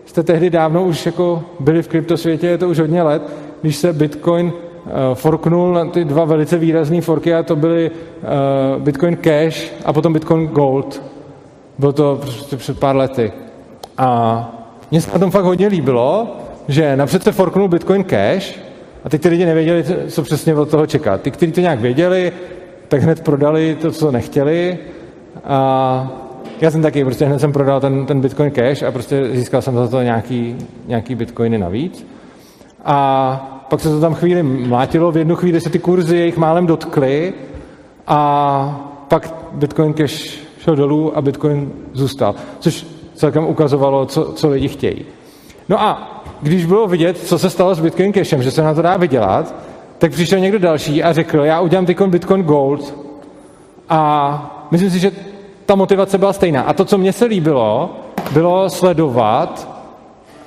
jste 0.05 0.23
tehdy 0.23 0.49
dávno 0.49 0.83
už 0.83 1.05
jako 1.05 1.43
byli 1.59 1.81
v 1.81 1.87
kryptosvětě, 1.87 2.47
je 2.47 2.57
to 2.57 2.69
už 2.69 2.79
hodně 2.79 3.03
let, 3.03 3.21
když 3.61 3.75
se 3.75 3.93
Bitcoin 3.93 4.45
uh, 4.45 4.91
forknul 5.13 5.73
na 5.73 5.85
ty 5.85 6.05
dva 6.05 6.25
velice 6.25 6.57
výrazné 6.57 7.01
forky 7.01 7.33
a 7.33 7.43
to 7.43 7.55
byly 7.55 7.91
uh, 7.91 8.81
Bitcoin 8.81 9.15
Cash 9.15 9.71
a 9.85 9.93
potom 9.93 10.13
Bitcoin 10.13 10.47
Gold. 10.47 11.01
Bylo 11.77 11.91
to 11.91 12.17
prostě 12.21 12.57
před 12.57 12.79
pár 12.79 12.95
lety. 12.95 13.31
A 13.97 14.51
mně 14.91 15.01
se 15.01 15.11
na 15.11 15.19
tom 15.19 15.31
fakt 15.31 15.45
hodně 15.45 15.67
líbilo, 15.67 16.27
že 16.69 16.95
napřed 16.95 17.23
se 17.23 17.31
forknul 17.31 17.67
Bitcoin 17.67 18.03
Cash 18.03 18.59
a 19.03 19.09
teď 19.09 19.21
ty 19.21 19.29
lidi 19.29 19.45
nevěděli, 19.45 19.83
co 20.07 20.23
přesně 20.23 20.55
od 20.55 20.69
toho 20.69 20.85
čekat. 20.85 21.21
Ty, 21.21 21.31
kteří 21.31 21.51
to 21.51 21.61
nějak 21.61 21.79
věděli, 21.79 22.31
tak 22.87 23.01
hned 23.01 23.21
prodali 23.23 23.77
to, 23.81 23.91
co 23.91 24.11
nechtěli 24.11 24.77
a 25.43 26.11
já 26.61 26.71
jsem 26.71 26.81
taky, 26.81 27.05
prostě 27.05 27.25
hned 27.25 27.39
jsem 27.39 27.53
prodal 27.53 27.79
ten, 27.79 28.05
ten 28.05 28.21
Bitcoin 28.21 28.51
Cash 28.51 28.83
a 28.83 28.91
prostě 28.91 29.29
získal 29.31 29.61
jsem 29.61 29.75
za 29.75 29.87
to 29.87 30.01
nějaký, 30.01 30.55
nějaký 30.87 31.15
Bitcoiny 31.15 31.57
navíc. 31.57 32.07
A 32.85 33.65
pak 33.69 33.79
se 33.79 33.89
to 33.89 33.99
tam 33.99 34.13
chvíli 34.13 34.43
mlátilo, 34.43 35.11
v 35.11 35.17
jednu 35.17 35.35
chvíli 35.35 35.61
se 35.61 35.69
ty 35.69 35.79
kurzy 35.79 36.17
jejich 36.17 36.37
málem 36.37 36.67
dotkly 36.67 37.33
a 38.07 38.91
pak 39.07 39.33
Bitcoin 39.51 39.93
Cash 39.93 40.39
šel 40.59 40.75
dolů 40.75 41.17
a 41.17 41.21
Bitcoin 41.21 41.71
zůstal, 41.93 42.35
což 42.59 42.87
celkem 43.13 43.45
ukazovalo, 43.45 44.05
co, 44.05 44.33
co 44.33 44.49
lidi 44.49 44.67
chtějí. 44.67 45.05
No 45.69 45.81
a 45.81 46.18
když 46.41 46.65
bylo 46.65 46.87
vidět, 46.87 47.17
co 47.17 47.39
se 47.39 47.49
stalo 47.49 47.75
s 47.75 47.79
Bitcoin 47.79 48.13
Cashem, 48.13 48.43
že 48.43 48.51
se 48.51 48.63
na 48.63 48.73
to 48.73 48.81
dá 48.81 48.97
vydělat, 48.97 49.55
tak 49.97 50.11
přišel 50.11 50.39
někdo 50.39 50.59
další 50.59 51.03
a 51.03 51.13
řekl, 51.13 51.39
já 51.39 51.59
udělám 51.61 51.85
teď 51.85 52.01
Bitcoin 52.01 52.43
Gold 52.43 52.93
a 53.89 54.67
myslím 54.71 54.89
si, 54.89 54.99
že 54.99 55.11
ta 55.65 55.75
motivace 55.75 56.17
byla 56.17 56.33
stejná. 56.33 56.61
A 56.61 56.73
to, 56.73 56.85
co 56.85 56.97
mně 56.97 57.13
se 57.13 57.25
líbilo, 57.25 57.95
bylo 58.31 58.69
sledovat 58.69 59.69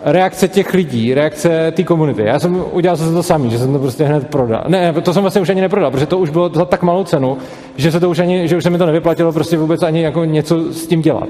reakce 0.04 0.48
těch 0.48 0.74
lidí, 0.74 1.14
reakce 1.14 1.72
té 1.76 1.84
komunity. 1.84 2.22
Já 2.22 2.38
jsem 2.38 2.64
udělal 2.72 2.96
zase 2.96 3.12
to 3.12 3.22
samý, 3.22 3.50
že 3.50 3.58
jsem 3.58 3.72
to 3.72 3.78
prostě 3.78 4.04
hned 4.04 4.28
prodal. 4.28 4.64
Ne, 4.68 4.92
to 4.92 5.12
jsem 5.12 5.22
vlastně 5.22 5.40
už 5.40 5.48
ani 5.48 5.60
neprodal, 5.60 5.90
protože 5.90 6.06
to 6.06 6.18
už 6.18 6.30
bylo 6.30 6.48
za 6.48 6.64
tak 6.64 6.82
malou 6.82 7.04
cenu, 7.04 7.38
že 7.76 7.92
se 7.92 8.00
to 8.00 8.10
už 8.10 8.18
ani, 8.18 8.48
že 8.48 8.56
už 8.56 8.62
se 8.62 8.70
mi 8.70 8.78
to 8.78 8.86
nevyplatilo 8.86 9.32
prostě 9.32 9.56
vůbec 9.56 9.82
ani 9.82 10.02
jako 10.02 10.24
něco 10.24 10.72
s 10.72 10.86
tím 10.86 11.02
dělat. 11.02 11.28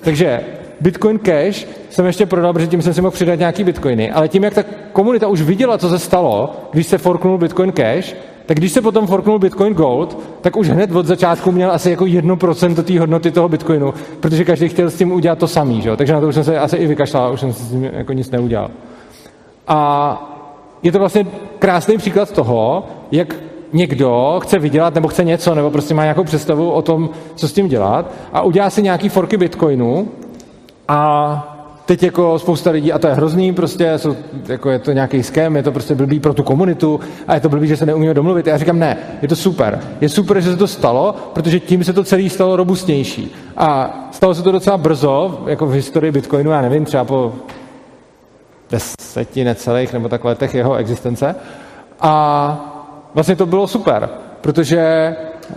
Takže 0.00 0.40
Bitcoin 0.80 1.18
Cash 1.18 1.66
jsem 1.90 2.06
ještě 2.06 2.26
prodal, 2.26 2.52
protože 2.52 2.66
tím 2.66 2.82
jsem 2.82 2.94
si 2.94 3.00
mohl 3.00 3.10
přidat 3.10 3.38
nějaký 3.38 3.64
bitcoiny, 3.64 4.10
ale 4.10 4.28
tím, 4.28 4.44
jak 4.44 4.54
ta 4.54 4.64
komunita 4.92 5.28
už 5.28 5.42
viděla, 5.42 5.78
co 5.78 5.88
se 5.88 5.98
stalo, 5.98 6.54
když 6.72 6.86
se 6.86 6.98
forknul 6.98 7.38
Bitcoin 7.38 7.72
Cash, 7.72 8.14
tak 8.46 8.56
když 8.56 8.72
se 8.72 8.80
potom 8.80 9.06
forknul 9.06 9.38
Bitcoin 9.38 9.74
Gold, 9.74 10.18
tak 10.40 10.56
už 10.56 10.68
hned 10.68 10.92
od 10.92 11.06
začátku 11.06 11.52
měl 11.52 11.72
asi 11.72 11.90
jako 11.90 12.04
1% 12.04 12.82
té 12.82 13.00
hodnoty 13.00 13.30
toho 13.30 13.48
Bitcoinu, 13.48 13.94
protože 14.20 14.44
každý 14.44 14.68
chtěl 14.68 14.90
s 14.90 14.98
tím 14.98 15.12
udělat 15.12 15.38
to 15.38 15.48
samý, 15.48 15.82
že? 15.82 15.96
takže 15.96 16.12
na 16.12 16.20
to 16.20 16.28
už 16.28 16.34
jsem 16.34 16.44
se 16.44 16.58
asi 16.58 16.76
i 16.76 16.86
vykašlal, 16.86 17.32
už 17.32 17.40
jsem 17.40 17.52
s 17.52 17.70
tím 17.70 17.84
jako 17.84 18.12
nic 18.12 18.30
neudělal. 18.30 18.70
A 19.68 20.28
je 20.82 20.92
to 20.92 20.98
vlastně 20.98 21.26
krásný 21.58 21.96
příklad 21.96 22.32
toho, 22.32 22.86
jak 23.12 23.36
někdo 23.72 24.40
chce 24.42 24.58
vydělat 24.58 24.94
nebo 24.94 25.08
chce 25.08 25.24
něco, 25.24 25.54
nebo 25.54 25.70
prostě 25.70 25.94
má 25.94 26.02
nějakou 26.02 26.24
představu 26.24 26.70
o 26.70 26.82
tom, 26.82 27.10
co 27.34 27.48
s 27.48 27.52
tím 27.52 27.68
dělat 27.68 28.10
a 28.32 28.42
udělá 28.42 28.70
si 28.70 28.82
nějaký 28.82 29.08
forky 29.08 29.36
Bitcoinu 29.36 30.08
a 30.92 31.48
teď 31.86 32.02
jako 32.02 32.38
spousta 32.38 32.70
lidí, 32.70 32.92
a 32.92 32.98
to 32.98 33.06
je 33.06 33.14
hrozný, 33.14 33.54
prostě 33.54 33.98
jsou, 33.98 34.16
jako 34.48 34.70
je 34.70 34.78
to 34.78 34.92
nějaký 34.92 35.22
ském, 35.22 35.56
je 35.56 35.62
to 35.62 35.72
prostě 35.72 35.94
blbý 35.94 36.20
pro 36.20 36.34
tu 36.34 36.42
komunitu 36.42 37.00
a 37.28 37.34
je 37.34 37.40
to 37.40 37.48
blbý, 37.48 37.68
že 37.68 37.76
se 37.76 37.86
neumíme 37.86 38.14
domluvit. 38.14 38.46
Já 38.46 38.58
říkám, 38.58 38.78
ne, 38.78 38.96
je 39.22 39.28
to 39.28 39.36
super. 39.36 39.80
Je 40.00 40.08
super, 40.08 40.40
že 40.40 40.50
se 40.50 40.56
to 40.56 40.66
stalo, 40.66 41.14
protože 41.32 41.60
tím 41.60 41.84
se 41.84 41.92
to 41.92 42.04
celé 42.04 42.28
stalo 42.28 42.56
robustnější. 42.56 43.34
A 43.56 43.90
stalo 44.10 44.34
se 44.34 44.42
to 44.42 44.52
docela 44.52 44.78
brzo, 44.78 45.44
jako 45.46 45.66
v 45.66 45.72
historii 45.72 46.12
Bitcoinu, 46.12 46.50
já 46.50 46.62
nevím, 46.62 46.84
třeba 46.84 47.04
po 47.04 47.32
deseti 48.70 49.44
necelých 49.44 49.92
nebo 49.92 50.08
tak 50.08 50.24
letech 50.24 50.54
jeho 50.54 50.74
existence. 50.74 51.34
A 52.00 53.10
vlastně 53.14 53.36
to 53.36 53.46
bylo 53.46 53.66
super, 53.66 54.08
protože 54.40 55.16
uh, 55.50 55.56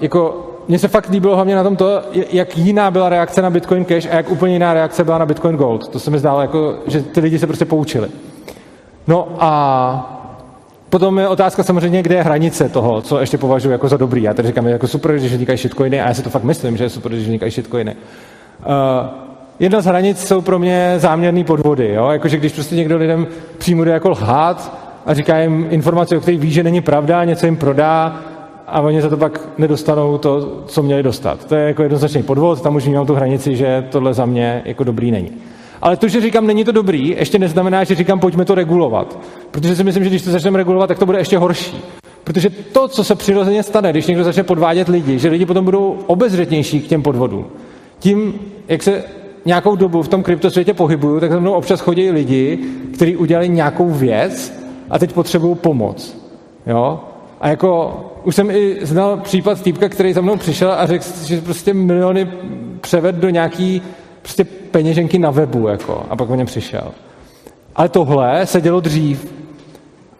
jako 0.00 0.49
mně 0.70 0.78
se 0.78 0.88
fakt 0.88 1.08
líbilo 1.08 1.34
hlavně 1.34 1.54
na 1.54 1.62
tom 1.62 1.76
to, 1.76 2.02
jak 2.32 2.58
jiná 2.58 2.90
byla 2.90 3.08
reakce 3.08 3.42
na 3.42 3.50
Bitcoin 3.50 3.84
Cash 3.84 4.06
a 4.10 4.14
jak 4.14 4.30
úplně 4.30 4.52
jiná 4.52 4.74
reakce 4.74 5.04
byla 5.04 5.18
na 5.18 5.26
Bitcoin 5.26 5.56
Gold. 5.56 5.88
To 5.88 5.98
se 5.98 6.10
mi 6.10 6.18
zdálo, 6.18 6.40
jako, 6.40 6.74
že 6.86 7.02
ty 7.02 7.20
lidi 7.20 7.38
se 7.38 7.46
prostě 7.46 7.64
poučili. 7.64 8.08
No 9.06 9.28
a 9.38 10.20
potom 10.90 11.18
je 11.18 11.28
otázka 11.28 11.62
samozřejmě, 11.62 12.02
kde 12.02 12.14
je 12.14 12.22
hranice 12.22 12.68
toho, 12.68 13.02
co 13.02 13.20
ještě 13.20 13.38
považuji 13.38 13.70
jako 13.70 13.88
za 13.88 13.96
dobrý. 13.96 14.22
Já 14.22 14.34
tady 14.34 14.48
říkám, 14.48 14.66
je 14.66 14.72
jako 14.72 14.88
super, 14.88 15.12
když 15.16 15.32
vznikají 15.32 15.58
shitcoiny 15.58 16.00
a 16.00 16.08
já 16.08 16.14
si 16.14 16.22
to 16.22 16.30
fakt 16.30 16.44
myslím, 16.44 16.76
že 16.76 16.84
je 16.84 16.90
super, 16.90 17.12
když 17.12 17.24
vznikají 17.24 17.52
shitcoiny. 17.52 17.96
Uh, 18.60 19.08
jedna 19.58 19.80
z 19.80 19.86
hranic 19.86 20.26
jsou 20.26 20.40
pro 20.40 20.58
mě 20.58 20.94
záměrné 20.96 21.44
podvody. 21.44 21.92
Jo? 21.94 22.08
Jakože 22.08 22.36
když 22.36 22.52
prostě 22.52 22.76
někdo 22.76 22.96
lidem 22.96 23.26
přímo 23.58 23.84
jde 23.84 23.90
jako 23.90 24.08
lhát 24.08 24.78
a 25.06 25.14
říká 25.14 25.38
jim 25.38 25.66
informace, 25.70 26.16
o 26.16 26.20
kterých 26.20 26.40
ví, 26.40 26.50
že 26.50 26.62
není 26.62 26.80
pravda, 26.80 27.24
něco 27.24 27.46
jim 27.46 27.56
prodá 27.56 28.20
a 28.70 28.80
oni 28.80 29.02
za 29.02 29.08
to 29.08 29.16
pak 29.16 29.48
nedostanou 29.58 30.18
to, 30.18 30.62
co 30.66 30.82
měli 30.82 31.02
dostat. 31.02 31.44
To 31.44 31.54
je 31.54 31.66
jako 31.66 31.82
jednoznačný 31.82 32.22
podvod, 32.22 32.62
tam 32.62 32.76
už 32.76 32.84
vnímám 32.84 33.06
tu 33.06 33.14
hranici, 33.14 33.56
že 33.56 33.86
tohle 33.90 34.14
za 34.14 34.26
mě 34.26 34.62
jako 34.64 34.84
dobrý 34.84 35.10
není. 35.10 35.30
Ale 35.82 35.96
to, 35.96 36.08
že 36.08 36.20
říkám, 36.20 36.46
není 36.46 36.64
to 36.64 36.72
dobrý, 36.72 37.08
ještě 37.08 37.38
neznamená, 37.38 37.84
že 37.84 37.94
říkám, 37.94 38.20
pojďme 38.20 38.44
to 38.44 38.54
regulovat. 38.54 39.18
Protože 39.50 39.76
si 39.76 39.84
myslím, 39.84 40.04
že 40.04 40.10
když 40.10 40.22
to 40.22 40.30
začneme 40.30 40.58
regulovat, 40.58 40.88
tak 40.88 40.98
to 40.98 41.06
bude 41.06 41.18
ještě 41.18 41.38
horší. 41.38 41.80
Protože 42.24 42.50
to, 42.50 42.88
co 42.88 43.04
se 43.04 43.14
přirozeně 43.14 43.62
stane, 43.62 43.90
když 43.90 44.06
někdo 44.06 44.24
začne 44.24 44.42
podvádět 44.42 44.88
lidi, 44.88 45.18
že 45.18 45.28
lidi 45.28 45.46
potom 45.46 45.64
budou 45.64 45.98
obezřetnější 46.06 46.80
k 46.80 46.86
těm 46.86 47.02
podvodům. 47.02 47.46
Tím, 47.98 48.34
jak 48.68 48.82
se 48.82 49.04
nějakou 49.44 49.76
dobu 49.76 50.02
v 50.02 50.08
tom 50.08 50.22
kryptosvětě 50.22 50.74
pohybuju, 50.74 51.20
tak 51.20 51.32
za 51.32 51.40
mnou 51.40 51.52
občas 51.52 51.80
chodí 51.80 52.10
lidi, 52.10 52.58
kteří 52.94 53.16
udělali 53.16 53.48
nějakou 53.48 53.90
věc 53.90 54.60
a 54.90 54.98
teď 54.98 55.12
potřebují 55.12 55.54
pomoc. 55.54 56.18
Jo? 56.66 57.00
A 57.40 57.48
jako 57.48 58.00
už 58.24 58.34
jsem 58.34 58.50
i 58.50 58.78
znal 58.82 59.16
případ 59.16 59.62
týpka, 59.62 59.88
který 59.88 60.12
za 60.12 60.20
mnou 60.20 60.36
přišel 60.36 60.72
a 60.72 60.86
řekl, 60.86 61.04
že 61.24 61.40
prostě 61.40 61.74
miliony 61.74 62.28
převed 62.80 63.14
do 63.14 63.30
nějaký 63.30 63.82
prostě 64.22 64.44
peněženky 64.44 65.18
na 65.18 65.30
webu, 65.30 65.68
jako, 65.68 66.02
a 66.10 66.16
pak 66.16 66.30
o 66.30 66.34
něm 66.34 66.46
přišel. 66.46 66.92
Ale 67.76 67.88
tohle 67.88 68.46
se 68.46 68.60
dělo 68.60 68.80
dřív. 68.80 69.32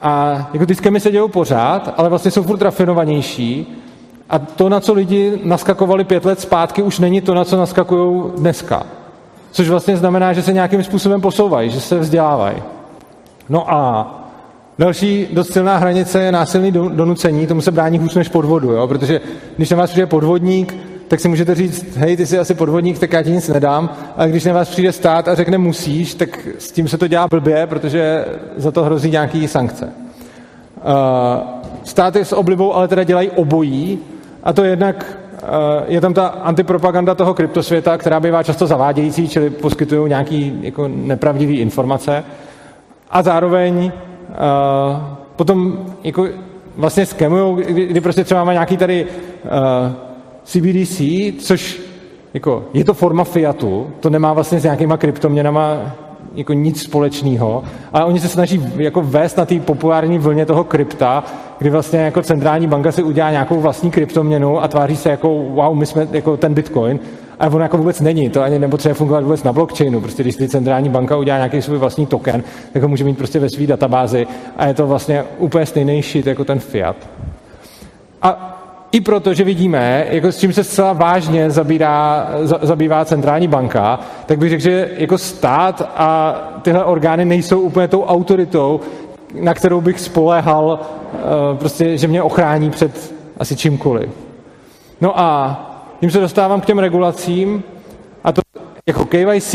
A 0.03 0.49
jako 0.53 0.67
ty 0.67 0.75
skemy 0.75 1.01
se 1.01 1.11
dělou 1.11 1.29
pořád, 1.29 1.95
ale 1.97 2.09
vlastně 2.09 2.31
jsou 2.31 2.43
furt 2.43 2.63
rafinovanější. 2.63 3.77
A 4.31 4.39
to, 4.39 4.69
na 4.69 4.81
co 4.81 4.93
lidi 4.93 5.41
naskakovali 5.45 6.05
pět 6.05 6.25
let 6.25 6.41
zpátky, 6.41 6.83
už 6.83 6.99
není 6.99 7.21
to, 7.21 7.35
na 7.35 7.45
co 7.45 7.57
naskakují 7.57 8.25
dneska. 8.37 8.87
Což 9.51 9.69
vlastně 9.69 9.97
znamená, 9.97 10.33
že 10.33 10.43
se 10.43 10.53
nějakým 10.53 10.85
způsobem 10.85 11.21
posouvají, 11.21 11.71
že 11.71 11.81
se 11.81 11.99
vzdělávají. 11.99 12.63
No 13.49 13.73
a 13.73 14.20
Další 14.81 15.29
dost 15.33 15.53
silná 15.53 15.77
hranice 15.77 16.23
je 16.23 16.33
násilný 16.33 16.73
donucení, 16.73 17.47
tomu 17.47 17.61
se 17.61 17.71
brání 17.71 17.99
hůř 17.99 18.15
než 18.15 18.29
podvodu, 18.29 18.73
jo? 18.73 18.87
protože 18.87 19.21
když 19.57 19.71
na 19.71 19.77
vás 19.77 19.91
přijde 19.91 20.07
podvodník, 20.07 20.77
tak 21.09 21.21
si 21.21 21.29
můžete 21.29 21.55
říct, 21.55 21.97
hej, 21.97 22.17
ty 22.17 22.27
jsi 22.27 22.39
asi 22.39 22.55
podvodník, 22.55 22.99
tak 22.99 23.13
já 23.13 23.23
ti 23.23 23.31
nic 23.31 23.49
nedám, 23.49 23.91
ale 24.17 24.29
když 24.29 24.45
na 24.45 24.53
vás 24.53 24.69
přijde 24.69 24.93
stát 24.93 25.29
a 25.29 25.35
řekne 25.35 25.59
musíš, 25.59 26.15
tak 26.15 26.49
s 26.59 26.73
tím 26.73 26.89
se 26.89 26.99
to 26.99 27.09
dělá 27.09 27.29
blbě, 27.29 27.67
protože 27.67 28.25
za 28.57 28.71
to 28.71 28.85
hrozí 28.85 29.11
nějaký 29.11 29.49
sankce. 29.49 29.85
Uh, 29.85 29.93
státy 31.85 32.25
s 32.25 32.33
oblibou 32.33 32.75
ale 32.75 32.89
teda 32.89 33.05
dělají 33.05 33.31
obojí, 33.31 33.99
a 34.43 34.53
to 34.53 34.65
jednak 34.65 35.19
uh, 35.43 35.49
je 35.87 36.01
tam 36.01 36.15
ta 36.15 36.27
antipropaganda 36.27 37.15
toho 37.15 37.35
kryptosvěta, 37.35 37.99
která 37.99 38.21
bývá 38.21 38.43
často 38.43 38.67
zavádějící, 38.67 39.29
čili 39.29 39.51
poskytují 39.51 40.09
nějaké 40.09 40.51
jako 40.61 40.89
nepravdivé 40.89 41.53
informace, 41.53 42.25
a 43.11 43.23
zároveň 43.23 43.93
uh, 44.31 44.97
potom 45.37 45.79
jako 46.05 46.27
vlastně 46.77 47.07
skemují, 47.07 47.65
kdy, 47.65 47.87
kdy 47.87 48.01
prostě 48.01 48.25
třeba 48.25 48.45
má 48.45 48.53
nějaký 48.53 48.77
tady 48.77 49.05
uh, 49.05 49.11
eh, 49.45 49.95
CBDC, 50.45 51.03
což 51.39 51.81
jako, 52.35 52.65
je 52.75 52.85
to 52.85 52.95
forma 52.95 53.25
fiatu, 53.25 53.91
to 54.01 54.11
nemá 54.11 54.33
vlastně 54.33 54.61
s 54.61 54.65
nějakýma 54.65 54.97
kryptoměnama 54.97 55.77
jako 56.35 56.53
nic 56.53 56.83
společného, 56.83 57.65
ale 57.93 58.05
oni 58.05 58.21
se 58.21 58.29
snaží 58.29 58.73
jako 58.77 59.03
vést 59.03 59.37
na 59.37 59.45
té 59.45 59.61
populární 59.61 60.19
vlně 60.19 60.47
toho 60.47 60.65
krypta, 60.65 61.25
kdy 61.59 61.71
vlastně 61.71 61.99
jako 61.99 62.23
centrální 62.23 62.67
banka 62.67 62.93
si 62.93 63.03
udělá 63.03 63.31
nějakou 63.31 63.61
vlastní 63.61 63.91
kryptoměnu 63.91 64.63
a 64.63 64.69
tváří 64.69 64.97
se 64.97 65.11
jako 65.11 65.29
wow, 65.29 65.77
my 65.77 65.87
jsme 65.87 66.09
jako 66.13 66.37
ten 66.37 66.55
bitcoin, 66.55 67.01
a 67.41 67.47
ono 67.47 67.61
jako 67.61 67.79
vůbec 67.79 68.01
není, 68.01 68.31
to 68.31 68.43
ani 68.43 68.59
nepotřebuje 68.59 68.95
fungovat 68.95 69.25
vůbec 69.25 69.43
na 69.43 69.53
blockchainu. 69.53 70.01
Prostě 70.01 70.23
když 70.23 70.35
si 70.35 70.49
centrální 70.49 70.89
banka 70.89 71.17
udělá 71.17 71.37
nějaký 71.37 71.63
svůj 71.63 71.79
vlastní 71.79 72.07
token, 72.07 72.43
tak 72.73 72.83
ho 72.83 72.89
může 72.89 73.05
mít 73.05 73.19
prostě 73.19 73.39
ve 73.39 73.51
své 73.51 73.67
databázi 73.67 74.27
a 74.57 74.67
je 74.67 74.75
to 74.75 74.87
vlastně 74.87 75.25
úplně 75.39 75.67
stejný 75.67 76.03
shit 76.03 76.27
jako 76.27 76.45
ten 76.45 76.59
fiat. 76.59 76.97
A 78.23 78.57
i 78.93 79.01
proto, 79.01 79.35
že 79.35 79.45
vidíme, 79.45 80.07
jako 80.11 80.33
s 80.33 80.39
čím 80.39 80.53
se 80.53 80.65
zcela 80.65 80.93
vážně 80.93 81.51
zabírá, 81.51 82.29
za, 82.43 82.59
zabývá 82.63 83.05
centrální 83.05 83.49
banka, 83.49 84.01
tak 84.27 84.39
bych 84.39 84.51
řekl, 84.51 84.63
že 84.63 84.91
jako 84.97 85.19
stát 85.19 85.91
a 85.97 86.35
tyhle 86.63 86.85
orgány 86.85 87.25
nejsou 87.25 87.61
úplně 87.61 87.89
tou 87.89 88.05
autoritou, 88.05 88.81
na 89.41 89.55
kterou 89.55 89.81
bych 89.81 90.01
spoléhal, 90.01 90.81
uh, 91.13 91.59
prostě, 91.59 91.99
že 91.99 92.09
mě 92.09 92.23
ochrání 92.23 92.71
před 92.71 93.15
asi 93.39 93.57
čímkoliv. 93.57 94.11
No 95.01 95.21
a 95.21 95.67
tím 96.01 96.11
se 96.11 96.21
dostávám 96.21 96.61
k 96.61 96.67
těm 96.67 96.79
regulacím 96.79 97.63
a 98.25 98.33
to 98.33 98.41
jako 98.87 99.05
KYC, 99.05 99.55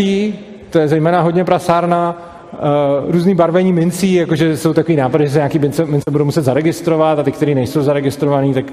to 0.69 0.79
je 0.79 0.87
zejména 0.87 1.21
hodně 1.21 1.43
prasárna, 1.43 2.21
uh, 2.53 3.11
různý 3.11 3.35
barvení 3.35 3.73
mincí, 3.73 4.13
jakože 4.13 4.57
jsou 4.57 4.73
takový 4.73 4.95
nápady, 4.95 5.23
že 5.23 5.33
se 5.33 5.37
nějaký 5.37 5.59
mince, 5.59 5.85
mince 5.85 6.11
budou 6.11 6.25
muset 6.25 6.41
zaregistrovat 6.41 7.19
a 7.19 7.23
ty, 7.23 7.31
které 7.31 7.55
nejsou 7.55 7.81
zaregistrovaný, 7.81 8.53
tak, 8.53 8.65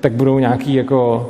tak 0.00 0.12
budou 0.12 0.38
nějaký 0.38 0.74
jako 0.74 1.28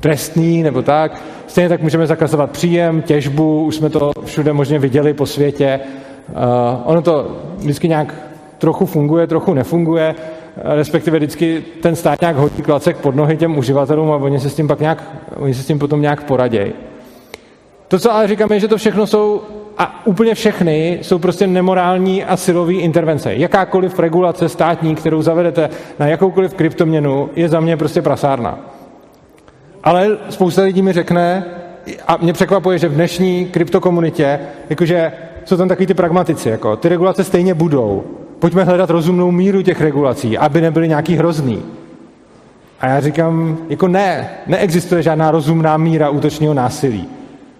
trestný 0.00 0.62
nebo 0.62 0.82
tak. 0.82 1.22
Stejně 1.46 1.68
tak 1.68 1.82
můžeme 1.82 2.06
zakazovat 2.06 2.50
příjem, 2.50 3.02
těžbu, 3.02 3.64
už 3.64 3.76
jsme 3.76 3.90
to 3.90 4.12
všude 4.24 4.52
možně 4.52 4.78
viděli 4.78 5.14
po 5.14 5.26
světě. 5.26 5.80
Uh, 6.28 6.34
ono 6.84 7.02
to 7.02 7.36
vždycky 7.58 7.88
nějak 7.88 8.14
trochu 8.58 8.86
funguje, 8.86 9.26
trochu 9.26 9.54
nefunguje 9.54 10.14
respektive 10.64 11.18
vždycky 11.18 11.64
ten 11.82 11.96
stát 11.96 12.20
nějak 12.20 12.36
hodí 12.36 12.62
klacek 12.62 12.96
pod 12.96 13.16
nohy 13.16 13.36
těm 13.36 13.58
uživatelům 13.58 14.12
a 14.12 14.16
oni 14.16 14.40
se 14.40 14.50
s 14.50 14.54
tím 14.54 14.68
pak 14.68 14.80
nějak, 14.80 15.02
oni 15.36 15.54
se 15.54 15.62
s 15.62 15.66
tím 15.66 15.78
potom 15.78 16.02
nějak 16.02 16.24
poradějí. 16.24 16.72
To, 17.88 17.98
co 17.98 18.12
ale 18.12 18.28
říkám, 18.28 18.52
je, 18.52 18.60
že 18.60 18.68
to 18.68 18.76
všechno 18.76 19.06
jsou, 19.06 19.42
a 19.78 20.06
úplně 20.06 20.34
všechny, 20.34 20.98
jsou 21.02 21.18
prostě 21.18 21.46
nemorální 21.46 22.24
a 22.24 22.36
silové 22.36 22.72
intervence. 22.72 23.34
Jakákoliv 23.34 23.98
regulace 23.98 24.48
státní, 24.48 24.94
kterou 24.94 25.22
zavedete 25.22 25.70
na 25.98 26.06
jakoukoliv 26.06 26.54
kryptoměnu, 26.54 27.30
je 27.36 27.48
za 27.48 27.60
mě 27.60 27.76
prostě 27.76 28.02
prasárna. 28.02 28.58
Ale 29.84 30.18
spousta 30.28 30.62
lidí 30.62 30.82
mi 30.82 30.92
řekne, 30.92 31.44
a 32.06 32.16
mě 32.16 32.32
překvapuje, 32.32 32.78
že 32.78 32.88
v 32.88 32.94
dnešní 32.94 33.46
kryptokomunitě, 33.46 34.40
jakože 34.70 35.12
jsou 35.44 35.56
tam 35.56 35.68
takový 35.68 35.86
ty 35.86 35.94
pragmatici, 35.94 36.48
jako 36.48 36.76
ty 36.76 36.88
regulace 36.88 37.24
stejně 37.24 37.54
budou, 37.54 38.04
pojďme 38.38 38.64
hledat 38.64 38.90
rozumnou 38.90 39.30
míru 39.30 39.62
těch 39.62 39.80
regulací, 39.80 40.38
aby 40.38 40.60
nebyly 40.60 40.88
nějaký 40.88 41.16
hrozný. 41.16 41.62
A 42.80 42.86
já 42.86 43.00
říkám, 43.00 43.58
jako 43.68 43.88
ne, 43.88 44.30
neexistuje 44.46 45.02
žádná 45.02 45.30
rozumná 45.30 45.76
míra 45.76 46.10
útočního 46.10 46.54
násilí. 46.54 47.08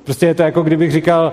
Prostě 0.05 0.26
je 0.26 0.35
to 0.35 0.43
jako 0.43 0.62
kdybych 0.62 0.93
říkal, 0.93 1.33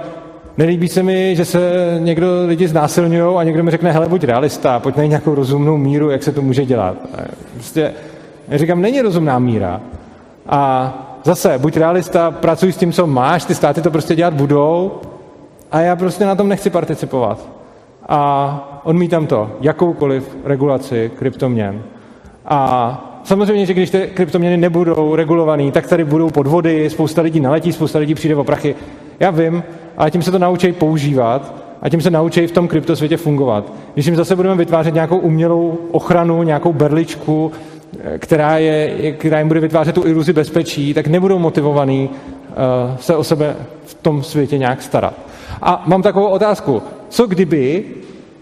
nelíbí 0.57 0.87
se 0.87 1.03
mi, 1.03 1.35
že 1.35 1.45
se 1.45 1.59
někdo 1.99 2.27
lidi 2.45 2.67
znásilňují 2.67 3.35
a 3.37 3.43
někdo 3.43 3.63
mi 3.63 3.71
řekne, 3.71 3.91
hele, 3.91 4.09
buď 4.09 4.23
realista, 4.23 4.79
pojď 4.79 4.95
najít 4.95 5.09
nějakou 5.09 5.35
rozumnou 5.35 5.77
míru, 5.77 6.09
jak 6.09 6.23
se 6.23 6.31
to 6.31 6.41
může 6.41 6.65
dělat. 6.65 6.95
Prostě 7.53 7.93
já 8.47 8.57
říkám, 8.57 8.81
není 8.81 9.01
rozumná 9.01 9.39
míra. 9.39 9.81
A 10.49 10.93
zase, 11.23 11.57
buď 11.57 11.77
realista, 11.77 12.31
pracuj 12.31 12.71
s 12.71 12.77
tím, 12.77 12.91
co 12.91 13.07
máš, 13.07 13.45
ty 13.45 13.55
státy 13.55 13.81
to 13.81 13.91
prostě 13.91 14.15
dělat 14.15 14.33
budou 14.33 14.91
a 15.71 15.81
já 15.81 15.95
prostě 15.95 16.25
na 16.25 16.35
tom 16.35 16.49
nechci 16.49 16.69
participovat 16.69 17.39
a 18.09 18.74
odmítám 18.85 19.27
to, 19.27 19.51
jakoukoliv 19.61 20.37
regulaci 20.43 21.11
kryptoměn. 21.19 21.83
A 22.45 23.21
samozřejmě, 23.23 23.65
že 23.65 23.73
když 23.73 23.89
ty 23.89 24.09
kryptoměny 24.13 24.57
nebudou 24.57 25.15
regulované, 25.15 25.71
tak 25.71 25.87
tady 25.87 26.03
budou 26.03 26.29
podvody, 26.29 26.89
spousta 26.89 27.21
lidí 27.21 27.39
naletí, 27.39 27.73
spousta 27.73 27.99
lidí 27.99 28.15
přijde 28.15 28.35
o 28.35 28.43
prachy. 28.43 28.75
Já 29.19 29.31
vím, 29.31 29.63
ale 29.97 30.11
tím 30.11 30.21
se 30.21 30.31
to 30.31 30.39
naučí 30.39 30.71
používat 30.71 31.55
a 31.81 31.89
tím 31.89 32.01
se 32.01 32.09
naučí 32.09 32.47
v 32.47 32.51
tom 32.51 32.67
kryptosvětě 32.67 33.17
fungovat. 33.17 33.73
Když 33.93 34.05
jim 34.05 34.15
zase 34.15 34.35
budeme 34.35 34.55
vytvářet 34.55 34.93
nějakou 34.93 35.17
umělou 35.17 35.77
ochranu, 35.91 36.43
nějakou 36.43 36.73
berličku, 36.73 37.51
eh, 37.99 38.17
která, 38.17 38.57
je, 38.57 39.11
která 39.11 39.39
jim 39.39 39.47
bude 39.47 39.59
vytvářet 39.59 39.95
tu 39.95 40.07
iluzi 40.07 40.33
bezpečí, 40.33 40.93
tak 40.93 41.07
nebudou 41.07 41.39
motivovaný 41.39 42.09
uh, 42.09 42.97
se 42.97 43.15
o 43.15 43.23
sebe 43.23 43.55
v 43.85 43.93
tom 43.93 44.23
světě 44.23 44.57
nějak 44.57 44.81
starat. 44.81 45.13
A 45.61 45.83
mám 45.85 46.01
takovou 46.01 46.27
otázku. 46.27 46.81
Co 47.09 47.27
kdyby 47.27 47.83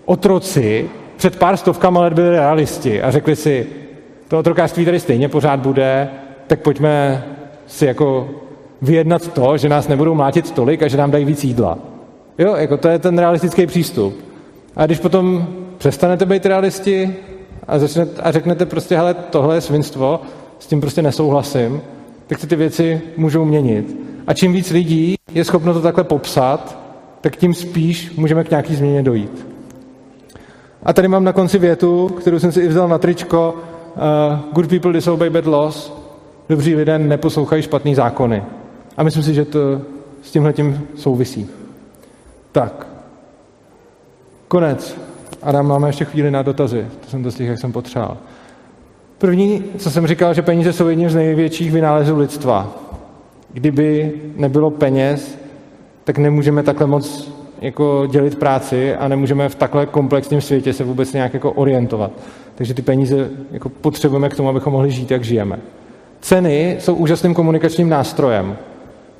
otroci 0.05 0.89
před 1.17 1.35
pár 1.35 1.57
stovkama 1.57 2.01
let 2.01 2.13
byli 2.13 2.29
realisti 2.29 3.01
a 3.01 3.11
řekli 3.11 3.35
si, 3.35 3.67
to 4.27 4.39
otrokářství 4.39 4.85
tady 4.85 4.99
stejně 4.99 5.29
pořád 5.29 5.59
bude, 5.59 6.09
tak 6.47 6.59
pojďme 6.59 7.23
si 7.67 7.85
jako 7.85 8.29
vyjednat 8.81 9.33
to, 9.33 9.57
že 9.57 9.69
nás 9.69 9.87
nebudou 9.87 10.15
mlátit 10.15 10.51
tolik 10.51 10.83
a 10.83 10.87
že 10.87 10.97
nám 10.97 11.11
dají 11.11 11.25
víc 11.25 11.43
jídla. 11.43 11.77
Jo, 12.37 12.55
jako 12.55 12.77
to 12.77 12.87
je 12.87 12.99
ten 12.99 13.19
realistický 13.19 13.65
přístup. 13.65 14.13
A 14.75 14.85
když 14.85 14.99
potom 14.99 15.47
přestanete 15.77 16.25
být 16.25 16.45
realisti 16.45 17.15
a, 17.67 17.79
začnete, 17.79 18.21
a 18.21 18.31
řeknete 18.31 18.65
prostě, 18.65 18.97
hele, 18.97 19.13
tohle 19.13 19.55
je 19.55 19.61
svinstvo, 19.61 20.21
s 20.59 20.67
tím 20.67 20.81
prostě 20.81 21.01
nesouhlasím, 21.01 21.81
tak 22.27 22.39
se 22.39 22.47
ty 22.47 22.55
věci 22.55 23.01
můžou 23.17 23.45
měnit. 23.45 23.97
A 24.27 24.33
čím 24.33 24.53
víc 24.53 24.71
lidí 24.71 25.15
je 25.33 25.43
schopno 25.43 25.73
to 25.73 25.81
takhle 25.81 26.03
popsat, 26.03 26.77
tak 27.21 27.35
tím 27.35 27.53
spíš 27.53 28.11
můžeme 28.17 28.43
k 28.43 28.49
nějaký 28.49 28.75
změně 28.75 29.03
dojít. 29.03 29.52
A 30.85 30.93
tady 30.93 31.07
mám 31.07 31.23
na 31.23 31.33
konci 31.33 31.59
větu, 31.59 32.09
kterou 32.09 32.39
jsem 32.39 32.51
si 32.51 32.61
i 32.61 32.67
vzal 32.67 32.87
na 32.87 32.97
tričko. 32.97 33.55
Uh, 33.95 34.39
good 34.53 34.67
people 34.67 34.93
disobey 34.93 35.29
bad 35.29 35.45
laws. 35.45 35.93
Dobří 36.49 36.75
lidé 36.75 36.99
neposlouchají 36.99 37.61
špatný 37.61 37.95
zákony. 37.95 38.43
A 38.97 39.03
myslím 39.03 39.23
si, 39.23 39.33
že 39.33 39.45
to 39.45 39.59
s 40.21 40.31
tímhle 40.31 40.53
tím 40.53 40.87
souvisí. 40.95 41.49
Tak. 42.51 42.87
Konec. 44.47 44.97
Adam, 45.41 45.67
máme 45.67 45.89
ještě 45.89 46.05
chvíli 46.05 46.31
na 46.31 46.41
dotazy. 46.41 46.87
To 47.01 47.09
jsem 47.09 47.31
těch, 47.31 47.47
jak 47.47 47.59
jsem 47.59 47.71
potřeboval. 47.71 48.17
První, 49.17 49.63
co 49.77 49.91
jsem 49.91 50.07
říkal, 50.07 50.33
že 50.33 50.41
peníze 50.41 50.73
jsou 50.73 50.87
jedním 50.87 51.09
z 51.09 51.15
největších 51.15 51.71
vynálezů 51.71 52.17
lidstva. 52.17 52.71
Kdyby 53.53 54.13
nebylo 54.35 54.71
peněz, 54.71 55.37
tak 56.03 56.17
nemůžeme 56.17 56.63
takhle 56.63 56.87
moc 56.87 57.33
jako 57.63 58.07
dělit 58.11 58.39
práci 58.39 58.95
a 58.95 59.07
nemůžeme 59.07 59.49
v 59.49 59.55
takhle 59.55 59.85
komplexním 59.85 60.41
světě 60.41 60.73
se 60.73 60.83
vůbec 60.83 61.13
nějak 61.13 61.33
jako 61.33 61.51
orientovat. 61.51 62.11
Takže 62.55 62.73
ty 62.73 62.81
peníze 62.81 63.29
jako 63.51 63.69
potřebujeme 63.69 64.29
k 64.29 64.35
tomu, 64.35 64.49
abychom 64.49 64.73
mohli 64.73 64.91
žít, 64.91 65.11
jak 65.11 65.23
žijeme. 65.23 65.59
Ceny 66.21 66.77
jsou 66.79 66.95
úžasným 66.95 67.33
komunikačním 67.33 67.89
nástrojem. 67.89 68.55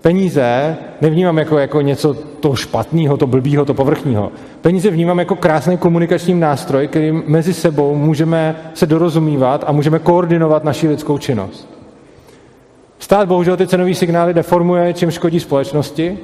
Peníze 0.01 0.77
nevnímám 1.01 1.37
jako, 1.37 1.57
jako 1.57 1.81
něco 1.81 2.13
to 2.13 2.55
špatného, 2.55 3.17
to 3.17 3.27
blbýho, 3.27 3.65
to 3.65 3.73
povrchního. 3.73 4.31
Peníze 4.61 4.89
vnímám 4.89 5.19
jako 5.19 5.35
krásný 5.35 5.77
komunikační 5.77 6.33
nástroj, 6.33 6.87
kterým 6.87 7.23
mezi 7.27 7.53
sebou 7.53 7.95
můžeme 7.95 8.55
se 8.73 8.85
dorozumívat 8.85 9.63
a 9.67 9.71
můžeme 9.71 9.99
koordinovat 9.99 10.63
naši 10.63 10.87
lidskou 10.87 11.17
činnost. 11.17 11.69
Stát 12.99 13.27
bohužel 13.27 13.57
ty 13.57 13.67
cenové 13.67 13.93
signály 13.93 14.33
deformuje, 14.33 14.93
čím 14.93 15.11
škodí 15.11 15.39
společnosti 15.39 16.17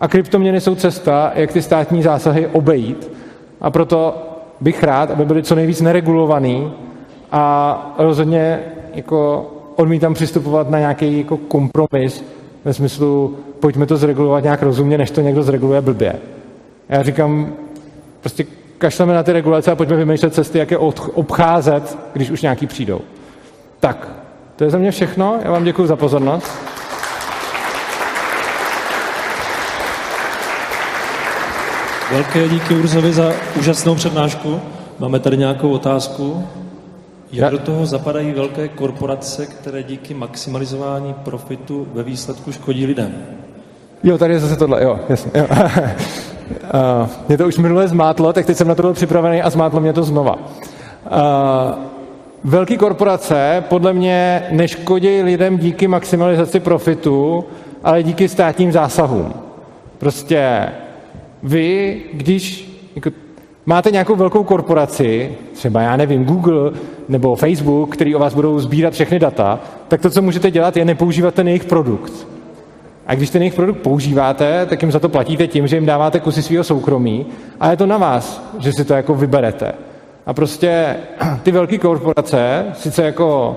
a 0.00 0.08
kryptoměny 0.08 0.60
jsou 0.60 0.74
cesta, 0.74 1.32
jak 1.34 1.52
ty 1.52 1.62
státní 1.62 2.02
zásahy 2.02 2.46
obejít. 2.46 3.12
A 3.60 3.70
proto 3.70 4.26
bych 4.60 4.82
rád, 4.82 5.10
aby 5.10 5.24
byly 5.24 5.42
co 5.42 5.54
nejvíc 5.54 5.80
neregulovaný 5.80 6.72
a 7.32 7.94
rozhodně 7.98 8.60
jako 8.94 9.50
odmítám 9.76 10.14
přistupovat 10.14 10.70
na 10.70 10.78
nějaký 10.78 11.18
jako 11.18 11.36
kompromis 11.36 12.24
ve 12.64 12.72
smyslu, 12.74 13.36
pojďme 13.60 13.86
to 13.86 13.96
zregulovat 13.96 14.44
nějak 14.44 14.62
rozumně, 14.62 14.98
než 14.98 15.10
to 15.10 15.20
někdo 15.20 15.42
zreguluje 15.42 15.80
blbě. 15.80 16.14
Já 16.88 17.02
říkám, 17.02 17.52
prostě 18.20 18.46
kašleme 18.78 19.14
na 19.14 19.22
ty 19.22 19.32
regulace 19.32 19.70
a 19.70 19.76
pojďme 19.76 19.96
vymýšlet 19.96 20.34
cesty, 20.34 20.58
jak 20.58 20.70
je 20.70 20.78
obcházet, 21.14 21.98
když 22.12 22.30
už 22.30 22.42
nějaký 22.42 22.66
přijdou. 22.66 23.00
Tak, 23.80 24.08
to 24.56 24.64
je 24.64 24.70
za 24.70 24.78
mě 24.78 24.90
všechno. 24.90 25.38
Já 25.44 25.50
vám 25.50 25.64
děkuji 25.64 25.86
za 25.86 25.96
pozornost. 25.96 26.69
Velké 32.10 32.48
díky 32.48 32.74
Urzovi 32.74 33.12
za 33.12 33.32
úžasnou 33.58 33.94
přednášku. 33.94 34.60
Máme 34.98 35.20
tady 35.20 35.36
nějakou 35.36 35.70
otázku. 35.70 36.44
Jak 37.32 37.52
do 37.52 37.58
toho 37.58 37.86
zapadají 37.86 38.32
velké 38.32 38.68
korporace, 38.68 39.46
které 39.46 39.82
díky 39.82 40.14
maximalizování 40.14 41.14
profitu 41.14 41.86
ve 41.94 42.02
výsledku 42.02 42.52
škodí 42.52 42.86
lidem? 42.86 43.14
Jo, 44.02 44.18
tady 44.18 44.34
je 44.34 44.40
zase 44.40 44.56
tohle, 44.56 44.84
jo, 44.84 45.00
jasně. 45.08 45.30
Jo. 45.34 45.46
uh, 45.50 47.08
mě 47.28 47.38
to 47.38 47.46
už 47.46 47.58
minule 47.58 47.88
zmátlo, 47.88 48.32
tak 48.32 48.46
teď 48.46 48.56
jsem 48.56 48.68
na 48.68 48.74
to 48.74 48.82
byl 48.82 48.92
připravený 48.92 49.42
a 49.42 49.50
zmátlo 49.50 49.80
mě 49.80 49.92
to 49.92 50.02
znova. 50.02 50.34
Uh, 50.34 50.42
velké 52.44 52.76
korporace 52.76 53.64
podle 53.68 53.92
mě 53.92 54.46
neškodí 54.50 55.22
lidem 55.22 55.58
díky 55.58 55.88
maximalizaci 55.88 56.60
profitu, 56.60 57.44
ale 57.84 58.02
díky 58.02 58.28
státním 58.28 58.72
zásahům. 58.72 59.34
Prostě 59.98 60.68
vy, 61.42 62.00
když 62.12 62.72
jako, 62.96 63.10
máte 63.66 63.90
nějakou 63.90 64.16
velkou 64.16 64.44
korporaci, 64.44 65.32
třeba 65.52 65.82
já 65.82 65.96
nevím, 65.96 66.24
Google 66.24 66.72
nebo 67.08 67.36
Facebook, 67.36 67.92
který 67.92 68.14
o 68.14 68.18
vás 68.18 68.34
budou 68.34 68.58
sbírat 68.58 68.94
všechny 68.94 69.18
data, 69.18 69.60
tak 69.88 70.00
to, 70.00 70.10
co 70.10 70.22
můžete 70.22 70.50
dělat, 70.50 70.76
je 70.76 70.84
nepoužívat 70.84 71.34
ten 71.34 71.48
jejich 71.48 71.64
produkt. 71.64 72.26
A 73.06 73.14
když 73.14 73.30
ten 73.30 73.42
jejich 73.42 73.54
produkt 73.54 73.78
používáte, 73.78 74.66
tak 74.66 74.82
jim 74.82 74.92
za 74.92 74.98
to 74.98 75.08
platíte 75.08 75.46
tím, 75.46 75.66
že 75.66 75.76
jim 75.76 75.86
dáváte 75.86 76.20
kusy 76.20 76.42
svého 76.42 76.64
soukromí 76.64 77.26
a 77.60 77.70
je 77.70 77.76
to 77.76 77.86
na 77.86 77.98
vás, 77.98 78.54
že 78.58 78.72
si 78.72 78.84
to 78.84 78.94
jako 78.94 79.14
vyberete. 79.14 79.72
A 80.26 80.32
prostě 80.32 80.96
ty 81.42 81.50
velké 81.50 81.78
korporace 81.78 82.66
sice 82.72 83.02
jako 83.02 83.56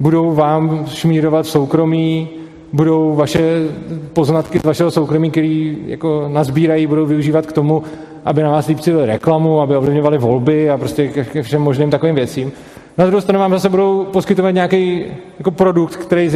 budou 0.00 0.34
vám 0.34 0.86
šmírovat 0.86 1.46
soukromí, 1.46 2.28
budou 2.72 3.14
vaše 3.14 3.68
poznatky 4.12 4.58
z 4.58 4.64
vašeho 4.64 4.90
soukromí, 4.90 5.30
který 5.30 5.78
jako 5.86 6.28
nazbírají, 6.28 6.86
budou 6.86 7.06
využívat 7.06 7.46
k 7.46 7.52
tomu, 7.52 7.82
aby 8.24 8.42
na 8.42 8.50
vás 8.50 8.66
lípcili 8.66 9.06
reklamu, 9.06 9.60
aby 9.60 9.76
ovlivňovali 9.76 10.18
volby 10.18 10.70
a 10.70 10.78
prostě 10.78 11.08
ke 11.08 11.42
všem 11.42 11.62
možným 11.62 11.90
takovým 11.90 12.14
věcím. 12.14 12.52
Na 12.98 13.06
druhou 13.06 13.20
stranu 13.20 13.40
vám 13.40 13.52
zase 13.52 13.68
budou 13.68 14.04
poskytovat 14.04 14.50
nějaký 14.50 15.04
jako 15.38 15.50
produkt, 15.50 15.96
který 15.96 16.30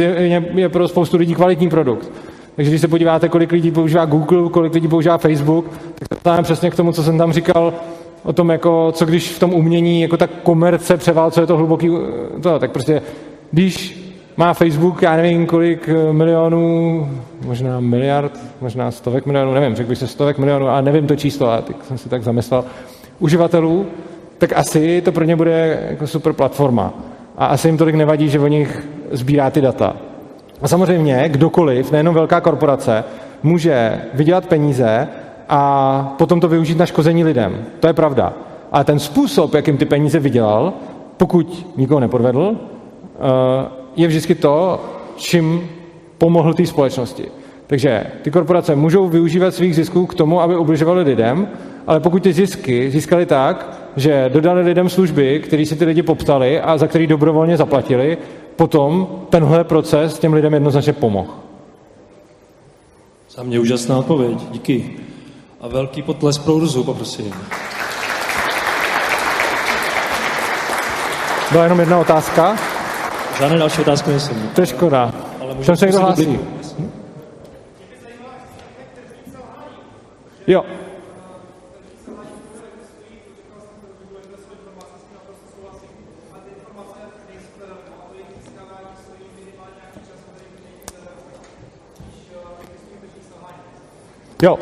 je, 0.55 0.69
pro 0.69 0.87
spoustu 0.87 1.17
lidí 1.17 1.35
kvalitní 1.35 1.69
produkt. 1.69 2.11
Takže 2.55 2.71
když 2.71 2.81
se 2.81 2.87
podíváte, 2.87 3.29
kolik 3.29 3.51
lidí 3.51 3.71
používá 3.71 4.05
Google, 4.05 4.49
kolik 4.49 4.73
lidí 4.73 4.87
používá 4.87 5.17
Facebook, 5.17 5.65
tak 6.09 6.37
to 6.37 6.43
přesně 6.43 6.71
k 6.71 6.75
tomu, 6.75 6.91
co 6.91 7.03
jsem 7.03 7.17
tam 7.17 7.33
říkal, 7.33 7.73
o 8.23 8.33
tom, 8.33 8.49
jako, 8.49 8.91
co 8.91 9.05
když 9.05 9.31
v 9.31 9.39
tom 9.39 9.53
umění 9.53 10.01
jako 10.01 10.17
ta 10.17 10.27
komerce 10.27 10.97
převálcuje 10.97 11.47
to 11.47 11.57
hluboký, 11.57 11.89
to, 12.41 12.59
tak 12.59 12.71
prostě 12.71 13.01
když 13.51 14.06
má 14.37 14.53
Facebook, 14.53 15.01
já 15.01 15.15
nevím, 15.15 15.45
kolik 15.45 15.89
eh, 15.89 16.13
milionů, 16.13 17.09
možná 17.45 17.79
miliard, 17.79 18.39
možná 18.61 18.91
stovek 18.91 19.25
milionů, 19.25 19.53
nevím, 19.53 19.75
řekl 19.75 19.89
bych 19.89 19.97
se 19.97 20.07
stovek 20.07 20.37
milionů, 20.37 20.67
ale 20.67 20.81
nevím 20.81 21.07
to 21.07 21.15
číslo, 21.15 21.49
ale 21.49 21.61
tak 21.61 21.75
jsem 21.85 21.97
si 21.97 22.09
tak 22.09 22.23
zamyslel, 22.23 22.65
uživatelů, 23.19 23.85
tak 24.37 24.53
asi 24.55 25.01
to 25.01 25.11
pro 25.11 25.23
ně 25.23 25.35
bude 25.35 25.79
jako 25.89 26.07
super 26.07 26.33
platforma. 26.33 26.93
A 27.37 27.45
asi 27.45 27.67
jim 27.67 27.77
tolik 27.77 27.95
nevadí, 27.95 28.29
že 28.29 28.39
o 28.39 28.47
nich 28.47 28.87
sbírá 29.11 29.49
ty 29.49 29.61
data. 29.61 29.95
A 30.61 30.67
samozřejmě 30.67 31.29
kdokoliv, 31.29 31.91
nejenom 31.91 32.15
velká 32.15 32.41
korporace, 32.41 33.03
může 33.43 34.01
vydělat 34.13 34.45
peníze 34.45 35.07
a 35.49 36.15
potom 36.17 36.39
to 36.39 36.47
využít 36.47 36.77
na 36.77 36.85
škození 36.85 37.23
lidem. 37.23 37.65
To 37.79 37.87
je 37.87 37.93
pravda. 37.93 38.33
Ale 38.71 38.83
ten 38.83 38.99
způsob, 38.99 39.53
jakým 39.53 39.77
ty 39.77 39.85
peníze 39.85 40.19
vydělal, 40.19 40.73
pokud 41.17 41.67
nikoho 41.77 41.99
nepodvedl, 41.99 42.55
eh, 42.55 43.76
je 43.97 44.07
vždycky 44.07 44.35
to, 44.35 44.85
čím 45.15 45.69
pomohl 46.17 46.53
té 46.53 46.65
společnosti. 46.65 47.25
Takže 47.67 48.03
ty 48.21 48.31
korporace 48.31 48.75
můžou 48.75 49.07
využívat 49.07 49.55
svých 49.55 49.75
zisků 49.75 50.05
k 50.05 50.13
tomu, 50.13 50.41
aby 50.41 50.57
ubližovali 50.57 51.03
lidem, 51.03 51.47
ale 51.87 51.99
pokud 51.99 52.23
ty 52.23 52.33
zisky 52.33 52.91
získali 52.91 53.25
tak, 53.25 53.79
že 53.95 54.29
dodali 54.33 54.61
lidem 54.61 54.89
služby, 54.89 55.39
které 55.39 55.65
si 55.65 55.75
ty 55.75 55.85
lidi 55.85 56.03
poptali 56.03 56.61
a 56.61 56.77
za 56.77 56.87
který 56.87 57.07
dobrovolně 57.07 57.57
zaplatili, 57.57 58.17
potom 58.55 59.07
tenhle 59.29 59.63
proces 59.63 60.19
těm 60.19 60.33
lidem 60.33 60.53
jednoznačně 60.53 60.93
pomohl. 60.93 61.33
Za 63.29 63.43
mě 63.43 63.59
úžasná 63.59 63.97
odpověď, 63.97 64.37
díky. 64.51 64.91
A 65.61 65.67
velký 65.67 66.01
potles 66.01 66.37
pro 66.37 66.53
Urzu, 66.53 66.83
poprosím. 66.83 67.33
Byla 71.51 71.63
jenom 71.63 71.79
jedna 71.79 71.99
otázka. 71.99 72.76
Žádné 73.39 73.57
další 73.57 73.81
otázky 73.81 74.09
nejsou. 74.09 74.33
To 74.55 74.61
je 74.61 74.67
škoda. 74.67 75.13
Ale 75.41 75.75
se 75.75 75.85
někdo 75.85 75.99
hlásí. 75.99 76.39
Jo. 80.47 80.65
Jo. 94.41 94.59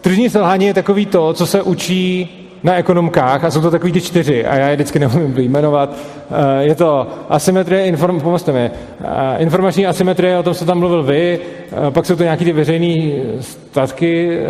tržní 0.00 0.30
selhání 0.30 0.66
je 0.66 0.74
takový 0.74 1.06
to, 1.06 1.34
co 1.34 1.46
se 1.46 1.62
učí 1.62 2.39
na 2.62 2.74
ekonomkách 2.74 3.44
a 3.44 3.50
jsou 3.50 3.60
to 3.60 3.70
takový 3.70 3.92
ty 3.92 4.00
čtyři 4.00 4.46
a 4.46 4.56
já 4.56 4.68
je 4.68 4.76
vždycky 4.76 4.98
neumím 4.98 5.32
vyjmenovat. 5.32 5.96
Eh, 6.30 6.62
je 6.64 6.74
to 6.74 7.06
asymetrie, 7.28 7.86
inform, 7.86 8.20
pomozte 8.20 8.52
mi, 8.52 8.70
eh, 9.00 9.36
informační 9.38 9.86
asymetrie, 9.86 10.38
o 10.38 10.42
tom 10.42 10.54
jste 10.54 10.64
tam 10.64 10.78
mluvil 10.78 11.02
vy, 11.02 11.38
eh, 11.72 11.90
pak 11.90 12.06
jsou 12.06 12.16
to 12.16 12.22
nějaký 12.22 12.44
ty 12.44 12.52
veřejné 12.52 13.22
statky, 13.40 14.40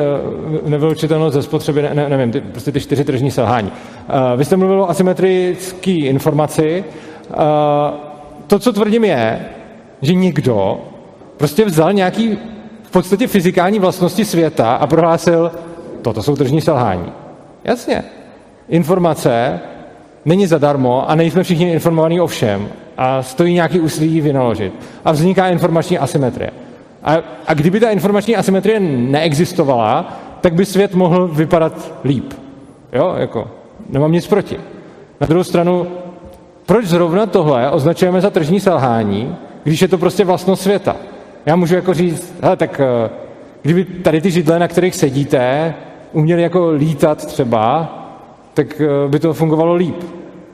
nevylučitelnost 0.67 1.35
ze 1.35 1.43
spotřeby, 1.43 1.83
ne, 1.83 2.09
nevím, 2.09 2.33
ty, 2.33 2.41
prostě 2.41 2.73
ty 2.73 2.81
čtyři 2.81 3.05
tržní 3.05 3.31
selhání. 3.31 3.73
Vy 4.37 4.45
jste 4.45 4.57
mluvil 4.57 4.83
o 4.83 4.91
asymetrické 4.91 5.91
informaci. 5.91 6.85
To, 8.47 8.59
co 8.59 8.73
tvrdím, 8.73 9.05
je, 9.05 9.41
že 10.03 10.15
někdo 10.15 10.81
prostě 11.37 11.65
vzal 11.65 11.93
nějaký 11.93 12.39
v 12.83 12.91
podstatě 12.91 13.27
fyzikální 13.27 13.79
vlastnosti 13.79 14.25
světa 14.25 14.75
a 14.75 14.87
prohlásil, 14.87 15.51
toto 16.03 16.23
jsou 16.23 16.37
tržní 16.37 16.61
selhání. 16.61 17.13
Jasně. 17.65 18.03
Informace 18.69 19.61
není 20.25 20.47
zadarmo 20.47 21.11
a 21.11 21.15
nejsme 21.15 21.43
všichni 21.43 21.73
informovaní 21.73 22.21
o 22.21 22.27
všem 22.27 22.69
a 22.97 23.23
stojí 23.23 23.55
nějaký 23.55 23.81
úsilí 23.81 24.21
vynaložit. 24.21 24.73
A 25.05 25.13
vzniká 25.13 25.49
informační 25.49 25.99
asymetrie. 25.99 26.51
A, 27.03 27.17
a 27.47 27.55
kdyby 27.55 27.81
ta 27.81 27.91
informační 27.91 28.37
asymetrie 28.37 28.81
neexistovala, 28.81 30.19
tak 30.41 30.55
by 30.55 30.67
svět 30.67 30.95
mohl 30.95 31.29
vypadat 31.29 31.93
líp. 32.05 32.33
Jo, 32.93 33.15
jako, 33.19 33.51
nemám 33.89 34.13
nic 34.13 34.27
proti. 34.27 34.57
Na 35.21 35.27
druhou 35.27 35.45
stranu, 35.45 35.87
proč 36.67 36.87
zrovna 36.87 37.27
tohle 37.27 37.71
označujeme 37.71 38.21
za 38.21 38.31
tržní 38.31 38.61
selhání, 38.61 39.37
když 39.65 39.83
je 39.83 39.89
to 39.89 39.99
prostě 39.99 40.25
vlastnost 40.25 40.63
světa? 40.63 40.97
Já 41.47 41.57
můžu 41.57 41.75
jako 41.75 41.95
říct, 41.95 42.35
hele, 42.43 42.57
tak 42.57 42.81
eh, 42.81 43.11
kdyby 43.63 43.85
tady 43.85 44.21
ty 44.21 44.31
židle, 44.31 44.59
na 44.59 44.69
kterých 44.69 44.95
sedíte, 44.95 45.75
uměli 46.13 46.43
jako 46.43 46.71
lítat 46.71 47.27
třeba, 47.27 47.95
tak 48.55 48.81
eh, 48.81 49.09
by 49.09 49.19
to 49.19 49.35
fungovalo 49.35 49.75
líp. 49.75 50.05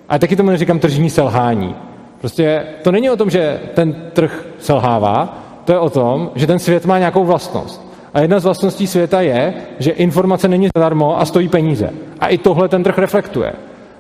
Ale 0.09 0.19
taky 0.19 0.37
tomu 0.37 0.51
neříkám 0.51 0.79
tržní 0.79 1.11
selhání. 1.11 1.75
Prostě 2.21 2.67
to 2.83 2.93
není 2.93 3.11
o 3.11 3.17
tom, 3.17 3.31
že 3.31 3.61
ten 3.75 3.97
trh 4.13 4.47
selhává, 4.59 5.39
to 5.65 5.73
je 5.73 5.79
o 5.79 5.91
tom, 5.91 6.31
že 6.35 6.47
ten 6.47 6.59
svět 6.59 6.87
má 6.87 6.99
nějakou 6.99 7.25
vlastnost. 7.25 7.87
A 8.15 8.21
jedna 8.21 8.39
z 8.39 8.45
vlastností 8.45 8.87
světa 8.87 9.21
je, 9.21 9.55
že 9.79 9.91
informace 9.91 10.49
není 10.49 10.69
zadarmo 10.77 11.21
a 11.21 11.25
stojí 11.25 11.49
peníze. 11.49 11.91
A 12.21 12.27
i 12.27 12.39
tohle 12.39 12.69
ten 12.69 12.83
trh 12.83 12.99
reflektuje. 12.99 13.53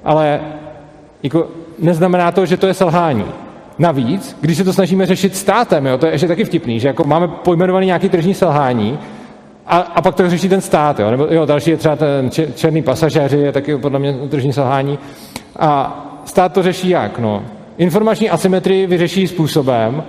Ale 0.05 0.41
jako, 1.23 1.49
neznamená 1.79 2.33
to, 2.33 2.47
že 2.47 2.57
to 2.57 2.67
je 2.67 2.75
selhání. 2.75 3.25
Navíc, 3.79 4.37
když 4.41 4.57
se 4.57 4.65
to 4.65 4.73
snažíme 4.73 5.07
řešit 5.07 5.37
státem, 5.37 5.87
jo, 5.87 5.99
to 5.99 6.07
je 6.07 6.13
ještě 6.13 6.29
taky 6.29 6.45
vtipný, 6.45 6.81
že 6.81 6.89
jako 6.89 7.05
máme 7.05 7.29
pojmenovaný 7.29 7.87
nějaký 7.87 8.09
tržní 8.09 8.35
selhání, 8.35 8.99
a, 9.67 9.77
a 9.79 10.03
pak 10.03 10.15
to 10.15 10.31
řeší 10.31 10.49
ten 10.49 10.61
stát. 10.61 11.01
Jo? 11.01 11.11
Nebo 11.11 11.27
jo, 11.31 11.47
další 11.47 11.71
je 11.71 11.77
třeba 11.77 11.97
ten 11.97 12.31
černý 12.55 12.83
pasažéři, 12.83 13.39
je 13.39 13.53
taky 13.53 13.77
podle 13.79 13.99
mě 13.99 14.13
tržní 14.13 14.53
selhání. 14.53 14.99
A 15.59 16.03
stát 16.25 16.53
to 16.53 16.63
řeší 16.63 16.89
jak? 16.89 17.19
No, 17.19 17.43
informační 17.79 18.31
asymetrii 18.31 18.87
vyřeší 18.87 19.27
způsobem, 19.27 20.03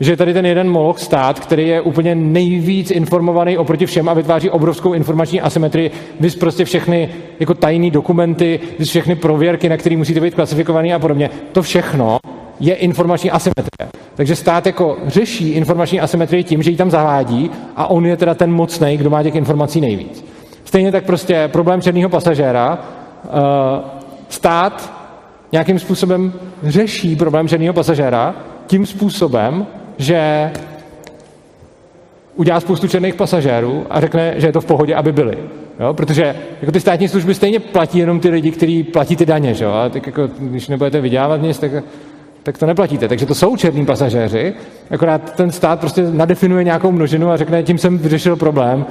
že 0.00 0.16
tady 0.16 0.32
ten 0.32 0.46
jeden 0.46 0.70
moloch 0.70 0.98
stát, 0.98 1.40
který 1.40 1.68
je 1.68 1.80
úplně 1.80 2.14
nejvíc 2.14 2.90
informovaný 2.90 3.58
oproti 3.58 3.86
všem 3.86 4.08
a 4.08 4.14
vytváří 4.14 4.50
obrovskou 4.50 4.92
informační 4.92 5.40
asymetrii, 5.40 5.90
vys 6.20 6.36
prostě 6.36 6.64
všechny 6.64 7.08
jako 7.40 7.54
tajné 7.54 7.90
dokumenty, 7.90 8.60
vys 8.78 8.88
všechny 8.88 9.16
prověrky, 9.16 9.68
na 9.68 9.76
které 9.76 9.96
musíte 9.96 10.20
být 10.20 10.34
klasifikovaný 10.34 10.94
a 10.94 10.98
podobně. 10.98 11.30
To 11.52 11.62
všechno 11.62 12.18
je 12.60 12.74
informační 12.74 13.30
asymetrie. 13.30 13.88
Takže 14.14 14.36
stát 14.36 14.66
jako 14.66 14.96
řeší 15.06 15.50
informační 15.50 16.00
asymetrii 16.00 16.44
tím, 16.44 16.62
že 16.62 16.70
ji 16.70 16.76
tam 16.76 16.90
zavádí 16.90 17.50
a 17.76 17.90
on 17.90 18.06
je 18.06 18.16
teda 18.16 18.34
ten 18.34 18.52
mocný, 18.52 18.96
kdo 18.96 19.10
má 19.10 19.22
těch 19.22 19.34
informací 19.34 19.80
nejvíc. 19.80 20.24
Stejně 20.64 20.92
tak 20.92 21.04
prostě 21.04 21.48
problém 21.52 21.82
černého 21.82 22.08
pasažéra. 22.08 22.78
Eh, 23.24 23.30
stát 24.28 24.92
nějakým 25.52 25.78
způsobem 25.78 26.32
řeší 26.62 27.16
problém 27.16 27.48
černého 27.48 27.74
pasažéra 27.74 28.34
tím 28.66 28.86
způsobem, 28.86 29.66
že 29.98 30.50
udělá 32.36 32.60
spoustu 32.60 32.88
černých 32.88 33.14
pasažérů 33.14 33.86
a 33.90 34.00
řekne, 34.00 34.34
že 34.36 34.46
je 34.46 34.52
to 34.52 34.60
v 34.60 34.64
pohodě, 34.64 34.94
aby 34.94 35.12
byli. 35.12 35.38
Jo? 35.80 35.94
Protože 35.94 36.36
jako 36.60 36.72
ty 36.72 36.80
státní 36.80 37.08
služby 37.08 37.34
stejně 37.34 37.60
platí 37.60 37.98
jenom 37.98 38.20
ty 38.20 38.28
lidi, 38.28 38.50
kteří 38.50 38.82
platí 38.82 39.16
ty 39.16 39.26
daně. 39.26 39.54
Že? 39.54 39.66
A 39.66 39.88
tak 39.92 40.06
jako, 40.06 40.28
když 40.38 40.68
nebudete 40.68 41.00
vydělávat 41.00 41.42
nic, 41.42 41.58
tak 41.58 41.72
tak 42.42 42.58
to 42.58 42.66
neplatíte. 42.66 43.08
Takže 43.08 43.26
to 43.26 43.34
jsou 43.34 43.56
černí 43.56 43.86
pasažéři, 43.86 44.54
akorát 44.90 45.34
ten 45.34 45.50
stát 45.50 45.80
prostě 45.80 46.02
nadefinuje 46.10 46.64
nějakou 46.64 46.92
množinu 46.92 47.30
a 47.30 47.36
řekne, 47.36 47.62
tím 47.62 47.78
jsem 47.78 47.98
vyřešil 47.98 48.36
problém 48.36 48.86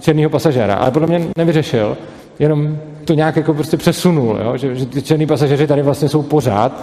černého 0.00 0.30
pasažéra. 0.30 0.74
Ale 0.74 0.90
podle 0.90 1.08
mě 1.08 1.20
nevyřešil, 1.36 1.96
jenom 2.38 2.78
to 3.04 3.14
nějak 3.14 3.36
jako 3.36 3.54
prostě 3.54 3.76
přesunul, 3.76 4.38
jo? 4.44 4.56
Že, 4.56 4.74
že 4.74 4.86
ty 4.86 5.02
černí 5.02 5.26
pasažéři 5.26 5.66
tady 5.66 5.82
vlastně 5.82 6.08
jsou 6.08 6.22
pořád, 6.22 6.82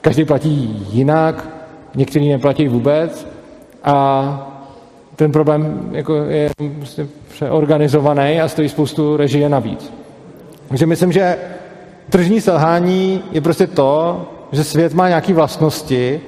každý 0.00 0.24
platí 0.24 0.86
jinak, 0.92 1.48
někteří 1.94 2.28
neplatí 2.28 2.68
vůbec 2.68 3.26
a 3.84 4.52
ten 5.16 5.32
problém 5.32 5.90
jako 5.92 6.14
je 6.14 6.50
prostě 6.76 7.06
přeorganizovaný 7.28 8.40
a 8.40 8.48
stojí 8.48 8.68
spoustu 8.68 9.16
režie 9.16 9.48
navíc. 9.48 9.92
Takže 10.68 10.86
myslím, 10.86 11.12
že 11.12 11.36
tržní 12.10 12.40
selhání 12.40 13.22
je 13.32 13.40
prostě 13.40 13.66
to, 13.66 14.26
že 14.56 14.64
svět 14.64 14.94
má 14.94 15.08
nějaké 15.08 15.32
vlastnosti 15.32 16.20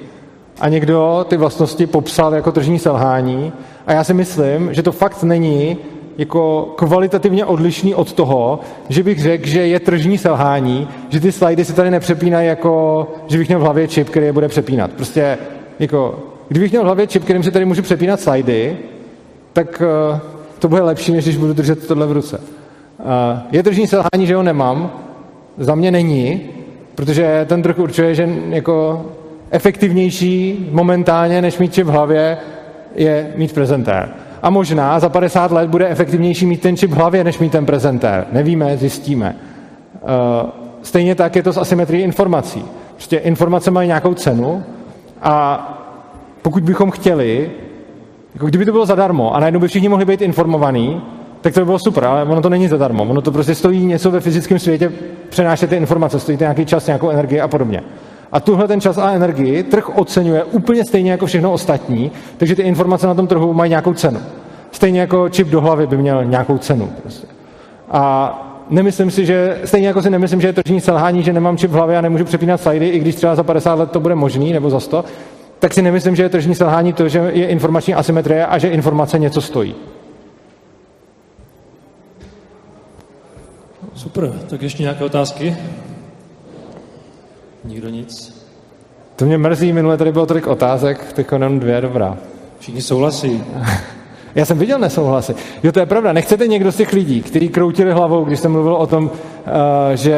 a 0.59 0.69
někdo 0.69 1.25
ty 1.29 1.37
vlastnosti 1.37 1.87
popsal 1.87 2.33
jako 2.33 2.51
tržní 2.51 2.79
selhání 2.79 3.53
a 3.87 3.93
já 3.93 4.03
si 4.03 4.13
myslím, 4.13 4.73
že 4.73 4.83
to 4.83 4.91
fakt 4.91 5.23
není 5.23 5.77
jako 6.17 6.73
kvalitativně 6.75 7.45
odlišný 7.45 7.95
od 7.95 8.13
toho, 8.13 8.59
že 8.89 9.03
bych 9.03 9.21
řekl, 9.21 9.47
že 9.47 9.67
je 9.67 9.79
tržní 9.79 10.17
selhání, 10.17 10.87
že 11.09 11.19
ty 11.19 11.31
slajdy 11.31 11.65
se 11.65 11.73
tady 11.73 11.91
nepřepínají 11.91 12.47
jako, 12.47 13.07
že 13.27 13.37
bych 13.37 13.47
měl 13.47 13.59
v 13.59 13.63
hlavě 13.63 13.87
čip, 13.87 14.09
který 14.09 14.25
je 14.25 14.33
bude 14.33 14.47
přepínat. 14.47 14.91
Prostě 14.91 15.37
jako, 15.79 16.19
kdybych 16.47 16.71
měl 16.71 16.81
v 16.81 16.85
hlavě 16.85 17.07
čip, 17.07 17.23
kterým 17.23 17.43
se 17.43 17.51
tady 17.51 17.65
můžu 17.65 17.81
přepínat 17.81 18.19
slajdy, 18.19 18.77
tak 19.53 19.81
uh, 20.11 20.19
to 20.59 20.67
bude 20.67 20.81
lepší, 20.81 21.11
než 21.11 21.23
když 21.23 21.37
budu 21.37 21.53
držet 21.53 21.87
tohle 21.87 22.07
v 22.07 22.11
ruce. 22.11 22.37
Uh, 22.37 23.05
je 23.51 23.63
tržní 23.63 23.87
selhání, 23.87 24.27
že 24.27 24.35
ho 24.35 24.43
nemám? 24.43 24.91
Za 25.57 25.75
mě 25.75 25.91
není, 25.91 26.49
protože 26.99 27.45
ten 27.49 27.61
trh 27.61 27.79
určuje, 27.79 28.15
že 28.15 28.29
jako 28.49 29.05
efektivnější 29.51 30.67
momentálně, 30.71 31.41
než 31.41 31.57
mít 31.57 31.73
čip 31.73 31.87
v 31.87 31.89
hlavě, 31.89 32.37
je 32.95 33.33
mít 33.35 33.53
prezentér. 33.53 34.09
A 34.41 34.49
možná 34.49 34.99
za 34.99 35.09
50 35.09 35.51
let 35.51 35.69
bude 35.69 35.87
efektivnější 35.87 36.45
mít 36.45 36.61
ten 36.61 36.77
čip 36.77 36.91
v 36.91 36.93
hlavě, 36.93 37.23
než 37.23 37.39
mít 37.39 37.51
ten 37.51 37.65
prezentér. 37.65 38.25
Nevíme, 38.31 38.77
zjistíme. 38.77 39.35
Eh, 39.95 40.49
stejně 40.81 41.15
tak 41.15 41.35
je 41.35 41.43
to 41.43 41.53
s 41.53 41.57
asymetrií 41.57 42.03
informací. 42.03 42.65
Prostě 42.95 43.17
informace 43.17 43.71
mají 43.71 43.87
nějakou 43.87 44.13
cenu 44.13 44.63
a 45.21 45.33
pokud 46.41 46.63
bychom 46.63 46.91
chtěli, 46.91 47.51
jako 48.33 48.45
kdyby 48.47 48.65
to 48.65 48.71
bylo 48.71 48.85
zadarmo 48.85 49.35
a 49.35 49.39
najednou 49.39 49.59
by 49.59 49.67
všichni 49.67 49.89
mohli 49.89 50.05
být 50.05 50.21
informovaní, 50.21 51.01
tak 51.41 51.53
to 51.53 51.59
by 51.59 51.65
bylo 51.65 51.79
super, 51.79 52.05
ale 52.05 52.23
ono 52.23 52.41
to 52.41 52.49
není 52.49 52.67
zadarmo. 52.67 53.03
Ono 53.03 53.21
to 53.21 53.31
prostě 53.31 53.55
stojí 53.55 53.85
něco 53.85 54.11
ve 54.11 54.19
fyzickém 54.19 54.59
světě, 54.59 54.91
přenášet 55.29 55.69
ty 55.69 55.75
informace, 55.75 56.19
stojí 56.19 56.37
to 56.37 56.43
nějaký 56.43 56.65
čas, 56.65 56.87
nějakou 56.87 57.09
energii 57.09 57.41
a 57.41 57.47
podobně. 57.47 57.83
A 58.31 58.39
tuhle 58.39 58.67
ten 58.67 58.81
čas 58.81 58.97
a 58.97 59.11
energii 59.11 59.63
trh 59.63 59.97
oceňuje 59.97 60.43
úplně 60.43 60.85
stejně 60.85 61.11
jako 61.11 61.25
všechno 61.25 61.51
ostatní, 61.51 62.11
takže 62.37 62.55
ty 62.55 62.61
informace 62.61 63.07
na 63.07 63.13
tom 63.13 63.27
trhu 63.27 63.53
mají 63.53 63.69
nějakou 63.69 63.93
cenu. 63.93 64.19
Stejně 64.71 64.99
jako 64.99 65.29
čip 65.29 65.47
do 65.47 65.61
hlavy 65.61 65.87
by 65.87 65.97
měl 65.97 66.25
nějakou 66.25 66.57
cenu. 66.57 66.89
Prostě. 67.01 67.27
A 67.91 68.65
nemyslím 68.69 69.11
si, 69.11 69.25
že, 69.25 69.61
stejně 69.65 69.87
jako 69.87 70.01
si 70.01 70.09
nemyslím, 70.09 70.41
že 70.41 70.47
je 70.47 70.53
tržní 70.53 70.81
selhání, 70.81 71.23
že 71.23 71.33
nemám 71.33 71.57
čip 71.57 71.71
v 71.71 71.73
hlavě 71.73 71.97
a 71.97 72.01
nemůžu 72.01 72.25
přepínat 72.25 72.61
slidy, 72.61 72.87
i 72.87 72.99
když 72.99 73.15
třeba 73.15 73.35
za 73.35 73.43
50 73.43 73.79
let 73.79 73.91
to 73.91 73.99
bude 73.99 74.15
možný, 74.15 74.53
nebo 74.53 74.69
za 74.69 74.79
100, 74.79 75.05
tak 75.59 75.73
si 75.73 75.81
nemyslím, 75.81 76.15
že 76.15 76.23
je 76.23 76.29
tržní 76.29 76.55
selhání 76.55 76.93
to, 76.93 77.07
že 77.07 77.31
je 77.33 77.47
informační 77.47 77.93
asymetrie 77.93 78.45
a 78.45 78.57
že 78.57 78.69
informace 78.69 79.19
něco 79.19 79.41
stojí. 79.41 79.75
Super, 83.99 84.31
tak 84.49 84.61
ještě 84.61 84.83
nějaké 84.83 85.03
otázky? 85.03 85.57
Nikdo 87.63 87.89
nic? 87.89 88.39
To 89.15 89.25
mě 89.25 89.37
mrzí, 89.37 89.73
minule 89.73 89.97
tady 89.97 90.11
bylo 90.11 90.25
tolik 90.25 90.47
otázek, 90.47 91.13
teď 91.13 91.27
jenom 91.31 91.59
dvě, 91.59 91.81
dobrá. 91.81 92.17
Všichni 92.59 92.81
souhlasí. 92.81 93.43
Já 94.35 94.45
jsem 94.45 94.57
viděl 94.57 94.79
nesouhlasy. 94.79 95.35
Jo, 95.63 95.71
to 95.71 95.79
je 95.79 95.85
pravda. 95.85 96.13
Nechcete 96.13 96.47
někdo 96.47 96.71
z 96.71 96.75
těch 96.75 96.93
lidí, 96.93 97.21
kteří 97.21 97.49
kroutili 97.49 97.91
hlavou, 97.91 98.25
když 98.25 98.39
jsem 98.39 98.51
mluvil 98.51 98.73
o 98.75 98.87
tom, 98.87 99.11
eh, 99.13 99.97
že 99.97 100.17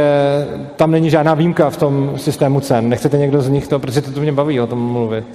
tam 0.75 0.91
není 0.91 1.09
žádná 1.09 1.33
výjimka 1.33 1.69
v 1.69 1.77
tom 1.77 2.13
systému 2.17 2.59
cen. 2.59 2.89
Nechcete 2.89 3.17
někdo 3.17 3.41
z 3.41 3.49
nich 3.49 3.67
to, 3.67 3.79
protože 3.79 4.01
to, 4.01 4.11
to 4.11 4.19
mě 4.19 4.31
baví 4.31 4.59
o 4.59 4.67
tom 4.67 4.91
mluvit. 4.91 5.25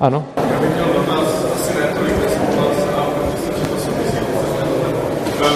Ano? 0.00 0.24
Já 0.36 0.60
bych 0.60 0.74
měl 0.74 0.86
dotaz, 0.94 1.44
asi 1.54 1.80
ne 1.80 1.86
tolik 1.86 2.14
a 2.96 3.02
protože 3.02 3.52
jsem 3.52 3.66
to 3.66 3.80
souvisí. 3.80 4.18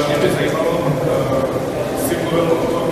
Mě 0.09 0.17
by 0.17 0.35
zajímalo, 0.35 0.93
jsi 2.09 2.17
mluvil 2.23 2.53
o 2.53 2.67
tom, 2.67 2.89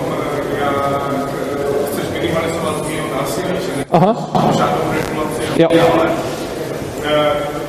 jak 0.59 1.91
chceš 1.91 2.21
minimalizovat 2.21 2.87
míru 2.87 3.05
násilí, 3.21 3.47
že 3.47 3.80
Aha. 3.91 4.11
žádnou 4.57 4.85
regulaci, 4.97 5.41
Jo. 5.61 5.67
ale 5.93 6.05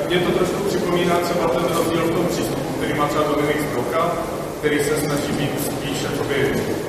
mě 0.08 0.18
to 0.18 0.30
trošku 0.38 0.60
připomíná 0.68 1.14
třeba 1.26 1.44
ten 1.48 1.64
rozdíl 1.76 2.02
v 2.06 2.14
tom 2.16 2.26
přístupu, 2.32 2.68
který 2.78 2.92
má 2.98 3.06
třeba 3.08 3.24
Dominik 3.30 3.60
Stroka, 3.68 4.02
který 4.58 4.76
se 4.84 4.94
snaží 5.04 5.32
být 5.38 5.54
spíš, 5.66 5.98
jakoby, 6.08 6.36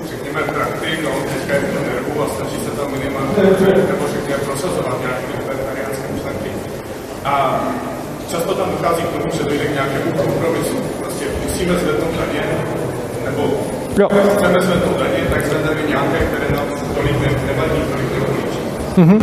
řekněme, 0.10 0.40
praktik, 0.54 0.98
no, 1.04 1.10
teďka 1.34 1.54
je 1.54 1.62
to 1.74 1.80
nervu 1.90 2.14
a 2.24 2.26
snaží 2.36 2.58
se 2.66 2.72
tam 2.78 2.88
minimálně, 2.92 3.30
nebo 3.92 4.04
řekněme, 4.14 4.38
prosazovat 4.48 4.96
nějaké 5.02 5.26
libertariánské 5.40 6.06
myšlenky. 6.14 6.50
A 7.26 7.34
často 8.32 8.52
tam 8.56 8.70
dochází 8.72 9.04
k 9.04 9.12
tomu, 9.16 9.26
že 9.38 9.44
dojde 9.44 9.66
k 9.66 9.74
nějakému 9.80 10.10
kompromisu. 10.24 10.78
Prostě 11.02 11.26
musíme 11.44 11.74
zvednout 11.80 12.14
daně, 12.22 12.42
nebo 13.26 13.42
Jo. 14.00 14.08
chceme 14.38 14.60
zvednout 14.62 14.98
daně, 15.04 15.20
tak 15.34 15.46
zvedneme 15.46 15.82
nějaké, 15.94 16.18
které 16.30 16.48
nám 16.58 16.68
tolik 16.96 17.18
ne, 17.22 17.30
nevadí, 17.48 17.80
tolik 17.92 18.10
nebolíčí. 18.14 18.23
Mm-hmm. 18.94 19.20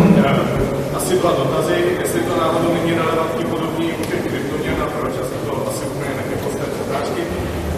Asi 0.97 1.15
dva 1.19 1.31
dotazy, 1.31 1.75
jestli 2.01 2.21
to 2.21 2.37
náhodou 2.37 2.75
není 2.75 2.95
relevantní 2.95 3.45
podobný 3.45 3.93
u 3.93 4.05
těch 4.05 4.23
kryptoměn 4.23 4.75
a 4.83 4.87
proč, 5.01 5.13
asi 5.13 5.47
to 5.47 5.67
asi 5.69 5.85
úplně 5.87 6.11
té 6.59 6.65
otázky. 6.91 7.23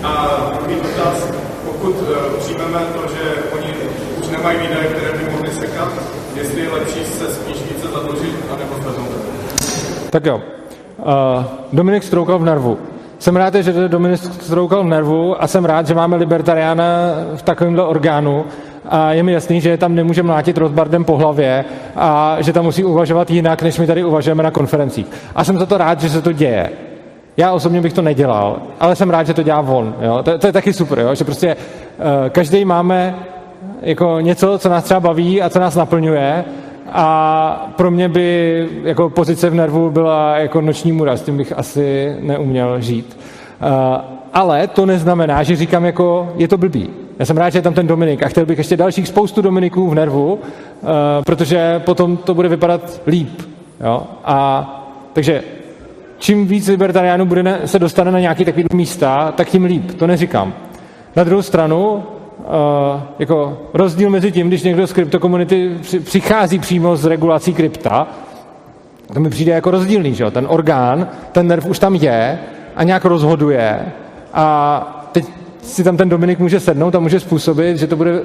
A 0.02 0.12
druhý 0.58 0.74
dotaz, 0.74 1.28
pokud 1.66 1.94
uh, 2.00 2.08
přijmeme 2.38 2.78
to, 2.94 3.00
že 3.14 3.24
oni 3.56 3.74
už 4.20 4.28
nemají 4.28 4.58
výdaje, 4.58 4.84
které 4.84 5.18
by 5.18 5.32
mohli 5.32 5.50
sekat, 5.50 5.92
jestli 6.34 6.60
je 6.60 6.70
lepší 6.70 7.04
se 7.04 7.34
spíš 7.34 7.56
více 7.56 7.88
zadlužit, 7.88 8.36
anebo 8.54 8.74
zvednout. 8.82 9.08
Tak 10.10 10.26
jo. 10.26 10.40
Uh, 10.98 11.44
Dominik 11.72 12.02
stroukal 12.02 12.38
v 12.38 12.44
nervu. 12.44 12.78
Jsem 13.18 13.36
rád, 13.36 13.54
že 13.54 13.88
Dominik 13.88 14.20
stroukal 14.20 14.82
v 14.84 14.86
nervu 14.86 15.42
a 15.42 15.46
jsem 15.46 15.64
rád, 15.64 15.86
že 15.86 15.94
máme 15.94 16.16
libertariána 16.16 16.84
v 17.36 17.42
takovémhle 17.42 17.84
orgánu 17.84 18.44
a 18.88 19.12
je 19.12 19.22
mi 19.22 19.32
jasný, 19.32 19.60
že 19.60 19.76
tam 19.76 19.94
nemůže 19.94 20.22
mlátit 20.22 20.58
Rothbardem 20.58 21.04
po 21.04 21.16
hlavě 21.16 21.64
a 21.96 22.36
že 22.40 22.52
tam 22.52 22.64
musí 22.64 22.84
uvažovat 22.84 23.30
jinak, 23.30 23.62
než 23.62 23.78
my 23.78 23.86
tady 23.86 24.04
uvažujeme 24.04 24.42
na 24.42 24.50
konferencích. 24.50 25.06
A 25.34 25.44
jsem 25.44 25.58
za 25.58 25.66
to 25.66 25.78
rád, 25.78 26.00
že 26.00 26.08
se 26.08 26.22
to 26.22 26.32
děje. 26.32 26.70
Já 27.36 27.52
osobně 27.52 27.80
bych 27.80 27.92
to 27.92 28.02
nedělal, 28.02 28.62
ale 28.80 28.96
jsem 28.96 29.10
rád, 29.10 29.26
že 29.26 29.34
to 29.34 29.42
dělá 29.42 29.60
on. 29.60 29.94
Jo? 30.00 30.22
To, 30.22 30.38
to 30.38 30.46
je 30.46 30.52
taky 30.52 30.72
super, 30.72 30.98
jo? 30.98 31.14
že 31.14 31.24
prostě 31.24 31.56
uh, 31.56 32.28
každý 32.28 32.64
máme 32.64 33.14
jako 33.82 34.20
něco, 34.20 34.58
co 34.58 34.68
nás 34.68 34.84
třeba 34.84 35.00
baví 35.00 35.42
a 35.42 35.50
co 35.50 35.58
nás 35.58 35.74
naplňuje 35.74 36.44
a 36.92 37.72
pro 37.76 37.90
mě 37.90 38.08
by 38.08 38.68
jako 38.84 39.10
pozice 39.10 39.50
v 39.50 39.54
nervu 39.54 39.90
byla 39.90 40.38
jako 40.38 40.60
noční 40.60 40.92
mura, 40.92 41.16
s 41.16 41.22
tím 41.22 41.36
bych 41.36 41.52
asi 41.58 42.16
neuměl 42.20 42.80
žít. 42.80 43.18
Uh, 43.62 43.68
ale 44.32 44.66
to 44.66 44.86
neznamená, 44.86 45.42
že 45.42 45.56
říkám 45.56 45.84
jako, 45.84 46.32
je 46.36 46.48
to 46.48 46.58
blbý. 46.58 47.01
Já 47.18 47.24
jsem 47.26 47.36
rád, 47.36 47.50
že 47.50 47.58
je 47.58 47.62
tam 47.62 47.74
ten 47.74 47.86
Dominik 47.86 48.22
a 48.22 48.28
chtěl 48.28 48.46
bych 48.46 48.58
ještě 48.58 48.76
dalších 48.76 49.08
spoustu 49.08 49.42
Dominiků 49.42 49.90
v 49.90 49.94
nervu, 49.94 50.32
uh, 50.34 50.88
protože 51.26 51.78
potom 51.84 52.16
to 52.16 52.34
bude 52.34 52.48
vypadat 52.48 53.00
líp. 53.06 53.42
Jo? 53.80 54.02
A 54.24 54.68
takže 55.12 55.42
čím 56.18 56.46
víc 56.46 56.68
libertariánů 56.68 57.26
bude 57.26 57.60
se 57.64 57.78
dostane 57.78 58.10
na 58.10 58.20
nějaký 58.20 58.44
takový 58.44 58.64
místa, 58.72 59.32
tak 59.36 59.48
tím 59.48 59.64
líp. 59.64 59.92
To 59.98 60.06
neříkám. 60.06 60.52
Na 61.16 61.24
druhou 61.24 61.42
stranu, 61.42 62.02
Uh, 62.42 63.00
jako 63.18 63.58
rozdíl 63.74 64.10
mezi 64.10 64.32
tím, 64.32 64.48
když 64.48 64.62
někdo 64.62 64.86
z 64.86 64.92
kryptokomunity 64.92 65.70
přichází 66.04 66.58
přímo 66.58 66.96
z 66.96 67.04
regulací 67.04 67.54
krypta, 67.54 68.06
to 69.14 69.20
mi 69.20 69.30
přijde 69.30 69.52
jako 69.52 69.70
rozdílný, 69.70 70.14
že 70.14 70.24
jo? 70.24 70.30
Ten 70.30 70.46
orgán, 70.48 71.08
ten 71.32 71.46
nerv 71.46 71.66
už 71.66 71.78
tam 71.78 71.94
je 71.94 72.38
a 72.76 72.82
nějak 72.82 73.04
rozhoduje 73.04 73.80
a 74.34 75.01
si 75.62 75.84
tam 75.84 75.96
ten 75.96 76.08
Dominik 76.08 76.38
může 76.38 76.60
sednout 76.60 76.94
a 76.94 76.98
může 76.98 77.20
způsobit, 77.20 77.76
že 77.76 77.86
to 77.86 77.96
bude 77.96 78.20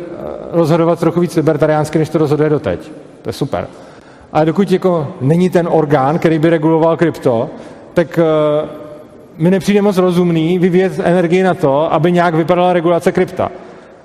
rozhodovat 0.51 0.99
trochu 0.99 1.19
víc 1.19 1.35
libertariánsky, 1.35 1.99
než 1.99 2.09
to 2.09 2.17
rozhoduje 2.17 2.49
doteď. 2.49 2.91
To 3.21 3.29
je 3.29 3.33
super. 3.33 3.67
Ale 4.33 4.45
dokud 4.45 4.71
jako 4.71 5.07
není 5.21 5.49
ten 5.49 5.67
orgán, 5.71 6.19
který 6.19 6.39
by 6.39 6.49
reguloval 6.49 6.97
krypto, 6.97 7.49
tak 7.93 8.19
uh, 8.19 8.69
mi 9.37 9.51
nepřijde 9.51 9.81
moc 9.81 9.97
rozumný 9.97 10.59
vyvíjet 10.59 10.99
energii 11.03 11.43
na 11.43 11.53
to, 11.53 11.93
aby 11.93 12.11
nějak 12.11 12.35
vypadala 12.35 12.73
regulace 12.73 13.11
krypta 13.11 13.51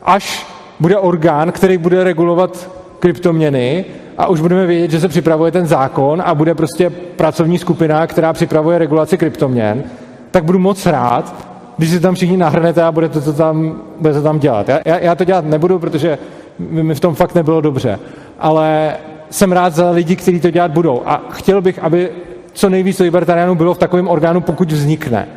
až 0.04 0.46
bude 0.80 0.98
orgán, 0.98 1.52
který 1.52 1.78
bude 1.78 2.04
regulovat 2.04 2.70
kryptoměny 2.98 3.84
a 4.18 4.26
už 4.26 4.40
budeme 4.40 4.66
vědět, 4.66 4.90
že 4.90 5.00
se 5.00 5.08
připravuje 5.08 5.52
ten 5.52 5.66
zákon 5.66 6.22
a 6.26 6.34
bude 6.34 6.54
prostě 6.54 6.90
pracovní 6.90 7.58
skupina, 7.58 8.06
která 8.06 8.32
připravuje 8.32 8.78
regulaci 8.78 9.18
kryptoměn, 9.18 9.84
tak 10.30 10.44
budu 10.44 10.58
moc 10.58 10.86
rád, 10.86 11.51
když 11.78 11.90
se 11.90 12.00
tam 12.00 12.14
všichni 12.14 12.36
nahrnete 12.36 12.82
a 12.82 12.92
budete 12.92 13.20
to 13.20 13.32
tam, 13.32 13.82
budete 14.00 14.18
to 14.18 14.24
tam 14.24 14.38
dělat. 14.38 14.68
Já, 14.68 14.78
já, 14.84 14.98
já 14.98 15.14
to 15.14 15.24
dělat 15.24 15.44
nebudu, 15.44 15.78
protože 15.78 16.18
mi 16.58 16.94
v 16.94 17.00
tom 17.00 17.14
fakt 17.14 17.34
nebylo 17.34 17.60
dobře. 17.60 17.98
Ale 18.38 18.96
jsem 19.30 19.52
rád 19.52 19.74
za 19.74 19.90
lidi, 19.90 20.16
kteří 20.16 20.40
to 20.40 20.50
dělat 20.50 20.70
budou. 20.70 21.02
A 21.06 21.22
chtěl 21.30 21.60
bych, 21.60 21.78
aby 21.78 22.10
co 22.52 22.70
nejvíc 22.70 22.98
libertariánů 22.98 23.54
bylo 23.54 23.74
v 23.74 23.78
takovém 23.78 24.08
orgánu, 24.08 24.40
pokud 24.40 24.72
vznikne. 24.72 25.28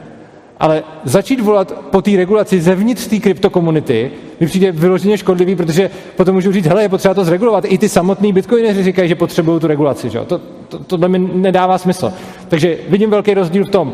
Ale 0.59 0.83
začít 1.03 1.39
volat 1.39 1.73
po 1.91 2.01
té 2.01 2.11
regulaci 2.11 2.61
zevnitř 2.61 3.07
té 3.07 3.19
kryptokomunity 3.19 4.11
mi 4.39 4.47
přijde 4.47 4.71
vyloženě 4.71 5.17
škodlivý, 5.17 5.55
protože 5.55 5.89
potom 6.15 6.35
můžu 6.35 6.51
říct, 6.51 6.65
hele, 6.65 6.81
je 6.81 6.89
potřeba 6.89 7.13
to 7.13 7.25
zregulovat. 7.25 7.65
I 7.67 7.77
ty 7.77 7.89
samotní 7.89 8.33
bitcoineři 8.33 8.83
říkají, 8.83 9.09
že 9.09 9.15
potřebují 9.15 9.59
tu 9.59 9.67
regulaci. 9.67 10.09
Že? 10.09 10.19
To, 10.19 10.41
to, 10.69 10.79
tohle 10.79 11.07
mi 11.07 11.19
nedává 11.19 11.77
smysl. 11.77 12.13
Takže 12.47 12.77
vidím 12.89 13.09
velký 13.09 13.33
rozdíl 13.33 13.65
v 13.65 13.69
tom, 13.69 13.93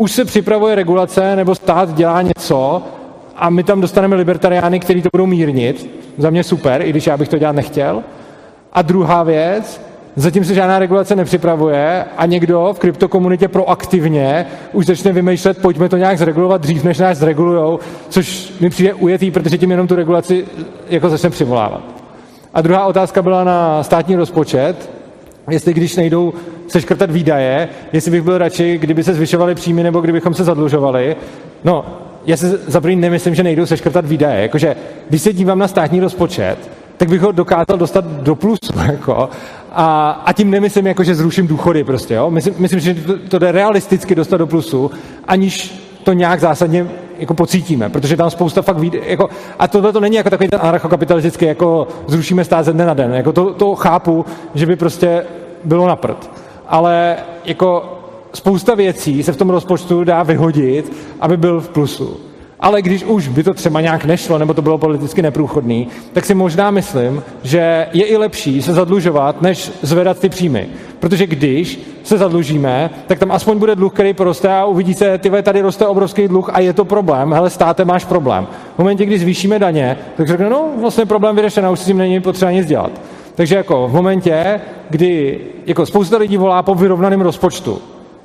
už 0.00 0.12
se 0.12 0.24
připravuje 0.24 0.74
regulace, 0.74 1.36
nebo 1.36 1.54
stát 1.54 1.94
dělá 1.94 2.22
něco 2.22 2.82
a 3.36 3.50
my 3.50 3.64
tam 3.64 3.80
dostaneme 3.80 4.16
libertariány, 4.16 4.80
kteří 4.80 5.02
to 5.02 5.08
budou 5.12 5.26
mírnit. 5.26 5.90
Za 6.18 6.30
mě 6.30 6.44
super, 6.44 6.82
i 6.82 6.90
když 6.90 7.06
já 7.06 7.16
bych 7.16 7.28
to 7.28 7.38
dělat 7.38 7.52
nechtěl. 7.52 8.02
A 8.72 8.82
druhá 8.82 9.22
věc, 9.22 9.80
Zatím 10.16 10.44
se 10.44 10.54
žádná 10.54 10.78
regulace 10.78 11.16
nepřipravuje 11.16 12.04
a 12.16 12.26
někdo 12.26 12.72
v 12.76 12.78
kryptokomunitě 12.78 13.48
proaktivně 13.48 14.46
už 14.72 14.86
začne 14.86 15.12
vymýšlet, 15.12 15.58
pojďme 15.58 15.88
to 15.88 15.96
nějak 15.96 16.18
zregulovat 16.18 16.60
dřív, 16.60 16.84
než 16.84 16.98
nás 16.98 17.18
zregulujou, 17.18 17.78
což 18.08 18.52
mi 18.60 18.70
přijde 18.70 18.94
ujetý, 18.94 19.30
protože 19.30 19.58
tím 19.58 19.70
jenom 19.70 19.86
tu 19.86 19.94
regulaci 19.94 20.44
jako 20.88 21.08
začne 21.08 21.30
přivolávat. 21.30 21.82
A 22.54 22.60
druhá 22.60 22.86
otázka 22.86 23.22
byla 23.22 23.44
na 23.44 23.82
státní 23.82 24.16
rozpočet, 24.16 24.90
jestli 25.50 25.74
když 25.74 25.96
nejdou 25.96 26.32
seškrtat 26.70 27.10
výdaje, 27.10 27.68
jestli 27.92 28.10
bych 28.10 28.22
byl 28.22 28.38
radši, 28.38 28.78
kdyby 28.78 29.04
se 29.04 29.14
zvyšovaly 29.14 29.54
příjmy 29.54 29.82
nebo 29.82 30.00
kdybychom 30.00 30.34
se 30.34 30.44
zadlužovali. 30.44 31.16
No, 31.64 31.84
já 32.26 32.36
se 32.36 32.58
za 32.66 32.80
nemyslím, 32.80 33.34
že 33.34 33.42
nejdou 33.42 33.66
seškrtat 33.66 34.06
výdaje. 34.06 34.42
Jakože, 34.42 34.76
když 35.08 35.22
se 35.22 35.32
dívám 35.32 35.58
na 35.58 35.68
státní 35.68 36.00
rozpočet, 36.00 36.56
tak 36.96 37.08
bych 37.08 37.20
ho 37.20 37.32
dokázal 37.32 37.76
dostat 37.76 38.04
do 38.04 38.34
plusu. 38.34 38.72
Jako. 38.86 39.30
A, 39.72 40.10
a 40.26 40.32
tím 40.32 40.50
nemyslím, 40.50 40.86
jako, 40.86 41.04
že 41.04 41.14
zruším 41.14 41.46
důchody 41.46 41.84
prostě. 41.84 42.14
Jo? 42.14 42.30
Myslím, 42.30 42.54
myslím, 42.58 42.80
že 42.80 42.94
to, 42.94 43.18
to 43.18 43.38
jde 43.38 43.52
realisticky 43.52 44.14
dostat 44.14 44.36
do 44.36 44.46
plusu, 44.46 44.90
aniž 45.28 45.80
to 46.04 46.12
nějak 46.12 46.40
zásadně 46.40 46.86
jako 47.18 47.34
pocítíme, 47.34 47.88
protože 47.88 48.16
tam 48.16 48.30
spousta 48.30 48.62
fakt 48.62 48.78
výjde, 48.78 48.98
jako, 49.06 49.28
a 49.58 49.68
tohle 49.68 49.92
to 49.92 50.00
není 50.00 50.16
jako 50.16 50.30
takový 50.30 50.48
ten 50.48 50.60
anarchokapitalistický, 50.62 51.44
jako 51.44 51.88
zrušíme 52.06 52.44
stát 52.44 52.64
ze 52.64 52.72
dne 52.72 52.86
na 52.86 52.94
den, 52.94 53.14
jako 53.14 53.32
to, 53.32 53.54
to 53.54 53.74
chápu, 53.74 54.24
že 54.54 54.66
by 54.66 54.76
prostě 54.76 55.24
bylo 55.64 55.88
na 55.88 55.96
prd. 55.96 56.30
Ale 56.70 57.16
jako 57.44 57.98
spousta 58.34 58.74
věcí 58.74 59.22
se 59.22 59.32
v 59.32 59.36
tom 59.36 59.50
rozpočtu 59.50 60.04
dá 60.04 60.22
vyhodit, 60.22 60.92
aby 61.20 61.36
byl 61.36 61.60
v 61.60 61.68
plusu 61.68 62.20
ale 62.60 62.82
když 62.82 63.04
už 63.04 63.28
by 63.28 63.42
to 63.42 63.54
třeba 63.54 63.80
nějak 63.80 64.04
nešlo, 64.04 64.38
nebo 64.38 64.54
to 64.54 64.62
bylo 64.62 64.78
politicky 64.78 65.22
neprůchodný, 65.22 65.88
tak 66.12 66.24
si 66.24 66.34
možná 66.34 66.70
myslím, 66.70 67.22
že 67.42 67.86
je 67.92 68.04
i 68.04 68.16
lepší 68.16 68.62
se 68.62 68.72
zadlužovat, 68.72 69.42
než 69.42 69.72
zvedat 69.82 70.18
ty 70.18 70.28
příjmy. 70.28 70.68
Protože 70.98 71.26
když 71.26 71.80
se 72.04 72.18
zadlužíme, 72.18 72.90
tak 73.06 73.18
tam 73.18 73.32
aspoň 73.32 73.58
bude 73.58 73.76
dluh, 73.76 73.92
který 73.92 74.14
poroste 74.14 74.48
a 74.48 74.64
uvidíte, 74.64 75.18
ty 75.18 75.30
tady 75.42 75.60
roste 75.60 75.86
obrovský 75.86 76.28
dluh 76.28 76.50
a 76.52 76.60
je 76.60 76.72
to 76.72 76.84
problém, 76.84 77.32
hele, 77.32 77.50
státe 77.50 77.84
máš 77.84 78.04
problém. 78.04 78.46
V 78.74 78.78
momentě, 78.78 79.06
kdy 79.06 79.18
zvýšíme 79.18 79.58
daně, 79.58 79.96
tak 80.16 80.28
řekne, 80.28 80.50
no, 80.50 80.68
vlastně 80.80 81.06
problém 81.06 81.36
vyřešen 81.36 81.66
a 81.66 81.70
už 81.70 81.80
s 81.80 81.84
tím 81.84 81.98
není 81.98 82.20
potřeba 82.20 82.50
nic 82.50 82.66
dělat. 82.66 82.92
Takže 83.40 83.56
jako 83.56 83.88
v 83.88 83.92
momentě, 83.92 84.60
kdy 84.90 85.40
jako 85.66 85.86
spousta 85.86 86.16
lidí 86.16 86.36
volá 86.36 86.62
po 86.62 86.74
vyrovnaném 86.74 87.20
rozpočtu, 87.20 87.82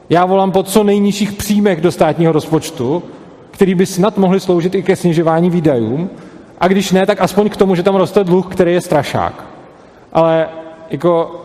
já 0.10 0.26
volám 0.26 0.52
po 0.52 0.64
co 0.64 0.84
nejnižších 0.84 1.34
příjmech 1.34 1.82
do 1.82 1.92
státního 1.92 2.32
rozpočtu, 2.32 3.04
který 3.52 3.76
by 3.76 3.86
snad 3.86 4.18
mohly 4.18 4.40
sloužit 4.40 4.76
i 4.76 4.84
ke 4.84 4.96
snižování 4.96 5.50
výdajů, 5.50 6.10
a 6.60 6.68
když 6.68 6.92
ne, 6.92 7.06
tak 7.06 7.22
aspoň 7.22 7.50
k 7.50 7.58
tomu, 7.58 7.76
že 7.76 7.84
tam 7.84 7.96
roste 7.96 8.24
dluh, 8.24 8.48
který 8.48 8.74
je 8.74 8.82
strašák. 8.82 9.46
Ale 10.14 10.48
jako, 10.90 11.42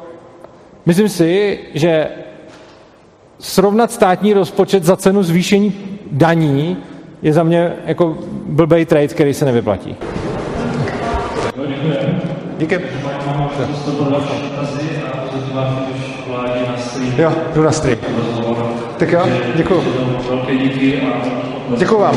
myslím 0.86 1.08
si, 1.08 1.58
že 1.74 2.08
srovnat 3.38 3.92
státní 3.92 4.32
rozpočet 4.32 4.84
za 4.84 4.96
cenu 4.96 5.22
zvýšení 5.22 5.74
daní 6.12 6.76
je 7.22 7.32
za 7.32 7.42
mě 7.42 7.72
jako 7.86 8.18
blbej 8.46 8.86
trade, 8.86 9.08
který 9.08 9.34
se 9.34 9.44
nevyplatí. 9.44 9.96
Díky. 12.58 12.80
Jo, 17.18 17.32
jdu 17.54 17.62
na 17.62 17.72
stream. 17.72 17.98
Tak 18.98 19.12
jo, 19.12 19.26
děkuji. 19.54 19.82
Velké 20.30 20.56
díky 20.56 21.00
a 21.02 21.76
Děkuji 21.76 22.00
vám. 22.00 22.14